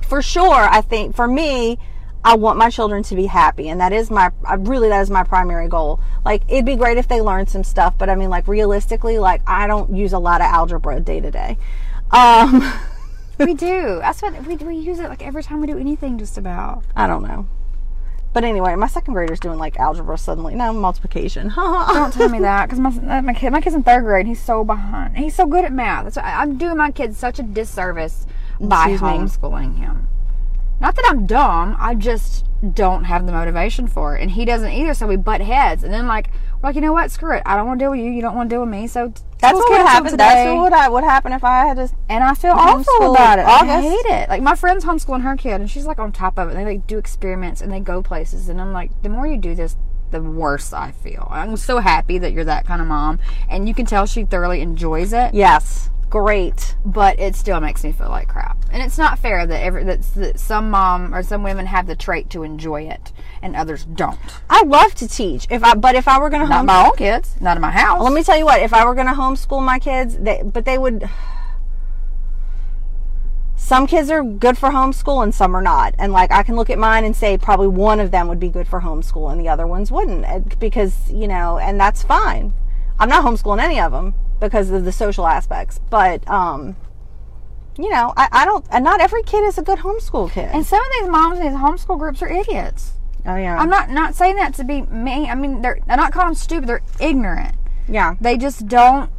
for 0.01 0.22
sure, 0.22 0.53
I 0.53 0.82
think 0.82 1.15
for 1.15 1.28
me, 1.28 1.80
I 2.24 2.36
want 2.36 2.57
my 2.57 2.70
children 2.70 3.03
to 3.03 3.15
be 3.15 3.28
happy, 3.28 3.70
and 3.70 3.80
that 3.80 3.93
is 3.93 4.11
my. 4.11 4.32
I 4.43 4.55
really, 4.55 4.89
that 4.89 5.01
is 5.01 5.09
my 5.09 5.24
primary 5.24 5.70
goal. 5.70 6.01
Like, 6.26 6.43
it'd 6.49 6.65
be 6.65 6.76
great 6.76 6.97
if 6.97 7.07
they 7.07 7.22
learned 7.22 7.49
some 7.49 7.63
stuff, 7.63 7.97
but 7.97 8.09
I 8.09 8.15
mean, 8.15 8.30
like 8.30 8.47
realistically, 8.49 9.18
like 9.18 9.41
I 9.47 9.65
don't 9.65 9.95
use 9.95 10.11
a 10.11 10.20
lot 10.20 10.41
of 10.41 10.47
algebra 10.47 10.99
day 10.99 11.22
to 11.22 11.32
day. 11.32 11.57
Um, 12.11 12.70
we 13.39 13.53
do. 13.53 13.99
That's 14.01 14.21
what 14.21 14.45
we 14.47 14.55
we 14.57 14.75
use 14.75 14.99
it 14.99 15.09
like 15.09 15.21
every 15.25 15.43
time 15.43 15.61
we 15.61 15.67
do 15.67 15.77
anything. 15.77 16.17
Just 16.17 16.38
about. 16.38 16.83
I 16.95 17.07
don't 17.07 17.23
know. 17.23 17.47
But 18.33 18.43
anyway, 18.43 18.75
my 18.75 18.88
second 18.88 19.13
grader's 19.15 19.39
doing 19.39 19.57
like 19.57 19.79
algebra 19.79 20.17
suddenly. 20.17 20.53
No, 20.53 20.71
multiplication. 20.73 21.49
Don't 21.55 22.13
tell 22.13 22.29
me 22.29 22.39
that 22.39 22.65
because 22.67 22.79
my 22.79 22.89
uh, 23.17 23.21
my 23.21 23.33
kid 23.33 23.51
my 23.51 23.61
kid's 23.61 23.75
in 23.75 23.83
third 23.83 24.03
grade. 24.03 24.21
and 24.21 24.29
He's 24.29 24.41
so 24.43 24.63
behind. 24.63 25.17
He's 25.17 25.33
so 25.35 25.45
good 25.47 25.65
at 25.65 25.71
math. 25.71 26.03
That's 26.03 26.17
I- 26.17 26.41
I'm 26.41 26.57
doing 26.57 26.77
my 26.77 26.91
kid 26.91 27.15
such 27.15 27.39
a 27.39 27.43
disservice 27.43 28.27
by 28.59 28.89
Excuse 28.89 29.01
me? 29.01 29.07
homeschooling 29.09 29.77
him. 29.77 30.07
Not 30.80 30.95
that 30.95 31.05
I'm 31.09 31.25
dumb. 31.25 31.75
I 31.80 31.95
just 31.95 32.45
don't 32.73 33.03
have 33.05 33.25
the 33.25 33.32
motivation 33.32 33.88
for 33.88 34.15
it, 34.15 34.21
and 34.21 34.32
he 34.32 34.45
doesn't 34.45 34.71
either. 34.71 34.93
So 34.93 35.07
we 35.07 35.15
butt 35.15 35.41
heads, 35.41 35.84
and 35.84 35.93
then 35.93 36.07
like 36.07 36.30
we're 36.61 36.69
like, 36.69 36.75
you 36.75 36.82
know 36.82 36.93
what? 36.93 37.11
Screw 37.11 37.36
it. 37.36 37.43
I 37.45 37.55
don't 37.55 37.67
want 37.67 37.80
to 37.80 37.84
deal 37.84 37.91
with 37.91 37.99
you. 37.99 38.11
You 38.11 38.21
don't 38.21 38.36
want 38.36 38.49
to 38.49 38.53
deal 38.55 38.61
with 38.61 38.69
me. 38.69 38.88
So 38.88 39.13
That's 39.39 39.53
what 39.55 39.69
would 39.69 39.82
happen. 39.82 40.11
today. 40.11 40.17
That's 40.17 40.55
what 40.55 40.63
would, 40.63 40.73
I, 40.73 40.89
would 40.89 41.03
happen 41.03 41.34
if 41.34 41.43
I 41.43 41.65
had 41.67 41.78
to. 41.78 41.89
and 42.09 42.23
I 42.23 42.34
feel 42.34 42.51
awful 42.51 43.13
about 43.13 43.39
it. 43.39 43.45
I 43.45 43.82
hate 43.82 44.05
it. 44.05 44.30
Like 44.30 44.41
my 44.41 44.55
friend's 44.55 44.84
homeschooling 44.86 45.21
her 45.21 45.36
kid, 45.36 45.61
and 45.61 45.69
she's 45.69 45.86
like 45.86 45.99
on 45.99 46.11
top 46.11 46.38
of 46.39 46.47
it. 46.47 46.55
And 46.55 46.59
they 46.59 46.73
like 46.73 46.88
do 46.88 46.97
experiments 46.97 47.61
and 47.61 47.71
they 47.71 47.80
go 47.80 48.01
places, 48.01 48.49
and 48.49 48.59
I'm 48.59 48.73
like, 48.73 48.91
the 49.03 49.09
more 49.09 49.28
you 49.28 49.38
do 49.38 49.53
this, 49.55 49.75
the 50.11 50.21
worse 50.21 50.73
I 50.73 50.91
feel. 50.91 51.28
I'm 51.30 51.57
so 51.57 51.80
happy 51.80 52.17
that 52.19 52.34
you're 52.34 52.45
that 52.45 52.65
kind 52.65 52.82
of 52.82 52.88
mom, 52.88 53.19
and 53.49 53.67
you 53.67 53.73
can 53.73 53.86
tell 53.86 54.05
she 54.05 54.23
thoroughly 54.25 54.61
enjoys 54.61 55.13
it. 55.13 55.34
Yes, 55.34 55.89
great. 56.10 56.76
But 56.86 57.20
it 57.20 57.36
still 57.36 57.60
makes 57.60 57.84
me 57.84 57.91
feel 57.91 58.10
like 58.10 58.28
crap, 58.28 58.58
and 58.72 58.82
it's 58.82 58.97
not 58.97 59.20
fair 59.20 59.45
that 59.45 59.62
every 59.62 59.84
that, 59.84 60.01
that 60.16 60.39
some 60.39 60.70
mom 60.70 61.14
or 61.14 61.24
some 61.24 61.43
women 61.43 61.66
have 61.66 61.88
the 61.88 61.95
trait 61.95 62.30
to 62.32 62.43
enjoy 62.43 62.84
it 62.84 63.12
and 63.41 63.55
others 63.55 63.86
don't. 63.86 64.20
I 64.49 64.64
love 64.64 64.95
to 64.95 65.08
teach. 65.08 65.47
If 65.49 65.64
I, 65.64 65.76
but 65.76 65.95
if 65.95 66.08
I 66.08 66.20
were 66.20 66.30
going 66.30 66.43
to 66.43 66.47
Not 66.47 66.58
home, 66.58 66.66
my 66.68 66.88
own 66.88 66.95
kids, 66.95 67.36
not 67.41 67.58
in 67.58 67.62
my 67.62 67.72
house. 67.72 68.01
let 68.01 68.14
me 68.14 68.24
tell 68.24 68.38
you 68.38 68.45
what. 68.45 68.62
If 68.62 68.74
I 68.74 68.86
were 68.86 68.95
going 68.95 69.08
to 69.08 69.14
homeschool 69.14 69.64
my 69.64 69.80
kids, 69.80 70.18
they, 70.18 70.41
but 70.43 70.66
they 70.66 70.78
would. 70.78 71.10
Some 73.55 73.86
kids 73.86 74.10
are 74.10 74.24
good 74.24 74.58
for 74.58 74.70
homeschool 74.70 75.24
and 75.24 75.36
some 75.36 75.53
are 75.55 75.62
not. 75.62 75.93
And 75.97 76.14
like 76.14 76.32
I 76.32 76.43
can 76.43 76.55
look 76.55 76.70
at 76.70 76.80
mine 76.80 77.03
and 77.03 77.16
say 77.16 77.38
probably 77.38 77.68
one 77.68 77.99
of 77.99 78.12
them 78.12 78.30
would 78.30 78.39
be 78.39 78.49
good 78.49 78.68
for 78.68 78.80
homeschool 78.82 79.30
and 79.30 79.41
the 79.41 79.49
other 79.49 79.68
ones 79.68 79.91
wouldn't 79.91 80.24
eh, 80.24 80.39
because, 80.58 81.12
you 81.12 81.28
know, 81.28 81.58
and 81.58 81.78
that's 81.78 82.01
fine. 82.01 82.53
I'm 82.97 83.10
not 83.10 83.26
homeschooling 83.26 83.62
any 83.62 83.80
of 83.80 83.91
them 83.91 84.14
because 84.39 84.69
of 84.69 84.85
the 84.85 84.91
social 84.91 85.27
aspects. 85.27 85.79
But 85.89 86.27
um 86.29 86.75
you 87.77 87.91
know, 87.91 88.11
I, 88.17 88.27
I 88.31 88.45
don't 88.45 88.65
and 88.71 88.83
not 88.83 89.01
every 89.01 89.23
kid 89.23 89.43
is 89.43 89.57
a 89.57 89.61
good 89.61 89.79
homeschool 89.79 90.31
kid. 90.31 90.49
and 90.51 90.65
some 90.65 90.81
of 90.81 90.88
these 90.99 91.09
moms 91.09 91.39
in 91.39 91.45
these 91.45 91.53
homeschool 91.57 91.99
groups 91.99 92.21
are 92.21 92.29
idiots. 92.29 92.93
oh 93.25 93.35
yeah. 93.35 93.57
I'm 93.57 93.69
not 93.69 93.89
not 93.91 94.15
saying 94.15 94.35
that 94.38 94.53
to 94.55 94.63
be 94.63 94.81
mean. 94.81 95.29
I 95.29 95.35
mean, 95.35 95.61
they're 95.61 95.79
I'm 95.88 95.97
not 95.99 96.11
calling 96.11 96.29
them 96.29 96.35
stupid. 96.35 96.67
They're 96.67 96.81
ignorant. 96.99 97.55
yeah. 97.88 98.15
They 98.19 98.38
just 98.38 98.67
don't. 98.67 99.11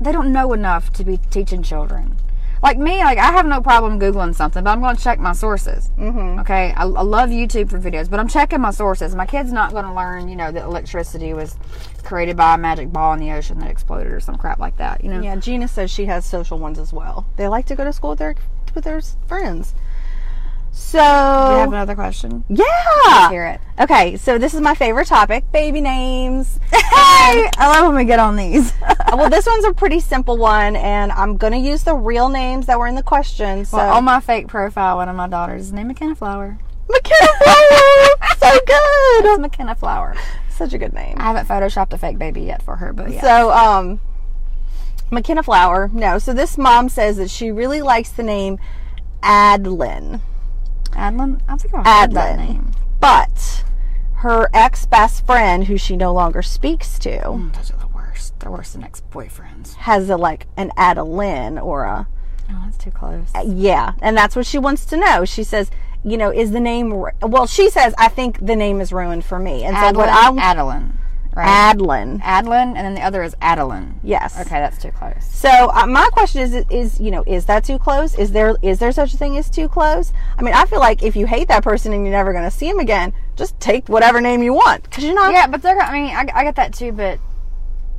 They 0.00 0.12
don't 0.12 0.32
know 0.32 0.52
enough 0.52 0.92
to 0.92 1.04
be 1.04 1.16
teaching 1.16 1.62
children. 1.62 2.16
Like 2.62 2.76
me, 2.78 2.98
like 3.04 3.18
I 3.18 3.32
have 3.32 3.46
no 3.46 3.60
problem 3.60 4.00
googling 4.00 4.34
something, 4.34 4.64
but 4.64 4.70
I'm 4.70 4.80
going 4.80 4.96
to 4.96 5.02
check 5.02 5.18
my 5.20 5.32
sources. 5.32 5.90
Mm-hmm. 5.98 6.40
Okay, 6.40 6.72
I, 6.76 6.82
I 6.82 6.84
love 7.02 7.30
YouTube 7.30 7.70
for 7.70 7.78
videos, 7.78 8.10
but 8.10 8.18
I'm 8.18 8.28
checking 8.28 8.60
my 8.60 8.70
sources. 8.72 9.14
My 9.14 9.26
kid's 9.26 9.52
not 9.52 9.70
going 9.72 9.84
to 9.84 9.92
learn, 9.94 10.28
you 10.28 10.36
know, 10.36 10.50
that 10.50 10.64
electricity 10.64 11.32
was 11.34 11.56
created 12.02 12.36
by 12.36 12.54
a 12.54 12.58
magic 12.58 12.92
ball 12.92 13.12
in 13.12 13.20
the 13.20 13.30
ocean 13.32 13.58
that 13.60 13.70
exploded 13.70 14.12
or 14.12 14.20
some 14.20 14.36
crap 14.36 14.58
like 14.58 14.76
that. 14.78 15.04
You 15.04 15.10
know. 15.10 15.20
Yeah, 15.20 15.36
Gina 15.36 15.68
says 15.68 15.90
she 15.90 16.06
has 16.06 16.24
social 16.26 16.58
ones 16.58 16.78
as 16.78 16.92
well. 16.92 17.26
They 17.36 17.46
like 17.48 17.66
to 17.66 17.76
go 17.76 17.84
to 17.84 17.92
school 17.92 18.10
with 18.10 18.18
their 18.18 18.34
with 18.74 18.84
their 18.84 19.00
friends. 19.26 19.74
So 20.70 20.98
We 20.98 21.04
have 21.60 21.68
another 21.72 21.94
question. 21.94 22.44
yeah. 22.48 23.30
Hear 23.30 23.46
it. 23.46 23.60
Okay, 23.80 24.16
so 24.16 24.38
this 24.38 24.52
is 24.54 24.60
my 24.60 24.74
favorite 24.74 25.08
topic: 25.08 25.50
baby 25.52 25.80
names. 25.80 26.60
Hey, 27.28 27.50
I 27.58 27.68
love 27.78 27.86
when 27.88 27.96
we 27.96 28.04
get 28.04 28.18
on 28.18 28.36
these. 28.36 28.72
well, 29.12 29.28
this 29.28 29.46
one's 29.46 29.64
a 29.64 29.72
pretty 29.74 30.00
simple 30.00 30.36
one, 30.38 30.76
and 30.76 31.12
I'm 31.12 31.36
gonna 31.36 31.58
use 31.58 31.82
the 31.84 31.94
real 31.94 32.28
names 32.28 32.66
that 32.66 32.78
were 32.78 32.86
in 32.86 32.94
the 32.94 33.02
question. 33.02 33.64
So 33.64 33.76
well, 33.76 33.96
on 33.96 34.04
my 34.04 34.20
fake 34.20 34.48
profile, 34.48 34.96
one 34.96 35.08
of 35.08 35.16
my 35.16 35.28
daughters 35.28 35.62
is 35.62 35.72
named 35.72 35.88
McKenna 35.88 36.14
Flower. 36.14 36.58
McKenna 36.88 37.28
Flower, 37.42 38.08
so 38.38 38.58
good, 38.66 39.40
McKenna 39.40 39.74
Flower. 39.74 40.14
such 40.48 40.72
a 40.72 40.78
good 40.78 40.92
name. 40.94 41.16
I 41.18 41.24
haven't 41.24 41.46
photoshopped 41.46 41.92
a 41.92 41.98
fake 41.98 42.18
baby 42.18 42.42
yet 42.42 42.62
for 42.62 42.76
her, 42.76 42.92
but 42.94 43.10
yeah. 43.12 43.20
So, 43.20 43.50
um, 43.52 44.00
McKenna 45.10 45.42
Flower. 45.42 45.90
No, 45.92 46.18
so 46.18 46.32
this 46.32 46.56
mom 46.56 46.88
says 46.88 47.18
that 47.18 47.28
she 47.30 47.50
really 47.50 47.82
likes 47.82 48.10
the 48.10 48.22
name 48.22 48.58
Adlin, 49.22 50.20
Adlin, 50.92 51.40
I 51.48 51.56
think 51.56 51.74
I've 51.74 51.84
heard 51.86 52.14
that 52.14 52.38
Adlin. 52.38 52.48
name. 52.48 52.72
but 53.00 53.64
her 54.18 54.48
ex 54.52 54.86
best 54.86 55.24
friend, 55.26 55.64
who 55.66 55.76
she 55.76 55.96
no 55.96 56.12
longer 56.12 56.42
speaks 56.42 56.98
to, 57.00 57.18
Mm, 57.20 57.54
those 57.56 57.70
are 57.70 57.76
the 57.78 57.86
worst. 57.88 58.38
They're 58.40 58.50
worse 58.50 58.72
than 58.72 58.82
ex-boyfriends. 58.84 59.74
has 59.76 60.08
a 60.10 60.16
like 60.16 60.46
an 60.56 60.72
Adeline 60.76 61.58
or 61.58 61.84
a 61.84 62.06
Oh, 62.50 62.62
that's 62.64 62.78
too 62.78 62.90
close. 62.90 63.26
yeah, 63.44 63.92
and 64.00 64.16
that's 64.16 64.34
what 64.34 64.46
she 64.46 64.58
wants 64.58 64.84
to 64.86 64.96
know. 64.96 65.24
She 65.24 65.44
says, 65.44 65.70
you 66.02 66.16
know, 66.16 66.30
is 66.32 66.50
the 66.52 66.60
name 66.60 66.90
well? 67.20 67.46
She 67.46 67.68
says, 67.70 67.94
I 67.98 68.08
think 68.08 68.44
the 68.44 68.56
name 68.56 68.80
is 68.80 68.92
ruined 68.92 69.24
for 69.24 69.38
me, 69.38 69.64
and 69.64 69.76
so 69.76 69.92
what 69.98 70.08
I 70.08 70.30
Adlin, 70.30 70.40
Adeline, 70.40 70.98
right? 71.36 71.74
Adlin, 71.76 72.20
Adeline, 72.22 72.68
and 72.76 72.86
then 72.86 72.94
the 72.94 73.02
other 73.02 73.22
is 73.22 73.36
Adeline. 73.42 74.00
yes, 74.02 74.38
Okay, 74.40 74.60
that's 74.60 74.78
too 74.80 74.90
close. 74.92 75.24
So 75.30 75.50
uh, 75.74 75.86
my 75.86 76.08
question 76.12 76.40
is, 76.40 76.54
is 76.70 76.98
you 77.00 77.10
know, 77.10 77.22
is 77.26 77.44
that 77.46 77.64
too 77.64 77.78
close? 77.78 78.14
Is 78.18 78.32
there 78.32 78.56
is 78.62 78.78
there 78.78 78.92
such 78.92 79.12
a 79.12 79.16
thing 79.18 79.36
as 79.36 79.50
too 79.50 79.68
close? 79.68 80.12
I 80.38 80.42
mean, 80.42 80.54
I 80.54 80.64
feel 80.64 80.80
like 80.80 81.02
if 81.02 81.16
you 81.16 81.26
hate 81.26 81.48
that 81.48 81.62
person 81.62 81.92
and 81.92 82.02
you're 82.04 82.12
never 82.12 82.32
going 82.32 82.44
to 82.44 82.50
see 82.50 82.68
him 82.68 82.78
again, 82.78 83.12
just 83.38 83.58
take 83.60 83.88
whatever 83.88 84.20
name 84.20 84.42
you 84.42 84.52
want 84.52 84.82
because 84.82 85.04
you're 85.04 85.14
not. 85.14 85.32
Yeah, 85.32 85.46
but 85.46 85.62
they're. 85.62 85.78
I 85.78 85.92
mean, 85.92 86.14
I, 86.14 86.26
I 86.34 86.44
get 86.44 86.56
that 86.56 86.74
too, 86.74 86.92
but 86.92 87.18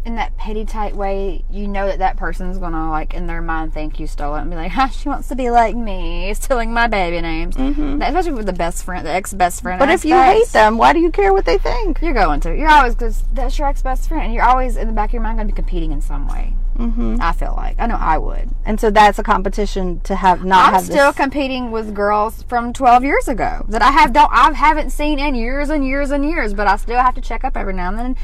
in 0.05 0.15
that 0.15 0.35
petty 0.37 0.65
tight 0.65 0.95
way, 0.95 1.43
you 1.49 1.67
know 1.67 1.87
that 1.87 1.99
that 1.99 2.17
person's 2.17 2.57
gonna 2.57 2.89
like 2.89 3.13
in 3.13 3.27
their 3.27 3.41
mind 3.41 3.73
think 3.73 3.99
you 3.99 4.07
stole 4.07 4.35
it 4.35 4.41
and 4.41 4.49
be 4.49 4.55
like, 4.55 4.71
"Ha, 4.71 4.89
she 4.89 5.09
wants 5.09 5.29
to 5.29 5.35
be 5.35 5.49
like 5.49 5.75
me, 5.75 6.33
stealing 6.33 6.73
my 6.73 6.87
baby 6.87 7.21
names." 7.21 7.55
Mm-hmm. 7.55 8.01
Especially 8.01 8.33
with 8.33 8.45
the 8.45 8.53
best 8.53 8.83
friend, 8.83 9.05
the 9.05 9.11
ex 9.11 9.33
best 9.33 9.61
friend. 9.61 9.79
But 9.79 9.89
if 9.89 10.05
you 10.05 10.15
hate 10.15 10.47
them, 10.49 10.77
why 10.77 10.93
do 10.93 10.99
you 10.99 11.09
care 11.09 11.33
what 11.33 11.45
they 11.45 11.57
think? 11.57 12.01
you're 12.01 12.13
going 12.13 12.41
to. 12.41 12.55
You're 12.55 12.69
always 12.69 12.95
because 12.95 13.23
that's 13.33 13.57
your 13.57 13.67
ex 13.67 13.81
best 13.81 14.09
friend. 14.09 14.25
And 14.25 14.33
you're 14.33 14.45
always 14.45 14.77
in 14.77 14.87
the 14.87 14.93
back 14.93 15.09
of 15.09 15.13
your 15.13 15.21
mind 15.21 15.37
going 15.37 15.47
to 15.47 15.53
be 15.53 15.55
competing 15.55 15.91
in 15.91 16.01
some 16.01 16.27
way. 16.27 16.53
Mm-hmm. 16.79 17.17
I 17.19 17.33
feel 17.33 17.53
like 17.57 17.75
I 17.77 17.87
know 17.87 17.97
I 17.99 18.17
would. 18.17 18.49
And 18.65 18.79
so 18.79 18.89
that's 18.89 19.19
a 19.19 19.23
competition 19.23 19.99
to 20.01 20.15
have 20.15 20.45
not 20.45 20.67
I'm 20.67 20.73
have 20.75 20.83
still 20.85 21.11
competing 21.11 21.71
with 21.71 21.93
girls 21.93 22.43
from 22.43 22.71
12 22.71 23.03
years 23.03 23.27
ago 23.27 23.65
that 23.67 23.81
I 23.81 23.91
have 23.91 24.13
don't 24.13 24.31
I 24.31 24.53
haven't 24.53 24.91
seen 24.91 25.19
in 25.19 25.35
years 25.35 25.69
and 25.69 25.85
years 25.85 26.11
and 26.11 26.23
years, 26.23 26.53
but 26.53 26.67
I 26.67 26.77
still 26.77 26.99
have 26.99 27.15
to 27.15 27.21
check 27.21 27.43
up 27.43 27.57
every 27.57 27.73
now 27.73 27.89
and 27.89 27.99
then 27.99 28.05
and 28.05 28.17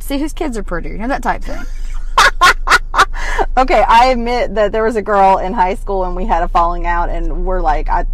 see 0.00 0.18
whose 0.18 0.32
kids 0.32 0.58
are 0.58 0.64
prettier, 0.64 0.92
you 0.92 0.98
know 0.98 1.08
that 1.08 1.22
type 1.22 1.42
thing. 1.42 1.62
okay, 3.56 3.82
I 3.82 4.06
admit 4.06 4.54
that 4.54 4.72
there 4.72 4.82
was 4.82 4.96
a 4.96 5.02
girl 5.02 5.38
in 5.38 5.52
high 5.52 5.74
school 5.74 6.04
and 6.04 6.16
we 6.16 6.26
had 6.26 6.42
a 6.42 6.48
falling 6.48 6.86
out, 6.86 7.08
and 7.08 7.44
we're 7.44 7.60
like, 7.60 7.88
I, 7.88 8.04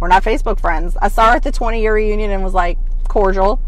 we're 0.00 0.08
not 0.08 0.24
Facebook 0.24 0.60
friends. 0.60 0.96
I 1.00 1.08
saw 1.08 1.30
her 1.30 1.36
at 1.36 1.42
the 1.42 1.52
20 1.52 1.80
year 1.80 1.94
reunion 1.94 2.30
and 2.30 2.42
was 2.42 2.54
like 2.54 2.78
cordial. 3.08 3.60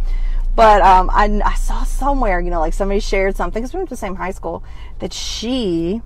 But 0.54 0.82
um, 0.82 1.10
I, 1.10 1.40
I 1.44 1.54
saw 1.54 1.82
somewhere, 1.82 2.40
you 2.40 2.50
know, 2.50 2.60
like 2.60 2.74
somebody 2.74 3.00
shared 3.00 3.36
something 3.36 3.62
because 3.62 3.74
we 3.74 3.78
went 3.78 3.88
to 3.88 3.94
the 3.94 3.98
same 3.98 4.16
high 4.16 4.30
school 4.30 4.62
that 5.00 5.12
she 5.12 6.00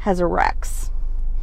has 0.00 0.20
a 0.20 0.26
Rex. 0.26 0.90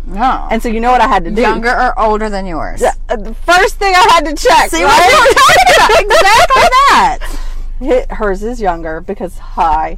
No. 0.05 0.47
And 0.51 0.61
so 0.61 0.69
you 0.69 0.79
know 0.79 0.91
what 0.91 1.01
I 1.01 1.07
had 1.07 1.23
to 1.25 1.31
do? 1.31 1.41
younger 1.41 1.69
or 1.71 1.99
older 1.99 2.29
than 2.29 2.45
yours. 2.45 2.83
Uh, 2.83 3.15
the 3.15 3.33
first 3.33 3.77
thing 3.77 3.93
I 3.95 4.07
had 4.11 4.25
to 4.25 4.35
check. 4.35 4.69
See 4.69 4.83
right? 4.83 4.93
what 4.93 5.11
you 5.11 5.17
were 5.17 5.33
talking 5.33 5.75
about? 5.75 5.91
Exactly 6.05 6.61
that. 6.61 7.19
It- 7.81 8.11
Hers 8.11 8.43
is 8.43 8.61
younger 8.61 9.01
because 9.01 9.37
hi. 9.39 9.97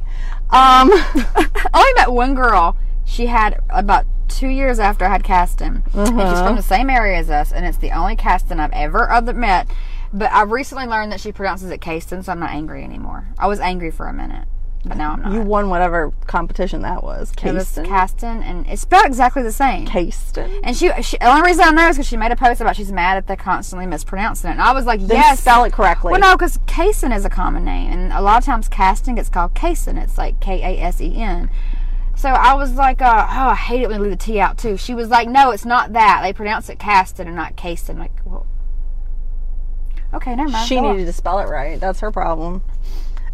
Um, 0.50 0.90
I 0.92 1.68
only 1.74 1.92
met 1.94 2.10
one 2.10 2.34
girl. 2.34 2.76
She 3.04 3.26
had 3.26 3.60
about 3.68 4.06
two 4.28 4.48
years 4.48 4.78
after 4.78 5.04
I 5.04 5.08
had 5.08 5.24
cast 5.24 5.60
him, 5.60 5.82
and 5.94 6.08
she's 6.08 6.40
from 6.40 6.56
the 6.56 6.62
same 6.62 6.90
area 6.90 7.18
as 7.18 7.30
us, 7.30 7.52
and 7.52 7.66
it's 7.66 7.78
the 7.78 7.90
only 7.90 8.16
Caston 8.16 8.60
I've 8.60 8.72
ever 8.72 9.10
other 9.10 9.32
met. 9.32 9.68
But 10.12 10.32
I've 10.32 10.50
recently 10.50 10.86
learned 10.86 11.12
that 11.12 11.20
she 11.20 11.32
pronounces 11.32 11.70
it 11.70 11.80
Caston, 11.80 12.22
so 12.22 12.32
I'm 12.32 12.40
not 12.40 12.50
angry 12.50 12.82
anymore. 12.82 13.28
I 13.38 13.46
was 13.46 13.60
angry 13.60 13.90
for 13.90 14.06
a 14.06 14.12
minute, 14.12 14.48
but 14.84 14.96
now 14.96 15.12
I'm 15.12 15.22
not. 15.22 15.32
you 15.32 15.42
won 15.42 15.68
whatever 15.68 16.12
competition 16.26 16.80
that 16.82 17.02
was. 17.02 17.32
It 17.42 17.52
was 17.52 17.64
Caston. 17.64 17.86
Caston, 17.86 18.42
and 18.42 18.66
it's 18.66 18.82
spelled 18.82 19.04
exactly 19.04 19.42
the 19.42 19.52
same. 19.52 19.86
Caston. 19.86 20.60
And 20.64 20.74
she, 20.74 20.90
she, 21.02 21.18
the 21.18 21.28
only 21.28 21.42
reason 21.42 21.64
I 21.64 21.70
know 21.70 21.88
is 21.88 21.96
because 21.96 22.08
she 22.08 22.16
made 22.16 22.32
a 22.32 22.36
post 22.36 22.60
about 22.62 22.76
she's 22.76 22.90
mad 22.90 23.18
at 23.18 23.26
the 23.26 23.36
constantly 23.36 23.86
mispronouncing 23.86 24.48
it, 24.48 24.52
and 24.54 24.62
I 24.62 24.72
was 24.72 24.86
like, 24.86 25.00
Then 25.00 25.18
yes, 25.18 25.40
spell 25.40 25.64
it 25.64 25.72
correctly. 25.74 26.12
Well, 26.12 26.20
no, 26.20 26.36
because 26.36 26.56
Kasen 26.66 27.14
is 27.14 27.26
a 27.26 27.30
common 27.30 27.64
name, 27.64 27.92
and 27.92 28.12
a 28.12 28.22
lot 28.22 28.38
of 28.38 28.44
times 28.44 28.68
Caston 28.68 29.16
gets 29.16 29.28
called 29.28 29.54
Kasen. 29.54 30.02
It's 30.02 30.16
like 30.16 30.40
K 30.40 30.62
A 30.62 30.82
S 30.82 31.00
E 31.02 31.14
N. 31.16 31.50
So 32.16 32.30
I 32.30 32.54
was 32.54 32.74
like, 32.74 33.00
uh, 33.00 33.26
oh, 33.30 33.48
I 33.50 33.54
hate 33.54 33.82
it 33.82 33.88
when 33.88 34.00
they 34.00 34.08
leave 34.08 34.18
the 34.18 34.24
T 34.24 34.40
out 34.40 34.58
too. 34.58 34.76
She 34.76 34.92
was 34.92 35.08
like, 35.08 35.28
no, 35.28 35.52
it's 35.52 35.64
not 35.64 35.92
that. 35.92 36.22
They 36.22 36.32
pronounce 36.32 36.68
it 36.68 36.80
Caston 36.80 37.28
and 37.28 37.36
not 37.36 37.56
Kasen. 37.56 37.96
Like, 37.96 38.10
well, 38.24 38.44
okay, 40.14 40.34
never 40.34 40.50
mind. 40.50 40.68
She 40.68 40.80
needed 40.80 41.06
to 41.06 41.12
spell 41.12 41.38
it 41.38 41.48
right. 41.48 41.78
That's 41.80 42.00
her 42.00 42.10
problem. 42.10 42.62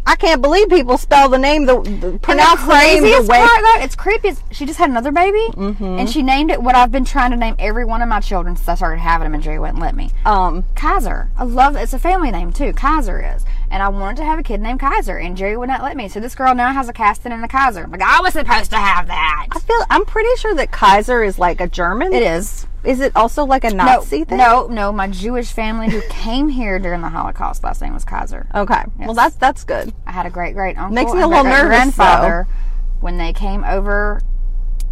I 0.07 0.15
can't 0.15 0.39
believe 0.39 0.69
people 0.69 0.99
spell 0.99 1.29
the 1.29 1.39
name 1.39 1.65
the, 1.65 1.81
the 1.81 2.19
pronounce 2.19 2.61
the 2.61 2.67
name 2.67 3.01
the 3.03 3.09
craziest 3.09 3.27
way. 3.29 3.39
part, 3.39 3.61
though, 3.61 3.83
it's 3.83 3.95
creepy. 3.95 4.33
She 4.51 4.67
just 4.67 4.77
had 4.77 4.89
another 4.91 5.11
baby, 5.11 5.49
and 5.57 6.07
she 6.07 6.21
named 6.21 6.51
it 6.51 6.61
what 6.61 6.75
I've 6.75 6.91
been 6.91 7.05
trying 7.05 7.31
to 7.31 7.37
name 7.37 7.55
every 7.57 7.85
one 7.85 8.03
of 8.03 8.07
my 8.07 8.19
children 8.19 8.55
since 8.55 8.67
I 8.67 8.75
started 8.75 8.99
having 8.99 9.25
them, 9.25 9.33
and 9.33 9.41
Jerry 9.41 9.57
wouldn't 9.57 9.79
let 9.79 9.95
me. 9.95 10.11
Um, 10.23 10.63
Kaiser. 10.75 11.29
I 11.37 11.43
love 11.43 11.75
it. 11.75 11.79
it's 11.79 11.93
a 11.93 11.99
family 11.99 12.29
name 12.29 12.53
too. 12.53 12.71
Kaiser 12.73 13.19
is. 13.35 13.45
And 13.71 13.81
I 13.83 13.89
wanted 13.89 14.17
to 14.17 14.25
have 14.25 14.39
a 14.39 14.43
kid 14.43 14.61
named 14.61 14.79
Kaiser 14.79 15.17
and 15.17 15.35
Jerry 15.35 15.57
would 15.57 15.67
not 15.69 15.81
let 15.81 15.97
me. 15.97 16.07
So 16.07 16.19
this 16.19 16.35
girl 16.35 16.53
now 16.55 16.71
has 16.71 16.87
a 16.87 16.93
Caston 16.93 17.31
and 17.31 17.43
a 17.43 17.47
Kaiser. 17.47 17.87
Like 17.87 18.01
I 18.01 18.21
was 18.21 18.33
supposed 18.33 18.69
to 18.71 18.77
have 18.77 19.07
that. 19.07 19.47
I 19.51 19.59
feel 19.59 19.77
I'm 19.89 20.05
pretty 20.05 20.29
sure 20.37 20.53
that 20.55 20.71
Kaiser 20.71 21.23
is 21.23 21.37
like 21.39 21.59
a 21.59 21.67
German. 21.67 22.13
It 22.13 22.23
is. 22.23 22.67
Is 22.83 22.99
it 22.99 23.15
also 23.15 23.43
like 23.45 23.63
a 23.63 23.71
No, 23.71 23.83
Nazi 23.83 24.23
thing? 24.23 24.37
no, 24.37 24.67
no. 24.67 24.91
My 24.91 25.07
Jewish 25.07 25.51
family 25.51 25.89
who 25.89 26.01
came 26.09 26.49
here 26.49 26.77
during 26.77 27.01
the 27.01 27.09
Holocaust 27.09 27.63
last 27.63 27.81
name 27.81 27.93
was 27.93 28.05
Kaiser. 28.05 28.47
Okay. 28.53 28.83
Well, 28.99 29.15
that's 29.15 29.35
that's 29.35 29.63
good. 29.63 29.93
I 30.05 30.11
had 30.11 30.25
a 30.25 30.29
great 30.29 30.53
great 30.53 30.77
uncle. 30.77 30.93
Makes 30.93 31.13
me 31.13 31.21
a 31.21 31.27
little 31.27 31.43
nervous, 31.43 31.65
grandfather. 31.67 32.47
When 32.99 33.17
they 33.17 33.33
came 33.33 33.63
over, 33.63 34.21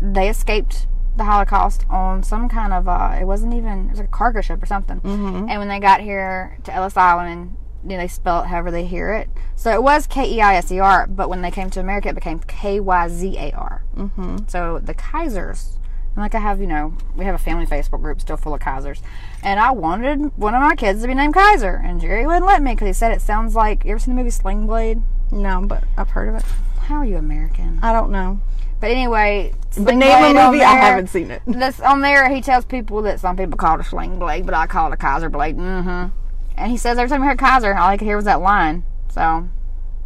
they 0.02 0.28
escaped 0.30 0.88
the 1.16 1.24
Holocaust 1.26 1.86
on 1.90 2.24
some 2.24 2.50
kind 2.50 2.74
of 2.74 2.88
uh, 2.88 3.16
it 3.22 3.26
wasn't 3.26 3.54
even 3.54 3.86
it 3.86 3.90
was 3.92 4.00
like 4.00 4.08
a 4.08 4.12
cargo 4.12 4.42
ship 4.42 4.62
or 4.62 4.66
something. 4.66 5.00
Mm-hmm. 5.00 5.48
And 5.50 5.60
when 5.60 5.68
they 5.68 5.80
got 5.80 6.02
here 6.02 6.58
to 6.64 6.74
Ellis 6.74 6.98
Island, 6.98 7.56
you 7.84 7.90
know, 7.90 7.98
they 7.98 8.08
spell 8.08 8.44
it 8.44 8.48
however 8.48 8.72
they 8.72 8.86
hear 8.86 9.14
it. 9.14 9.30
So 9.56 9.72
it 9.72 9.84
was 9.84 10.08
K 10.08 10.30
E 10.30 10.42
I 10.42 10.56
S 10.56 10.72
E 10.72 10.80
R, 10.80 11.08
but 11.08 11.30
when 11.30 11.42
they 11.42 11.52
came 11.52 11.70
to 11.72 11.80
America, 11.80 12.10
it 12.10 12.16
became 12.16 12.40
K 12.40 12.80
Y 12.80 13.08
Z 13.10 13.38
A 13.38 13.52
R. 13.52 13.84
Mm-hmm. 13.96 14.38
So 14.48 14.80
the 14.80 14.94
Kaisers. 14.94 15.76
and 16.16 16.18
Like 16.18 16.36
I 16.36 16.40
have, 16.40 16.60
you 16.60 16.68
know, 16.68 16.94
we 17.16 17.26
have 17.26 17.36
a 17.36 17.40
family 17.40 17.66
Facebook 17.66 18.02
group 18.02 18.22
still 18.22 18.38
full 18.38 18.54
of 18.54 18.62
Kaisers, 18.62 19.02
and 19.42 19.60
I 19.60 19.72
wanted 19.72 20.38
one 20.38 20.56
of 20.56 20.62
my 20.62 20.76
kids 20.76 21.02
to 21.02 21.08
be 21.08 21.14
named 21.14 21.34
Kaiser, 21.34 21.82
and 21.84 22.00
Jerry 22.02 22.26
wouldn't 22.26 22.46
let 22.46 22.62
me 22.62 22.74
because 22.74 22.88
he 22.88 22.94
said 22.94 23.12
it 23.12 23.22
sounds 23.22 23.56
like. 23.56 23.86
You 23.86 23.92
ever 23.92 24.00
seen 24.00 24.16
the 24.16 24.20
movie 24.22 24.32
Sling 24.32 24.66
Blade? 24.66 25.02
No, 25.32 25.62
but 25.66 25.84
I've 25.98 26.12
heard 26.12 26.30
of 26.30 26.36
it. 26.36 26.44
How 26.82 26.96
are 26.98 27.06
you 27.06 27.18
American? 27.18 27.80
I 27.82 27.94
don't 27.94 28.12
know. 28.12 28.40
But 28.80 28.92
anyway, 28.92 29.54
The 29.70 29.84
Sling 29.84 30.00
name 30.00 30.24
of 30.24 30.36
the 30.36 30.44
movie, 30.44 30.62
I 30.62 30.76
haven't 30.76 31.08
seen 31.08 31.32
it. 31.32 31.42
That's 31.48 31.80
on 31.80 32.02
there. 32.02 32.30
He 32.30 32.42
tells 32.42 32.66
people 32.66 33.02
that 33.04 33.20
some 33.22 33.38
people 33.38 33.58
call 33.58 33.76
it 33.76 33.82
a 33.82 33.84
sling 33.86 34.20
blade, 34.20 34.46
but 34.46 34.54
I 34.54 34.68
call 34.68 34.92
it 34.92 34.94
a 34.94 34.98
Kaiser 34.98 35.30
blade. 35.30 35.56
Mm-hmm. 35.56 36.14
And 36.58 36.72
he 36.72 36.78
says 36.78 36.98
every 36.98 37.10
time 37.10 37.24
I 37.24 37.26
heard 37.28 37.40
Kaiser, 37.40 37.74
all 37.76 37.90
I 37.90 37.98
could 37.98 38.06
hear 38.06 38.16
was 38.16 38.26
that 38.26 38.42
line. 38.42 38.84
So, 39.10 39.50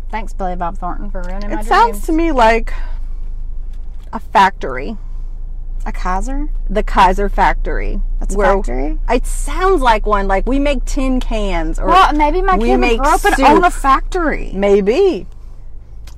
thanks, 0.10 0.34
Billy 0.34 0.56
Bob 0.56 0.78
Thornton, 0.78 1.10
for 1.12 1.22
ruining 1.22 1.50
my 1.52 1.60
It 1.62 1.66
sounds 1.66 1.92
dreams. 1.98 2.06
to 2.08 2.12
me 2.14 2.32
like 2.32 2.74
a 4.14 4.20
factory. 4.20 4.98
a 5.86 5.92
Kaiser. 5.92 6.50
The 6.70 6.84
Kaiser 6.84 7.30
factory. 7.30 8.02
That's 8.20 8.36
a 8.36 8.38
factory. 8.38 9.00
It 9.10 9.26
sounds 9.26 9.82
like 9.82 10.06
one. 10.06 10.28
Like 10.28 10.46
we 10.48 10.60
make 10.60 10.84
tin 10.86 11.20
cans 11.20 11.80
or 11.80 11.88
Well, 11.88 12.14
maybe 12.14 12.42
my 12.42 12.58
we 12.58 12.66
kid 12.70 12.78
make 12.78 13.00
grow 13.00 13.12
up 13.14 13.24
and 13.26 13.36
soup. 13.36 13.50
own 13.50 13.64
a 13.64 13.72
factory. 13.72 14.52
maybe. 14.54 15.28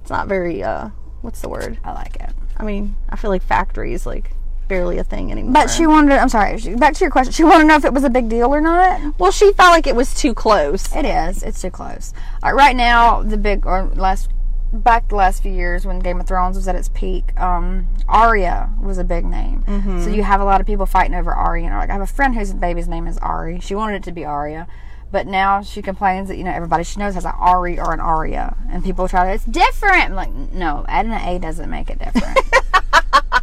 It's 0.02 0.10
not 0.10 0.28
very 0.28 0.64
uh 0.64 0.90
what's 1.22 1.42
the 1.42 1.50
word? 1.50 1.78
I 1.84 1.92
like 1.94 2.16
it. 2.16 2.32
I 2.58 2.64
mean, 2.64 2.96
I 3.10 3.16
feel 3.16 3.30
like 3.30 3.44
factories 3.44 4.06
like 4.06 4.32
barely 4.70 4.98
a 5.00 5.04
thing 5.04 5.30
anymore. 5.34 5.52
But 5.54 5.68
she 5.70 5.86
wanted. 5.86 6.14
I'm 6.14 6.30
sorry. 6.30 6.58
she- 6.60 6.76
Back 6.76 6.94
to 6.94 7.02
your 7.04 7.12
question. 7.12 7.34
She 7.34 7.44
wanted 7.44 7.64
to 7.64 7.66
know 7.66 7.76
if 7.76 7.84
it 7.84 7.94
was 7.94 8.06
a 8.06 8.10
big 8.10 8.30
deal 8.30 8.54
or 8.56 8.62
not. 8.62 9.20
well, 9.20 9.32
she 9.32 9.52
felt 9.52 9.72
like 9.72 9.86
it 9.88 9.96
was 9.98 10.14
too 10.14 10.34
close. 10.34 10.96
It 10.96 11.04
is. 11.04 11.44
It's 11.44 11.62
too 11.62 11.70
close. 11.72 12.14
All 12.42 12.52
right, 12.54 12.56
right 12.68 12.76
now, 12.78 13.22
the 13.22 13.36
big 13.36 13.66
or 13.66 13.92
last 13.96 14.30
back 14.72 15.10
the 15.10 15.16
last 15.16 15.42
few 15.42 15.52
years 15.52 15.84
when 15.86 15.98
Game 16.00 16.20
of 16.22 16.28
Thrones 16.28 16.56
was 16.56 16.68
at 16.68 16.76
its 16.76 16.90
peak, 16.90 17.38
um, 17.42 17.88
Arya 18.08 18.70
was 18.80 19.00
a 19.00 19.04
big 19.04 19.26
name. 19.26 19.64
So 20.04 20.10
you 20.12 20.22
have 20.24 20.40
a 20.42 20.46
lot 20.46 20.62
of 20.62 20.68
people 20.68 20.86
fighting 20.86 21.16
over 21.16 21.34
Arya. 21.34 21.66
And 21.68 21.76
like 21.76 21.90
I 21.90 21.94
have 21.94 22.02
a 22.04 22.08
friend 22.08 22.36
whose 22.36 22.54
baby's 22.54 22.88
name 22.88 23.08
is 23.08 23.18
Ari. 23.18 23.60
She 23.62 23.74
wanted 23.76 23.96
it 23.96 24.04
to 24.04 24.12
be 24.12 24.24
Arya. 24.26 24.68
But 25.12 25.26
now 25.26 25.64
she 25.64 25.82
complains 25.82 26.28
that 26.28 26.38
you 26.38 26.44
know 26.44 26.52
everybody 26.52 26.84
she 26.84 27.00
knows 27.00 27.16
has 27.16 27.26
an 27.26 27.34
Ari 27.36 27.80
or 27.80 27.92
an 27.94 28.00
Aria, 28.00 28.56
and 28.70 28.84
people 28.84 29.08
try 29.08 29.26
to 29.26 29.32
it's 29.34 29.44
different. 29.46 30.04
I'm 30.12 30.14
like, 30.14 30.32
no, 30.32 30.86
adding 30.88 31.12
an 31.14 31.28
A 31.28 31.40
doesn't 31.40 31.68
make 31.68 31.90
it 31.90 31.98
different. 31.98 32.38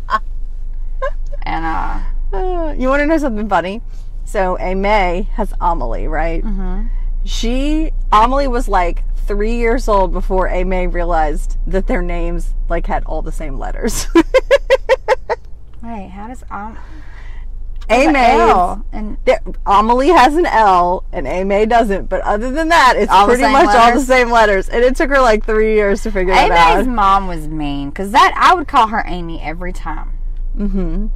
and 1.46 1.64
uh, 1.64 2.00
Uh, 2.36 2.74
you 2.76 2.88
want 2.88 3.00
to 3.00 3.06
know 3.06 3.18
something 3.18 3.48
funny? 3.48 3.80
So 4.24 4.58
A 4.58 4.74
May 4.74 5.28
has 5.34 5.54
Amelie, 5.60 6.08
right? 6.08 6.42
Mm-hmm. 6.42 6.88
She 7.24 7.92
Amelie 8.12 8.48
was 8.48 8.68
like 8.68 9.04
three 9.16 9.56
years 9.56 9.88
old 9.88 10.12
before 10.12 10.48
A 10.48 10.64
May 10.64 10.86
realized 10.86 11.56
that 11.66 11.86
their 11.86 12.02
names 12.02 12.54
like 12.68 12.86
had 12.86 13.04
all 13.04 13.22
the 13.22 13.32
same 13.32 13.58
letters. 13.58 14.08
Wait, 15.82 16.08
how 16.08 16.26
does 16.26 16.42
um 16.50 16.76
A 17.88 18.10
May 18.10 18.76
and 18.92 19.16
there, 19.24 19.40
Amelie 19.64 20.08
has 20.08 20.34
an 20.34 20.46
L 20.46 21.04
and 21.12 21.28
A 21.28 21.44
May 21.44 21.64
doesn't, 21.66 22.08
but 22.08 22.20
other 22.22 22.50
than 22.50 22.68
that, 22.70 22.94
it's 22.96 23.12
pretty 23.24 23.42
much 23.42 23.68
all 23.74 23.94
the 23.94 24.00
same 24.00 24.30
letters. 24.30 24.68
And 24.68 24.82
it 24.82 24.96
took 24.96 25.10
her 25.10 25.20
like 25.20 25.44
three 25.44 25.74
years 25.74 26.02
to 26.02 26.10
figure 26.10 26.34
that 26.34 26.50
out. 26.50 26.76
Amy's 26.78 26.88
out. 26.88 26.94
mom 26.94 27.28
was 27.28 27.46
mean 27.46 27.90
because 27.90 28.10
that 28.10 28.34
I 28.36 28.54
would 28.54 28.66
call 28.66 28.88
her 28.88 29.04
Amy 29.06 29.40
every 29.40 29.72
time 29.72 30.10
Mm-hmm. 30.56 31.06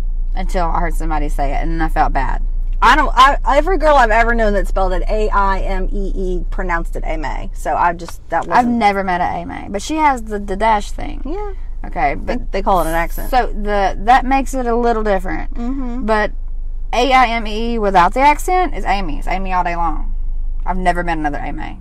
Until 0.41 0.67
I 0.67 0.81
heard 0.81 0.95
somebody 0.95 1.29
say 1.29 1.53
it 1.53 1.63
and 1.63 1.73
then 1.73 1.81
I 1.83 1.89
felt 1.89 2.13
bad. 2.13 2.43
I 2.83 2.97
don't. 2.97 3.13
I, 3.15 3.37
every 3.47 3.77
girl 3.77 3.95
I've 3.95 4.11
ever 4.11 4.35
known 4.35 4.55
that 4.55 4.67
spelled 4.67 4.93
it 4.95 5.03
A 5.09 5.29
I 5.29 5.61
M 5.61 5.89
E 5.93 6.13
E 6.15 6.45
pronounced 6.51 6.97
it 6.97 7.03
A 7.07 7.19
May. 7.19 7.51
So 7.53 7.75
I 7.75 7.93
just 7.93 8.27
that 8.31 8.47
was. 8.47 8.57
I've 8.57 8.67
never 8.67 9.05
met 9.05 9.21
an 9.21 9.37
Amy, 9.51 9.69
but 9.69 9.83
she 9.83 9.97
has 9.97 10.23
the, 10.23 10.39
the 10.39 10.57
dash 10.57 10.91
thing. 10.91 11.21
yeah, 11.27 11.53
Okay, 11.87 12.15
but 12.15 12.53
they 12.53 12.63
call 12.63 12.81
it 12.81 12.87
an 12.87 12.95
accent. 12.95 13.31
so 13.31 13.49
the 13.49 13.97
that 14.01 14.25
makes 14.25 14.55
it 14.55 14.65
a 14.65 14.75
little 14.75 15.03
different. 15.03 15.53
Mm-hmm. 15.55 16.07
But 16.07 16.33
A 16.95 17.13
I 17.13 17.27
M 17.27 17.47
E 17.47 17.79
without 17.79 18.15
the 18.15 18.21
accent 18.21 18.75
is 18.75 18.87
Amy. 18.87 19.19
It's 19.19 19.29
Amy 19.29 19.53
all 19.53 19.63
day 19.63 19.77
long. 19.77 20.15
I've 20.65 20.79
never 20.79 21.05
met 21.05 21.19
another 21.19 21.39
Amy. 21.39 21.81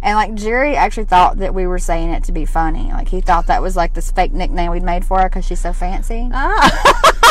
And 0.00 0.14
like 0.14 0.34
Jerry 0.34 0.76
actually 0.76 1.06
thought 1.06 1.38
that 1.38 1.54
we 1.54 1.66
were 1.66 1.80
saying 1.80 2.10
it 2.10 2.22
to 2.24 2.32
be 2.32 2.44
funny. 2.44 2.92
Like 2.92 3.08
he 3.08 3.20
thought 3.20 3.48
that 3.48 3.62
was 3.62 3.74
like 3.74 3.94
this 3.94 4.12
fake 4.12 4.32
nickname 4.32 4.70
we'd 4.70 4.84
made 4.84 5.04
for 5.04 5.20
her 5.20 5.28
because 5.28 5.44
she's 5.44 5.58
so 5.60 5.72
fancy. 5.72 6.28
Ah. 6.32 7.24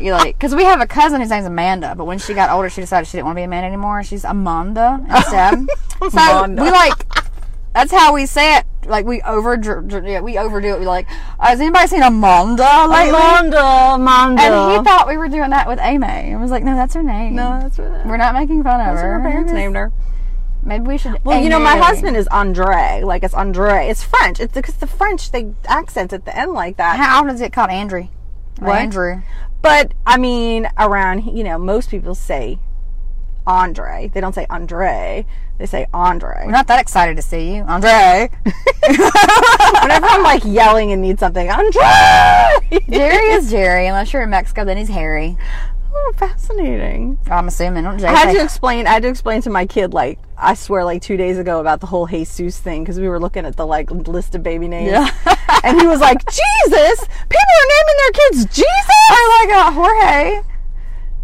You 0.00 0.12
like 0.12 0.36
because 0.36 0.54
we 0.54 0.64
have 0.64 0.80
a 0.80 0.86
cousin 0.86 1.20
whose 1.20 1.30
name's 1.30 1.46
Amanda, 1.46 1.94
but 1.94 2.04
when 2.04 2.18
she 2.18 2.34
got 2.34 2.50
older, 2.50 2.68
she 2.68 2.80
decided 2.80 3.06
she 3.06 3.16
didn't 3.16 3.26
want 3.26 3.36
to 3.36 3.40
be 3.40 3.44
Amanda 3.44 3.66
anymore. 3.66 4.02
She's 4.02 4.24
Amanda 4.24 5.04
instead. 5.08 5.66
so 6.10 6.44
Amanda. 6.44 6.62
we 6.62 6.70
like 6.70 7.06
that's 7.74 7.90
how 7.90 8.14
we 8.14 8.26
say 8.26 8.58
it. 8.58 8.66
Like 8.86 9.04
we 9.04 9.20
over 9.22 9.58
yeah, 10.04 10.20
we 10.20 10.38
overdo 10.38 10.68
it. 10.68 10.80
We 10.80 10.86
like 10.86 11.08
uh, 11.38 11.46
has 11.46 11.60
anybody 11.60 11.88
seen 11.88 12.02
Amanda 12.02 12.86
lately? 12.88 13.10
Amanda, 13.10 13.94
Amanda. 13.94 14.42
And 14.42 14.72
he 14.78 14.84
thought 14.84 15.08
we 15.08 15.16
were 15.16 15.28
doing 15.28 15.50
that 15.50 15.66
with 15.66 15.78
Amy. 15.80 16.06
I 16.06 16.36
was 16.36 16.50
like, 16.50 16.62
no, 16.62 16.74
that's 16.74 16.94
her 16.94 17.02
name. 17.02 17.34
no, 17.34 17.60
that's 17.60 17.78
what, 17.78 18.06
we're 18.06 18.16
not 18.16 18.34
making 18.34 18.62
fun 18.62 18.80
of 18.80 18.86
that's 18.86 19.02
her. 19.02 19.18
her 19.18 19.28
parents 19.28 19.52
named 19.52 19.76
her. 19.76 19.92
Maybe 20.62 20.86
we 20.86 20.98
should. 20.98 21.22
Well, 21.24 21.42
you 21.42 21.48
know, 21.48 21.58
my 21.58 21.76
husband 21.76 22.16
is 22.16 22.26
Andre. 22.28 23.02
Like 23.04 23.22
it's 23.22 23.34
Andre. 23.34 23.88
It's 23.88 24.02
French. 24.02 24.40
It's 24.40 24.54
because 24.54 24.76
the 24.76 24.86
French 24.86 25.30
they 25.30 25.52
accent 25.66 26.12
at 26.12 26.24
the 26.24 26.36
end 26.36 26.52
like 26.52 26.76
that. 26.78 26.98
How 26.98 27.18
often 27.18 27.34
is 27.34 27.40
it 27.40 27.52
called 27.52 27.70
Andrew? 27.70 28.08
What? 28.58 28.76
Andrew. 28.76 29.22
But 29.64 29.92
I 30.04 30.18
mean, 30.18 30.68
around 30.76 31.24
you 31.24 31.42
know, 31.42 31.56
most 31.56 31.90
people 31.90 32.14
say 32.14 32.58
Andre. 33.46 34.10
They 34.12 34.20
don't 34.20 34.34
say 34.34 34.46
Andre. 34.50 35.24
They 35.56 35.64
say 35.64 35.86
Andre. 35.94 36.42
We're 36.44 36.52
not 36.52 36.66
that 36.66 36.82
excited 36.82 37.16
to 37.16 37.22
see 37.22 37.54
you, 37.54 37.62
Andre. 37.62 38.28
Whenever 38.86 40.06
I'm 40.06 40.22
like 40.22 40.44
yelling 40.44 40.92
and 40.92 41.00
need 41.00 41.18
something, 41.18 41.50
Andre. 41.50 41.82
Jerry 42.90 43.32
is 43.32 43.50
Jerry. 43.50 43.86
Unless 43.86 44.12
you're 44.12 44.22
in 44.22 44.30
Mexico, 44.30 44.66
then 44.66 44.76
he's 44.76 44.90
Harry. 44.90 45.38
Oh, 45.96 46.12
fascinating. 46.16 47.18
I'm 47.30 47.46
assuming. 47.46 47.84
Don't 47.84 48.02
I 48.04 48.12
had 48.12 48.32
to 48.32 48.42
explain. 48.42 48.86
I 48.88 48.94
had 48.94 49.02
to 49.02 49.08
explain 49.08 49.42
to 49.42 49.50
my 49.50 49.64
kid, 49.64 49.94
like 49.94 50.18
I 50.36 50.54
swear, 50.54 50.84
like 50.84 51.02
two 51.02 51.16
days 51.16 51.38
ago 51.38 51.60
about 51.60 51.80
the 51.80 51.86
whole 51.86 52.06
Jesus 52.06 52.58
thing 52.58 52.82
because 52.82 52.98
we 52.98 53.08
were 53.08 53.20
looking 53.20 53.46
at 53.46 53.56
the 53.56 53.64
like 53.64 53.90
list 53.92 54.34
of 54.34 54.42
baby 54.42 54.66
names, 54.66 54.90
Yeah. 54.90 55.08
and 55.64 55.80
he 55.80 55.86
was 55.86 56.00
like, 56.00 56.18
"Jesus, 56.26 57.00
people 57.00 57.54
are 57.60 57.68
naming 57.68 57.96
their 57.98 58.10
kids 58.12 58.44
Jesus." 58.46 58.66
I 59.10 59.46
like 59.46 59.56
uh, 59.56 59.70
Jorge. 59.72 60.42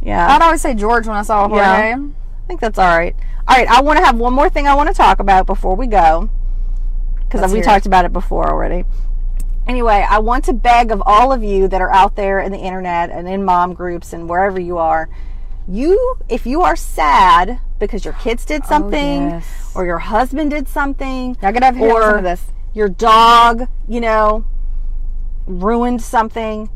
Yeah, 0.03 0.29
I'd 0.35 0.43
always 0.43 0.61
say 0.61 0.75
George 0.75 1.07
when 1.07 1.16
I 1.16 1.23
saw 1.23 1.49
Jorge. 1.49 1.62
Yeah. 1.62 1.97
I 1.99 2.47
think 2.47 2.61
that's 2.61 2.79
all 2.79 2.97
right. 2.97 3.16
All 3.49 3.57
right, 3.57 3.66
I 3.66 3.81
want 3.81 3.99
to 3.99 4.05
have 4.05 4.16
one 4.16 4.33
more 4.33 4.49
thing 4.49 4.68
I 4.68 4.75
want 4.75 4.89
to 4.89 4.95
talk 4.95 5.18
about 5.18 5.47
before 5.47 5.75
we 5.75 5.89
go 5.89 6.31
because 7.23 7.53
we 7.53 7.61
talked 7.61 7.87
about 7.87 8.05
it 8.05 8.12
before 8.12 8.49
already. 8.49 8.85
Anyway, 9.71 10.05
I 10.11 10.18
want 10.18 10.45
to 10.47 10.53
beg 10.53 10.91
of 10.91 11.01
all 11.07 11.33
of 11.33 11.45
you 11.45 11.68
that 11.68 11.81
are 11.81 11.93
out 11.93 12.16
there 12.16 12.41
in 12.41 12.51
the 12.51 12.59
internet 12.59 13.09
and 13.09 13.29
in 13.29 13.45
mom 13.45 13.73
groups 13.73 14.12
and 14.12 14.29
wherever 14.29 14.59
you 14.59 14.79
are, 14.79 15.09
you 15.68 16.16
if 16.29 16.45
you 16.45 16.62
are 16.62 16.75
sad 16.75 17.61
because 17.79 18.05
your 18.05 18.14
kids 18.14 18.45
did 18.45 18.62
oh, 18.64 18.68
something 18.68 19.23
Oh, 19.23 19.29
yes. 19.29 19.73
or 19.77 19.87
your 19.87 19.99
husband 20.01 20.51
did 20.51 20.66
something 20.66 21.35
get 21.35 21.62
over 21.62 21.79
Or- 21.85 22.01
listen 22.01 22.16
to 22.16 22.23
this. 22.23 22.47
your 22.75 22.89
dog, 22.89 23.68
you 23.87 24.01
know, 24.01 24.45
ruined 25.47 26.03
something, 26.03 26.68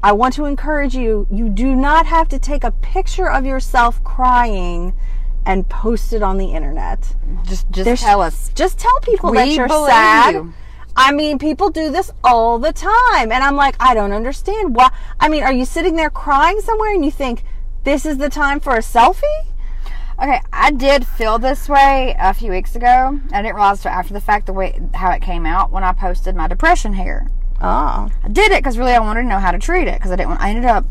I 0.00 0.12
want 0.12 0.32
to 0.34 0.44
encourage 0.44 0.94
you 0.94 1.26
you 1.28 1.48
do 1.48 1.74
not 1.74 2.06
have 2.06 2.28
to 2.28 2.38
take 2.38 2.62
a 2.62 2.70
picture 2.70 3.28
of 3.28 3.44
yourself 3.44 4.04
crying 4.04 4.94
and 5.44 5.68
post 5.68 6.12
it 6.12 6.22
on 6.22 6.38
the 6.38 6.52
internet. 6.52 7.12
Just, 7.42 7.68
just 7.72 7.84
There's- 7.86 8.02
tell 8.02 8.20
us. 8.22 8.52
Just 8.54 8.78
tell 8.78 9.00
people 9.00 9.32
that 9.32 9.48
you're 9.48 9.68
sad. 9.68 10.34
you. 10.34 10.54
I 10.96 11.12
mean, 11.12 11.38
people 11.38 11.70
do 11.70 11.90
this 11.90 12.10
all 12.24 12.58
the 12.58 12.72
time. 12.72 13.30
And 13.30 13.44
I'm 13.44 13.56
like, 13.56 13.76
I 13.78 13.94
don't 13.94 14.12
understand. 14.12 14.74
Why? 14.74 14.90
I 15.20 15.28
mean, 15.28 15.42
are 15.42 15.52
you 15.52 15.64
sitting 15.64 15.96
there 15.96 16.10
crying 16.10 16.60
somewhere 16.60 16.94
and 16.94 17.04
you 17.04 17.10
think, 17.10 17.44
this 17.84 18.06
is 18.06 18.18
the 18.18 18.30
time 18.30 18.58
for 18.58 18.74
a 18.74 18.80
selfie? 18.80 19.46
Okay, 20.18 20.40
I 20.50 20.70
did 20.70 21.06
feel 21.06 21.38
this 21.38 21.68
way 21.68 22.16
a 22.18 22.32
few 22.32 22.50
weeks 22.50 22.74
ago. 22.74 23.20
I 23.32 23.42
didn't 23.42 23.54
realize 23.54 23.82
till 23.82 23.90
after 23.90 24.14
the 24.14 24.20
fact 24.20 24.46
the 24.46 24.54
way 24.54 24.80
how 24.94 25.10
it 25.10 25.20
came 25.20 25.44
out 25.44 25.70
when 25.70 25.84
I 25.84 25.92
posted 25.92 26.34
my 26.34 26.48
depression 26.48 26.94
hair. 26.94 27.30
Oh. 27.60 28.08
I 28.24 28.28
did 28.32 28.50
it 28.50 28.62
because 28.62 28.78
really 28.78 28.92
I 28.92 28.98
wanted 28.98 29.22
to 29.22 29.28
know 29.28 29.38
how 29.38 29.50
to 29.50 29.58
treat 29.58 29.88
it 29.88 29.98
because 29.98 30.10
I 30.10 30.16
didn't 30.16 30.30
want. 30.30 30.40
I 30.40 30.50
ended 30.50 30.64
up. 30.64 30.86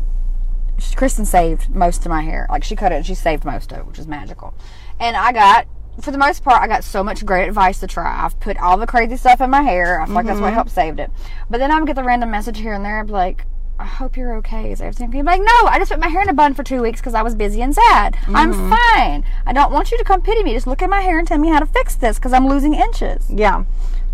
Kristen 0.94 1.24
saved 1.24 1.74
most 1.74 2.04
of 2.04 2.10
my 2.10 2.22
hair. 2.22 2.46
Like 2.50 2.62
she 2.62 2.76
cut 2.76 2.92
it 2.92 2.96
and 2.96 3.06
she 3.06 3.14
saved 3.14 3.44
most 3.44 3.72
of 3.72 3.78
it, 3.78 3.86
which 3.86 3.98
is 3.98 4.06
magical. 4.06 4.54
And 5.00 5.16
I 5.16 5.32
got, 5.32 5.66
for 6.00 6.10
the 6.10 6.18
most 6.18 6.44
part, 6.44 6.62
I 6.62 6.68
got 6.68 6.84
so 6.84 7.02
much 7.02 7.24
great 7.24 7.48
advice 7.48 7.80
to 7.80 7.86
try. 7.86 8.24
I've 8.24 8.38
put 8.40 8.56
all 8.58 8.76
the 8.76 8.86
crazy 8.86 9.16
stuff 9.16 9.40
in 9.40 9.50
my 9.50 9.62
hair. 9.62 10.00
I 10.00 10.06
feel 10.06 10.14
like 10.14 10.26
that's 10.26 10.40
what 10.40 10.48
mm-hmm. 10.48 10.54
helped 10.54 10.70
saved 10.70 11.00
it. 11.00 11.10
But 11.50 11.58
then 11.58 11.70
I 11.70 11.78
would 11.78 11.86
get 11.86 11.96
the 11.96 12.04
random 12.04 12.30
message 12.30 12.58
here 12.58 12.74
and 12.74 12.84
there, 12.84 13.00
I'd 13.00 13.06
be 13.06 13.12
like. 13.12 13.46
I 13.78 13.84
hope 13.84 14.16
you're 14.16 14.34
okay. 14.36 14.72
Is 14.72 14.80
everything 14.80 15.10
okay? 15.10 15.18
I'm 15.18 15.26
like, 15.26 15.40
no, 15.40 15.66
I 15.66 15.78
just 15.78 15.90
put 15.90 16.00
my 16.00 16.08
hair 16.08 16.22
in 16.22 16.30
a 16.30 16.32
bun 16.32 16.54
for 16.54 16.62
two 16.62 16.80
weeks 16.80 16.98
because 16.98 17.12
I 17.12 17.20
was 17.20 17.34
busy 17.34 17.60
and 17.60 17.74
sad. 17.74 18.16
I'm 18.28 18.54
mm-hmm. 18.54 18.70
fine. 18.70 19.22
I 19.44 19.52
don't 19.52 19.70
want 19.70 19.90
you 19.90 19.98
to 19.98 20.04
come 20.04 20.22
pity 20.22 20.42
me. 20.42 20.54
Just 20.54 20.66
look 20.66 20.80
at 20.80 20.88
my 20.88 21.02
hair 21.02 21.18
and 21.18 21.28
tell 21.28 21.36
me 21.36 21.48
how 21.48 21.60
to 21.60 21.66
fix 21.66 21.94
this 21.94 22.16
because 22.16 22.32
I'm 22.32 22.48
losing 22.48 22.72
inches. 22.72 23.28
Yeah. 23.28 23.64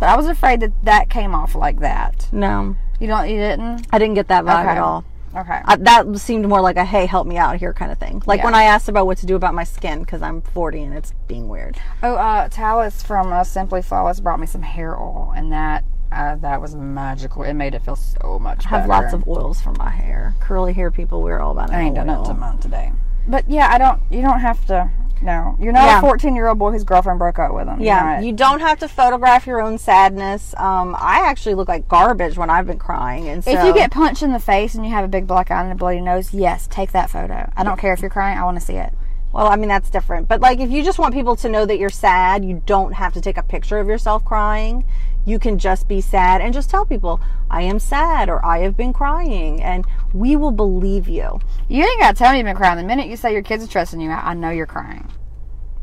But 0.01 0.09
I 0.09 0.17
was 0.17 0.27
afraid 0.27 0.59
that 0.61 0.73
that 0.85 1.11
came 1.11 1.33
off 1.33 1.55
like 1.55 1.79
that. 1.79 2.27
No. 2.33 2.75
You 2.99 3.07
don't, 3.07 3.29
you 3.29 3.37
didn't? 3.37 3.87
I 3.93 4.01
didn't 4.01 4.15
get 4.15 4.27
that 4.27 4.45
vibe 4.45 4.63
Okay. 4.63 4.71
at 4.71 4.79
all. 4.79 5.05
Okay. 5.35 5.61
Uh, 5.65 5.77
that 5.81 6.19
seemed 6.19 6.47
more 6.49 6.61
like 6.61 6.77
a 6.77 6.85
hey, 6.85 7.07
help 7.07 7.27
me 7.27 7.39
out 7.39 7.57
here 7.57 7.73
kind 7.73 7.91
of 7.91 7.99
thing. 7.99 8.23
Like 8.27 8.39
Yeah. 8.41 8.45
when 8.45 8.55
I 8.55 8.65
asked 8.65 8.89
about 8.89 9.07
what 9.07 9.19
to 9.19 9.27
do 9.27 9.35
about 9.37 9.55
my 9.55 9.65
skin 9.65 10.01
because 10.01 10.21
I'm 10.23 10.43
40 10.43 10.83
and 10.83 10.95
it's 10.95 11.13
being 11.27 11.49
weird. 11.49 11.79
Oh, 12.03 12.15
uh, 12.17 12.49
Talis 12.49 13.03
from 13.03 13.33
uh, 13.33 13.43
Simply 13.45 13.81
Flawless 13.83 14.21
brought 14.21 14.41
me 14.41 14.47
some 14.47 14.63
hair 14.63 14.95
oil, 14.99 15.33
and 15.35 15.51
that 15.53 15.85
uh, 16.13 16.37
that 16.37 16.61
was 16.61 16.75
magical. 16.75 17.43
It 17.43 17.55
made 17.55 17.75
it 17.75 17.83
feel 17.83 17.97
so 17.97 18.39
much 18.39 18.67
I 18.67 18.69
have 18.71 18.81
better. 18.89 19.03
lots 19.03 19.15
of 19.15 19.27
oils 19.27 19.63
for 19.63 19.73
my 19.73 19.89
hair. 19.89 20.35
Curly 20.41 20.75
hair 20.75 20.91
people, 20.91 21.23
we're 21.23 21.39
all 21.41 21.53
about 21.53 21.71
I 21.71 21.81
ain't 21.81 21.95
done 21.95 22.11
oil. 22.11 22.23
it 22.23 22.27
to 22.27 22.35
mine 22.35 22.59
today. 22.59 22.93
But 23.27 23.49
yeah, 23.49 23.69
I 23.73 23.79
don't. 23.79 24.03
You 24.11 24.21
don't 24.21 24.41
have 24.41 24.65
to. 24.67 24.91
No, 25.23 25.57
you're 25.61 25.73
not 25.73 25.85
Yeah. 25.85 25.99
a 25.99 26.01
14 26.01 26.35
year 26.35 26.49
old 26.49 26.59
boy 26.59 26.73
whose 26.73 26.85
girlfriend 26.85 27.19
broke 27.19 27.39
up 27.39 27.55
with 27.55 27.69
him. 27.69 27.81
Yeah, 27.81 28.21
you 28.21 28.33
don't 28.33 28.61
have 28.61 28.79
to 28.81 28.89
photograph 28.89 29.47
your 29.47 29.61
own 29.63 29.79
sadness. 29.79 30.55
Um, 30.59 30.97
I 30.99 31.23
actually 31.25 31.55
look 31.55 31.69
like 31.69 31.89
garbage 31.89 32.37
when 32.37 32.51
I've 32.51 32.67
been 32.67 32.79
crying, 32.79 33.29
and 33.29 33.43
so 33.45 33.51
if 33.51 33.65
you 33.65 33.73
get 33.73 33.91
punched 33.91 34.23
in 34.23 34.33
the 34.33 34.39
face 34.41 34.75
and 34.75 34.85
you 34.85 34.91
have 34.93 35.05
a 35.05 35.09
big 35.09 35.27
black 35.27 35.51
eye 35.51 35.63
and 35.63 35.73
a 35.73 35.75
bloody 35.77 36.01
nose, 36.01 36.35
yes, 36.35 36.67
take 36.71 36.93
that 36.93 37.09
photo. 37.11 37.51
I 37.57 37.63
don't 37.65 37.79
care 37.79 37.93
if 37.93 38.01
you're 38.01 38.11
crying. 38.11 38.37
I 38.39 38.45
want 38.45 38.59
to 38.59 38.65
see 38.65 38.75
it. 38.75 38.93
well, 39.33 39.47
I 39.47 39.57
mean 39.57 39.69
that's 39.69 39.89
different. 39.89 40.29
But 40.29 40.41
like, 40.41 40.59
if 40.61 40.71
you 40.71 40.83
just 40.83 40.99
want 40.99 41.15
people 41.15 41.37
to 41.37 41.49
know 41.49 41.65
that 41.65 41.79
you're 41.79 41.89
sad, 41.89 42.45
you 42.45 42.63
don't 42.67 42.93
have 42.93 43.15
to 43.15 43.21
take 43.21 43.39
a 43.39 43.43
picture 43.43 43.79
of 43.79 43.89
yourself 43.89 44.25
crying. 44.25 44.85
You 45.25 45.39
can 45.39 45.59
just 45.59 45.87
be 45.89 46.01
sad 46.01 46.41
and 46.41 46.53
just 46.53 46.69
tell 46.71 46.85
people, 46.85 47.21
"I 47.51 47.63
am 47.63 47.79
sad" 47.79 48.29
or 48.29 48.45
"I 48.45 48.59
have 48.61 48.77
been 48.77 48.93
crying," 48.93 49.63
and 49.63 49.85
we 50.13 50.35
will 50.37 50.51
believe 50.51 51.09
you. 51.09 51.39
You 51.69 51.85
ain't 51.85 52.01
got 52.01 52.13
to 52.17 52.19
tell 52.19 52.33
me 52.33 52.39
you've 52.39 52.47
been 52.47 52.57
crying. 52.57 52.77
The 52.79 52.85
minute 52.85 53.07
you 53.07 53.17
say 53.17 53.33
your 53.33 53.43
kids 53.43 53.65
are 53.65 53.69
trusting 53.69 54.01
you, 54.01 54.11
I 54.11 54.31
I 54.31 54.35
know 54.35 54.51
you're 54.51 54.67
crying. 54.67 55.09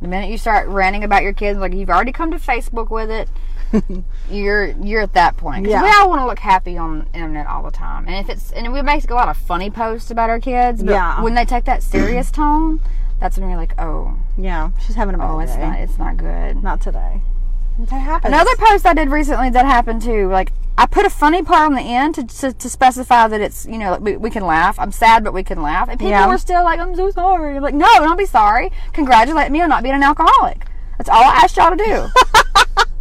The 0.01 0.07
minute 0.07 0.29
you 0.29 0.37
start 0.37 0.67
ranting 0.69 1.03
about 1.03 1.23
your 1.23 1.33
kids, 1.33 1.59
like 1.59 1.73
you've 1.73 1.89
already 1.89 2.11
come 2.13 2.31
to 2.31 2.37
Facebook 2.37 2.89
with 2.89 3.09
it, 3.11 3.29
you're 4.29 4.67
you're 4.81 5.01
at 5.01 5.13
that 5.13 5.37
point. 5.37 5.67
Yeah. 5.67 5.83
We 5.83 5.89
all 5.89 6.09
want 6.09 6.21
to 6.21 6.25
look 6.25 6.39
happy 6.39 6.77
on 6.77 6.99
the 6.99 7.05
internet 7.13 7.47
all 7.47 7.63
the 7.63 7.71
time, 7.71 8.07
and 8.07 8.15
if 8.15 8.29
it's 8.29 8.51
and 8.51 8.71
we 8.73 8.81
make 8.81 9.09
a 9.09 9.13
lot 9.13 9.29
of 9.29 9.37
funny 9.37 9.69
posts 9.69 10.11
about 10.11 10.29
our 10.29 10.39
kids, 10.39 10.83
but 10.83 10.91
Yeah. 10.93 11.21
when 11.21 11.35
they 11.35 11.45
take 11.45 11.65
that 11.65 11.83
serious 11.83 12.31
tone, 12.39 12.79
that's 13.19 13.37
when 13.37 13.49
you're 13.49 13.57
like, 13.59 13.73
oh, 13.79 14.15
Yeah, 14.37 14.71
she's 14.79 14.95
having 14.95 15.15
a 15.15 15.17
bad 15.17 15.29
oh, 15.31 15.39
it's 15.39 15.55
day. 15.55 15.61
not 15.67 15.79
it's 15.79 15.97
not 15.97 16.17
good. 16.17 16.63
Not 16.63 16.81
today. 16.81 17.21
That 17.87 17.99
happens. 18.01 18.33
Another 18.33 18.51
post 18.57 18.85
I 18.85 18.93
did 18.93 19.09
recently 19.09 19.49
that 19.51 19.65
happened 19.65 20.01
too. 20.01 20.27
Like 20.29 20.51
I 20.77 20.85
put 20.85 21.05
a 21.05 21.09
funny 21.09 21.41
part 21.43 21.65
on 21.65 21.75
the 21.75 21.81
end 21.81 22.15
to, 22.15 22.23
to, 22.25 22.53
to 22.53 22.69
specify 22.69 23.27
that 23.27 23.39
it's 23.39 23.65
you 23.65 23.77
know 23.77 23.97
we, 23.97 24.17
we 24.17 24.29
can 24.29 24.45
laugh. 24.45 24.77
I'm 24.79 24.91
sad, 24.91 25.23
but 25.23 25.33
we 25.33 25.43
can 25.43 25.61
laugh. 25.61 25.87
And 25.89 25.97
people 25.97 26.11
Yeah. 26.11 26.27
were 26.27 26.37
still 26.37 26.63
like, 26.63 26.79
"I'm 26.79 26.95
so 26.95 27.09
sorry." 27.11 27.55
I'm 27.55 27.63
like, 27.63 27.73
no, 27.73 27.87
don't 27.99 28.17
be 28.17 28.25
sorry. 28.25 28.71
Congratulate 28.93 29.51
me 29.51 29.61
on 29.61 29.69
not 29.69 29.83
being 29.83 29.95
an 29.95 30.03
alcoholic. 30.03 30.65
That's 30.97 31.09
all 31.09 31.23
I 31.23 31.41
asked 31.43 31.55
y'all 31.57 31.75
to 31.75 31.83
do. 31.83 32.07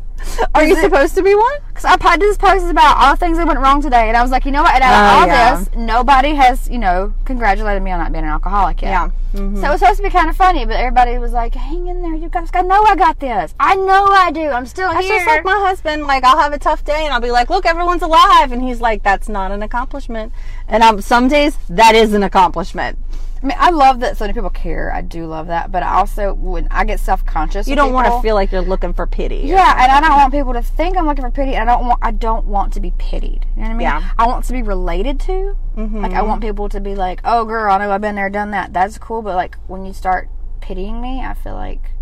Are 0.54 0.64
you 0.64 0.76
supposed 0.76 1.14
to 1.16 1.22
be 1.22 1.34
one? 1.34 1.58
Because 1.68 1.84
I 1.84 1.96
po- 1.96 2.10
did 2.12 2.22
this 2.22 2.36
post 2.36 2.66
about 2.70 2.96
all 2.96 3.12
the 3.12 3.16
things 3.18 3.36
that 3.38 3.46
went 3.46 3.58
wrong 3.60 3.80
today, 3.82 4.08
and 4.08 4.16
I 4.16 4.22
was 4.22 4.30
like, 4.30 4.44
you 4.44 4.50
know 4.52 4.62
what? 4.62 4.74
And 4.74 4.82
out 4.84 4.92
of 4.92 4.98
Oh, 4.98 5.20
all 5.20 5.26
yeah. 5.26 5.58
this, 5.58 5.68
nobody 5.74 6.34
has, 6.34 6.68
you 6.68 6.78
know, 6.78 7.14
congratulated 7.24 7.82
me 7.82 7.90
on 7.92 7.98
not 8.00 8.12
being 8.12 8.24
an 8.24 8.30
alcoholic 8.30 8.82
yet. 8.82 9.10
Mm-hmm. 9.34 9.60
So 9.60 9.66
it 9.66 9.70
was 9.70 9.80
supposed 9.80 9.98
to 9.98 10.02
be 10.04 10.10
kind 10.10 10.30
of 10.30 10.36
funny, 10.36 10.64
but 10.64 10.76
everybody 10.76 11.18
was 11.18 11.32
like, 11.32 11.54
hang 11.54 11.86
in 11.86 12.02
there, 12.02 12.14
you 12.14 12.28
guys. 12.28 12.48
I 12.54 12.62
know 12.62 12.82
I 12.82 12.96
got 12.96 13.20
this. 13.20 13.54
I 13.60 13.74
know 13.74 14.06
I 14.06 14.30
do. 14.32 14.48
I'm 14.48 14.66
still 14.66 14.90
That's 14.90 15.06
here. 15.06 15.16
just 15.16 15.26
like 15.26 15.44
my 15.44 15.58
husband. 15.66 16.06
Like 16.06 16.24
I'll 16.24 16.38
have 16.38 16.52
a 16.52 16.58
tough 16.58 16.84
day, 16.84 17.04
and 17.04 17.12
I'll 17.12 17.20
be 17.20 17.30
like, 17.30 17.50
"Look, 17.50 17.66
everyone's 17.66 18.02
alive," 18.02 18.52
and 18.52 18.62
he's 18.62 18.80
like, 18.80 19.02
"That's 19.02 19.28
not 19.28 19.50
an 19.52 19.62
accomplishment." 19.62 20.32
And 20.66 20.82
um, 20.82 21.00
some 21.00 21.28
days 21.28 21.56
that 21.68 21.94
is 21.94 22.14
an 22.14 22.22
accomplishment. 22.22 22.98
I 23.42 23.46
mean, 23.46 23.56
I 23.58 23.70
love 23.70 24.00
that 24.00 24.16
so 24.16 24.24
many 24.24 24.34
people 24.34 24.50
care. 24.50 24.92
I 24.92 25.00
do 25.00 25.26
love 25.26 25.46
that, 25.46 25.70
but 25.70 25.82
I 25.82 25.94
also 25.94 26.34
when 26.34 26.66
I 26.70 26.84
get 26.84 27.00
self 27.00 27.24
conscious, 27.24 27.68
You 27.68 27.76
don't 27.76 27.92
want 27.92 28.06
to 28.08 28.20
feel 28.20 28.34
like 28.34 28.50
you're 28.50 28.62
looking 28.62 28.92
for 28.92 29.06
pity. 29.06 29.42
Yeah, 29.44 29.74
and 29.82 29.92
I 29.92 30.00
don't 30.00 30.16
want 30.16 30.32
people 30.32 30.52
to 30.54 30.62
think 30.62 30.96
I'm 30.96 31.06
looking 31.06 31.24
for 31.24 31.30
pity. 31.30 31.56
I 31.56 31.64
don't 31.64 31.86
want 31.86 31.98
I 32.02 32.10
don't 32.10 32.46
want 32.46 32.72
to 32.74 32.80
be 32.80 32.92
pitied. 32.98 33.46
You 33.56 33.62
know 33.62 33.68
what 33.68 33.70
I 33.70 33.74
mean? 33.74 33.80
Yeah. 33.82 34.10
I 34.18 34.26
want 34.26 34.44
to 34.46 34.52
be 34.52 34.62
related 34.62 35.20
to. 35.20 35.56
Mm-hmm. 35.76 36.00
Like 36.02 36.12
I 36.12 36.22
want 36.22 36.40
people 36.42 36.68
to 36.70 36.80
be 36.80 36.94
like, 36.94 37.20
"Oh, 37.24 37.44
girl, 37.44 37.72
I 37.72 37.78
know 37.78 37.90
I've 37.92 38.00
been 38.00 38.16
there, 38.16 38.30
done 38.30 38.50
that. 38.52 38.72
That's 38.72 38.98
cool." 38.98 39.22
But 39.22 39.36
like 39.36 39.56
when 39.68 39.84
you 39.86 39.92
start 39.92 40.28
pitying 40.60 41.00
me, 41.00 41.20
I 41.24 41.34
feel 41.34 41.54
like, 41.54 41.92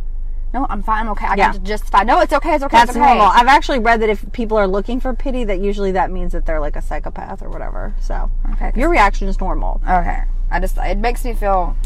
no, 0.55 0.66
I'm 0.70 0.82
fine. 0.82 1.01
I'm 1.07 1.11
okay. 1.11 1.26
I 1.26 1.34
Yeah. 1.34 1.53
can 1.53 1.64
justify. 1.64 2.03
No, 2.05 2.20
it's 2.20 2.32
okay. 2.32 2.55
It's 2.55 2.64
okay. 2.64 2.76
That's 2.78 2.91
it's 2.91 2.97
okay. 2.97 3.07
normal. 3.07 3.26
I've 3.26 3.47
actually 3.49 3.78
read 3.80 4.01
that 4.01 4.09
if 4.09 4.24
people 4.32 4.57
are 4.57 4.66
looking 4.66 5.01
for 5.01 5.12
pity, 5.12 5.45
that 5.45 5.61
usually 5.61 5.93
that 5.93 6.11
means 6.11 6.32
that 6.32 6.47
they're 6.47 6.61
like 6.61 6.76
a 6.76 6.82
psychopath 6.82 7.43
or 7.43 7.51
whatever. 7.51 7.95
So 8.01 8.30
Okay. 8.55 8.72
your 8.74 8.89
reaction 8.89 9.28
is 9.28 9.39
normal. 9.41 9.80
Okay. 9.87 10.22
I 10.51 10.61
just 10.61 10.76
it 10.78 10.99
makes 10.99 11.24
me 11.24 11.34
feel. 11.34 11.76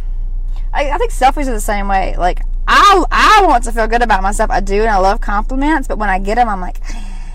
I, 0.72 0.90
I 0.90 0.98
think 0.98 1.10
selfies 1.10 1.48
are 1.48 1.52
the 1.52 1.60
same 1.60 1.88
way. 1.88 2.14
Like 2.16 2.42
I 2.68 3.04
I 3.10 3.46
want 3.46 3.64
to 3.64 3.72
feel 3.72 3.86
good 3.86 4.02
about 4.02 4.22
myself. 4.22 4.50
I 4.50 4.60
do, 4.60 4.80
and 4.80 4.90
I 4.90 4.98
love 4.98 5.20
compliments. 5.20 5.88
But 5.88 5.98
when 5.98 6.08
I 6.08 6.18
get 6.18 6.36
them, 6.36 6.48
I'm 6.48 6.60
like, 6.60 6.78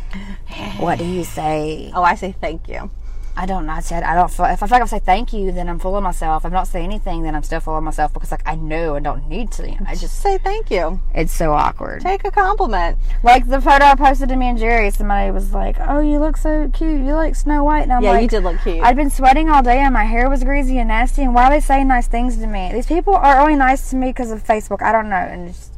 what 0.78 1.00
do 1.00 1.06
you 1.06 1.24
say? 1.24 1.92
Oh, 1.94 2.04
I 2.04 2.16
say 2.16 2.36
thank 2.40 2.68
you. 2.68 2.90
I 3.38 3.46
don't 3.46 3.66
know. 3.66 3.74
I 3.74 3.82
said 3.82 4.04
I 4.04 4.16
don't 4.16 4.32
feel. 4.32 4.46
If 4.46 4.64
I 4.64 4.68
feel 4.68 4.76
like 4.78 4.84
I 4.84 4.86
say 4.86 5.00
thank 5.00 5.34
you, 5.34 5.52
then 5.52 5.68
I'm 5.68 5.78
full 5.80 5.98
of 5.98 6.04
myself. 6.04 6.46
If 6.46 6.52
I 6.54 6.56
don't 6.56 6.66
say 6.66 6.84
anything, 6.84 7.24
then 7.24 7.36
I'm 7.36 7.44
still 7.44 7.60
full 7.60 7.76
of 7.78 7.84
myself 7.84 8.14
because 8.14 8.32
like 8.32 8.42
I 8.46 8.56
know 8.56 8.96
I 8.96 9.00
don't 9.02 9.28
need 9.28 9.52
to. 9.54 9.64
I 9.86 9.92
just 9.92 10.02
Just 10.02 10.22
say 10.22 10.38
thank 10.38 10.72
you. 10.72 11.02
it's 11.14 11.34
so 11.34 11.52
awkward. 11.52 12.02
Take 12.02 12.24
a 12.26 12.32
compliment. 12.32 12.98
Like 13.24 13.48
the 13.48 13.60
photo 13.60 13.86
I 13.86 13.96
posted 13.96 14.30
to 14.30 14.36
me 14.38 14.48
and 14.48 14.58
Jerry, 14.58 14.90
somebody 14.92 15.32
was 15.32 15.54
like, 15.54 15.76
"Oh, 15.80 16.00
you 16.00 16.18
look 16.20 16.38
so 16.38 16.70
cute. 16.74 17.02
You 17.06 17.14
like 17.14 17.36
Snow 17.36 17.64
White." 17.64 17.84
And 17.84 17.92
I'm 17.94 18.04
Yeah, 18.04 18.12
like, 18.12 18.22
you 18.22 18.28
did 18.30 18.44
look 18.44 18.62
cute. 18.62 18.82
I'd 18.82 18.96
been 18.96 19.10
sweating 19.10 19.50
all 19.50 19.62
day 19.64 19.80
and 19.80 19.94
my 19.94 20.06
hair 20.06 20.30
was 20.30 20.44
greasy 20.44 20.78
and 20.78 20.88
nasty. 20.88 21.24
And 21.24 21.36
why 21.36 21.46
are 21.48 21.50
they 21.50 21.60
saying 21.60 21.88
nice 21.90 22.08
things 22.08 22.38
to 22.38 22.48
me? 22.48 22.72
These 22.72 22.86
people 22.88 23.16
are 23.16 23.40
only 23.42 23.56
nice 23.56 23.90
to 23.90 23.96
me 23.98 24.08
because 24.08 24.32
of 24.32 24.44
Facebook. 24.46 24.82
I 24.82 24.92
don't 24.94 25.10
know. 25.10 25.16
And 25.18 25.50
it's, 25.50 25.72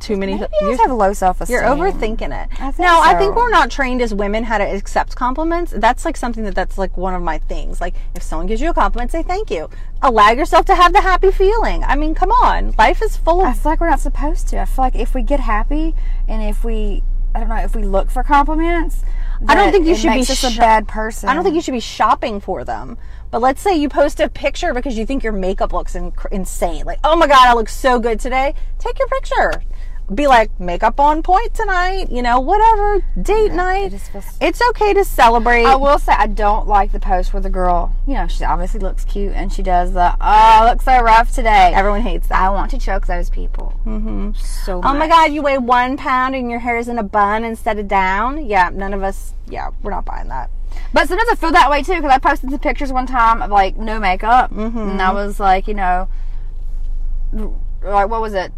Too 0.00 0.16
many. 0.16 0.34
maybe 0.34 0.46
you're, 0.60 0.70
just 0.72 0.82
have 0.82 0.96
low 0.96 1.12
self 1.12 1.40
esteem. 1.40 1.54
you're 1.54 1.64
overthinking 1.64 2.44
it. 2.44 2.60
I 2.60 2.72
no, 2.78 3.00
I 3.00 3.14
think 3.14 3.34
we're 3.36 3.50
not 3.50 3.70
trained 3.70 4.02
as 4.02 4.12
women 4.12 4.44
how 4.44 4.58
to 4.58 4.64
accept 4.64 5.16
compliments. 5.16 5.72
That's 5.76 6.04
like 6.04 6.16
something 6.16 6.44
that 6.44 6.54
that's 6.54 6.76
like 6.76 6.96
one 6.96 7.14
of 7.14 7.22
my 7.22 7.38
things. 7.38 7.80
Like 7.80 7.94
if 8.14 8.22
someone 8.22 8.46
gives 8.46 8.60
you 8.60 8.70
a 8.70 8.74
compliment, 8.74 9.10
say 9.10 9.22
thank 9.22 9.50
you. 9.50 9.70
Allow 10.02 10.30
yourself 10.32 10.66
to 10.66 10.74
have 10.74 10.92
the 10.92 11.00
happy 11.00 11.30
feeling. 11.30 11.82
I 11.84 11.96
mean, 11.96 12.14
come 12.14 12.30
on. 12.30 12.74
Life 12.78 13.02
is 13.02 13.16
full 13.16 13.40
of. 13.40 13.46
I 13.46 13.52
feel 13.52 13.72
like 13.72 13.80
we're 13.80 13.90
not 13.90 14.00
supposed 14.00 14.48
to. 14.48 14.60
I 14.60 14.64
feel 14.66 14.84
like 14.84 14.96
if 14.96 15.14
we 15.14 15.22
get 15.22 15.40
happy 15.40 15.94
and 16.28 16.42
if 16.42 16.64
we, 16.64 17.02
I 17.34 17.40
don't 17.40 17.48
know, 17.48 17.56
if 17.56 17.74
we 17.74 17.82
look 17.82 18.10
for 18.10 18.22
compliments, 18.22 19.02
I 19.48 19.54
don't 19.54 19.72
think 19.72 19.86
you 19.86 19.94
should 19.94 20.12
be 20.12 20.20
us 20.20 20.44
a 20.44 20.56
bad 20.58 20.86
person. 20.88 21.28
I 21.28 21.34
don't 21.34 21.42
think 21.42 21.54
you 21.54 21.62
should 21.62 21.72
be 21.72 21.80
shopping 21.80 22.40
for 22.40 22.64
them. 22.64 22.96
But 23.30 23.40
let's 23.40 23.60
say 23.60 23.74
you 23.76 23.88
post 23.88 24.20
a 24.20 24.28
picture 24.28 24.72
because 24.72 24.96
you 24.96 25.04
think 25.04 25.24
your 25.24 25.32
makeup 25.32 25.72
looks 25.72 25.94
inc- 25.94 26.30
insane. 26.30 26.84
Like, 26.84 27.00
oh 27.02 27.16
my 27.16 27.26
God, 27.26 27.48
I 27.48 27.54
look 27.54 27.68
so 27.68 27.98
good 27.98 28.20
today. 28.20 28.54
Take 28.78 28.98
your 28.98 29.08
picture. 29.08 29.62
Be 30.14 30.26
like, 30.26 30.60
makeup 30.60 31.00
on 31.00 31.22
point 31.22 31.54
tonight, 31.54 32.10
you 32.12 32.20
know, 32.20 32.38
whatever, 32.38 33.02
date 33.22 33.52
night. 33.52 33.90
just 33.90 34.10
feels- 34.12 34.36
It's 34.38 34.60
okay 34.70 34.92
to 34.92 35.02
celebrate. 35.02 35.64
I 35.64 35.76
will 35.76 35.98
say 35.98 36.12
I 36.12 36.26
don't 36.26 36.68
like 36.68 36.92
the 36.92 37.00
post 37.00 37.32
where 37.32 37.40
the 37.40 37.48
girl, 37.48 37.90
you 38.06 38.12
know, 38.12 38.26
she 38.26 38.44
obviously 38.44 38.80
looks 38.80 39.04
cute 39.06 39.32
and 39.32 39.50
she 39.50 39.62
does 39.62 39.94
the, 39.94 40.12
oh, 40.12 40.16
I 40.20 40.68
look 40.68 40.82
so 40.82 41.00
rough 41.00 41.32
today. 41.32 41.72
Everyone 41.74 42.02
hates 42.02 42.26
that. 42.28 42.38
I 42.42 42.50
want 42.50 42.70
to 42.72 42.78
choke 42.78 43.06
those 43.06 43.30
people. 43.30 43.80
Mm-hmm. 43.86 44.32
So 44.34 44.82
Oh 44.84 44.92
my. 44.92 45.08
God, 45.08 45.32
you 45.32 45.40
weigh 45.40 45.56
one 45.56 45.96
pound 45.96 46.34
and 46.34 46.50
your 46.50 46.60
hair 46.60 46.76
is 46.76 46.88
in 46.88 46.98
a 46.98 47.02
bun 47.02 47.42
instead 47.42 47.78
of 47.78 47.88
down. 47.88 48.44
Yeah, 48.44 48.68
none 48.74 48.92
of 48.92 49.02
us, 49.02 49.32
yeah, 49.48 49.70
we're 49.82 49.90
not 49.90 50.04
buying 50.04 50.28
that. 50.28 50.50
But 50.92 51.08
sometimes 51.08 51.30
I 51.30 51.34
feel 51.36 51.52
that 51.52 51.70
way 51.70 51.82
too 51.82 51.94
because 51.94 52.10
I 52.12 52.18
posted 52.18 52.50
some 52.50 52.58
pictures 52.58 52.92
one 52.92 53.06
time 53.06 53.40
of 53.40 53.50
like 53.50 53.76
no 53.78 53.98
makeup, 53.98 54.50
Mm-hmm. 54.52 54.76
and 54.78 55.00
I 55.02 55.12
was 55.14 55.40
like, 55.40 55.66
you 55.66 55.74
know, 55.74 56.08
like 57.32 58.08
what 58.08 58.20
was 58.20 58.34
it, 58.34 58.52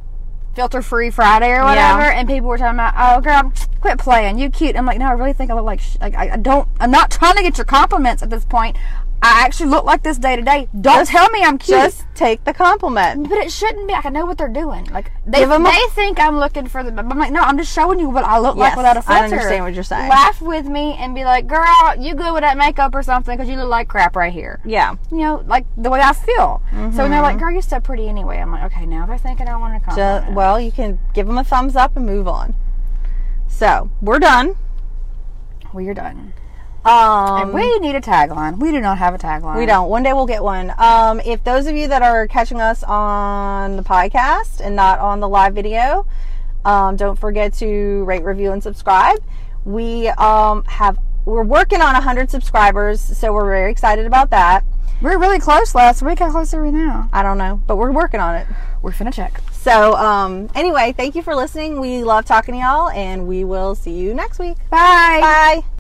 filter 0.57 0.80
free 0.82 1.11
Friday 1.11 1.50
or 1.50 1.62
whatever, 1.64 2.02
and 2.02 2.26
people 2.26 2.48
were 2.48 2.57
talking 2.57 2.74
about, 2.74 2.94
oh 2.96 3.20
girl, 3.20 3.52
quit 3.80 3.98
playing, 3.98 4.38
you 4.38 4.48
cute. 4.50 4.74
I'm 4.74 4.86
like, 4.86 4.98
no, 4.98 5.07
I 5.07 5.12
really 5.12 5.34
think 5.34 5.50
I 5.50 5.54
look 5.54 5.66
like, 5.66 5.80
sh- 5.80 5.98
like 6.00 6.14
I, 6.14 6.30
I 6.30 6.36
don't. 6.38 6.66
I'm 6.80 6.90
not 6.90 7.11
trying 7.11 7.36
to 7.36 7.42
get 7.42 7.59
your 7.59 7.66
compliments 7.66 8.22
at 8.22 8.30
this 8.30 8.44
point. 8.44 8.76
I 9.22 9.42
actually 9.44 9.70
look 9.70 9.84
like 9.84 10.02
this 10.02 10.18
day 10.18 10.36
to 10.36 10.42
day. 10.42 10.68
Don't 10.78 11.06
tell 11.06 11.28
me 11.30 11.42
I'm 11.42 11.58
cute. 11.58 11.78
Just 11.78 12.04
take 12.14 12.44
the 12.44 12.52
compliment. 12.52 13.28
but 13.28 13.38
it 13.38 13.50
shouldn't 13.50 13.86
be. 13.88 13.92
Like 13.92 14.06
I 14.06 14.10
know 14.10 14.24
what 14.26 14.38
they're 14.38 14.48
doing. 14.48 14.84
Like 14.86 15.10
they, 15.26 15.42
'em 15.42 15.64
a- 15.66 15.70
they 15.70 15.80
think 15.90 16.20
I'm 16.20 16.38
looking 16.38 16.66
for 16.66 16.82
the. 16.82 16.96
I'm 16.96 17.18
like, 17.18 17.32
no, 17.32 17.40
I'm 17.40 17.56
just 17.58 17.72
showing 17.72 17.98
you 17.98 18.08
what 18.10 18.24
I 18.24 18.38
look 18.38 18.56
like 18.56 18.76
without 18.76 18.96
a 18.96 19.02
filter. 19.02 19.20
I 19.20 19.24
understand 19.24 19.64
what 19.64 19.74
you're 19.74 19.82
saying. 19.82 20.10
Laugh 20.10 20.40
with 20.42 20.66
me 20.66 20.94
and 20.98 21.14
be 21.14 21.24
like, 21.24 21.46
girl, 21.46 21.94
you 21.98 22.14
good 22.14 22.32
with 22.34 22.42
that 22.42 22.56
makeup 22.56 22.94
or 22.94 23.02
something 23.02 23.36
because 23.36 23.48
you 23.48 23.56
look 23.56 23.68
like 23.68 23.88
crap 23.88 24.14
right 24.16 24.32
here. 24.32 24.60
Yeah. 24.64 24.94
You 25.10 25.18
know, 25.18 25.44
like 25.46 25.66
the 25.76 25.90
way 25.90 26.00
I 26.00 26.12
feel. 26.12 26.62
So 26.70 26.76
when 26.76 26.92
they're 27.10 27.22
like, 27.22 27.36
mm-hmm. 27.36 27.38
girl, 27.38 27.52
you're 27.52 27.62
so 27.62 27.80
pretty 27.80 28.08
anyway. 28.08 28.38
I'm 28.38 28.52
like, 28.52 28.64
okay, 28.72 28.86
now 28.86 29.06
they're 29.06 29.18
thinking 29.18 29.48
I 29.48 29.56
want 29.56 29.74
to 29.74 29.84
compliment. 29.84 30.34
well, 30.36 30.60
you 30.60 30.70
can 30.70 30.98
give 31.14 31.26
them 31.26 31.38
a 31.38 31.44
thumbs 31.44 31.74
up 31.74 31.96
and 31.96 32.04
move 32.06 32.28
on. 32.28 32.54
So, 33.48 33.90
we're 34.02 34.18
done. 34.18 34.56
we're 35.72 35.94
done. 35.94 36.34
Um, 36.87 37.43
And 37.43 37.53
we 37.53 37.78
need 37.80 37.97
a 37.97 38.01
tagline. 38.01 38.59
We 38.59 38.70
do 38.70 38.80
not 38.80 38.99
have 38.99 39.14
a 39.14 39.18
tagline. 39.18 39.57
We 39.59 39.66
don't. 39.66 39.89
One 39.89 40.03
day 40.03 40.12
we'll 40.12 40.26
get 40.26 40.43
one. 40.43 40.72
Um, 40.78 41.20
if 41.20 41.43
those 41.45 41.66
of 41.66 41.74
you 41.74 41.89
that 41.89 42.03
are 42.03 42.26
catching 42.28 42.61
us 42.61 42.82
on 42.84 43.76
the 43.76 43.82
podcast 43.82 44.61
and 44.61 44.76
not 44.76 44.99
on 44.99 45.20
the 45.20 45.28
live 45.28 45.55
video, 45.55 46.07
um, 46.64 46.97
don't 46.97 47.18
forget 47.18 47.53
to 47.55 48.05
rate, 48.05 48.24
review, 48.24 48.53
and 48.53 48.62
subscribe. 48.62 49.18
We 49.64 50.09
um, 50.09 50.64
have 50.64 50.99
we're 51.24 51.43
working 51.43 51.80
on 51.80 51.95
100 51.95 52.30
subscribers, 52.30 53.01
so 53.01 53.32
we're 53.32 53.51
very 53.51 53.70
excited 53.70 54.07
about 54.07 54.30
that. 54.30 54.64
We're 55.03 55.18
really 55.18 55.41
close 55.41 55.74
last 55.74 56.01
week. 56.03 56.20
How 56.20 56.30
close 56.30 56.55
are 56.55 56.62
we 56.62 56.70
now? 56.70 57.11
I 57.12 57.22
don't 57.22 57.37
know, 57.37 57.61
but 57.66 57.76
we're 57.76 57.91
working 57.93 58.20
on 58.20 58.37
it. 58.37 58.47
We're 58.80 58.93
finna 58.93 59.12
check. 59.12 59.43
So 59.53 59.95
um, 59.97 60.49
anyway, 60.55 60.95
thank 60.97 61.14
you 61.16 61.22
for 61.22 61.34
listening. 61.34 61.80
We 61.80 62.05
love 62.05 62.24
talking 62.24 62.55
to 62.55 62.61
y'all, 62.61 62.89
and 62.91 63.26
we 63.26 63.45
will 63.45 63.74
see 63.74 63.93
you 63.93 64.14
next 64.14 64.39
week. 64.39 64.57
Bye. 64.70 65.18
Bye. 65.20 65.75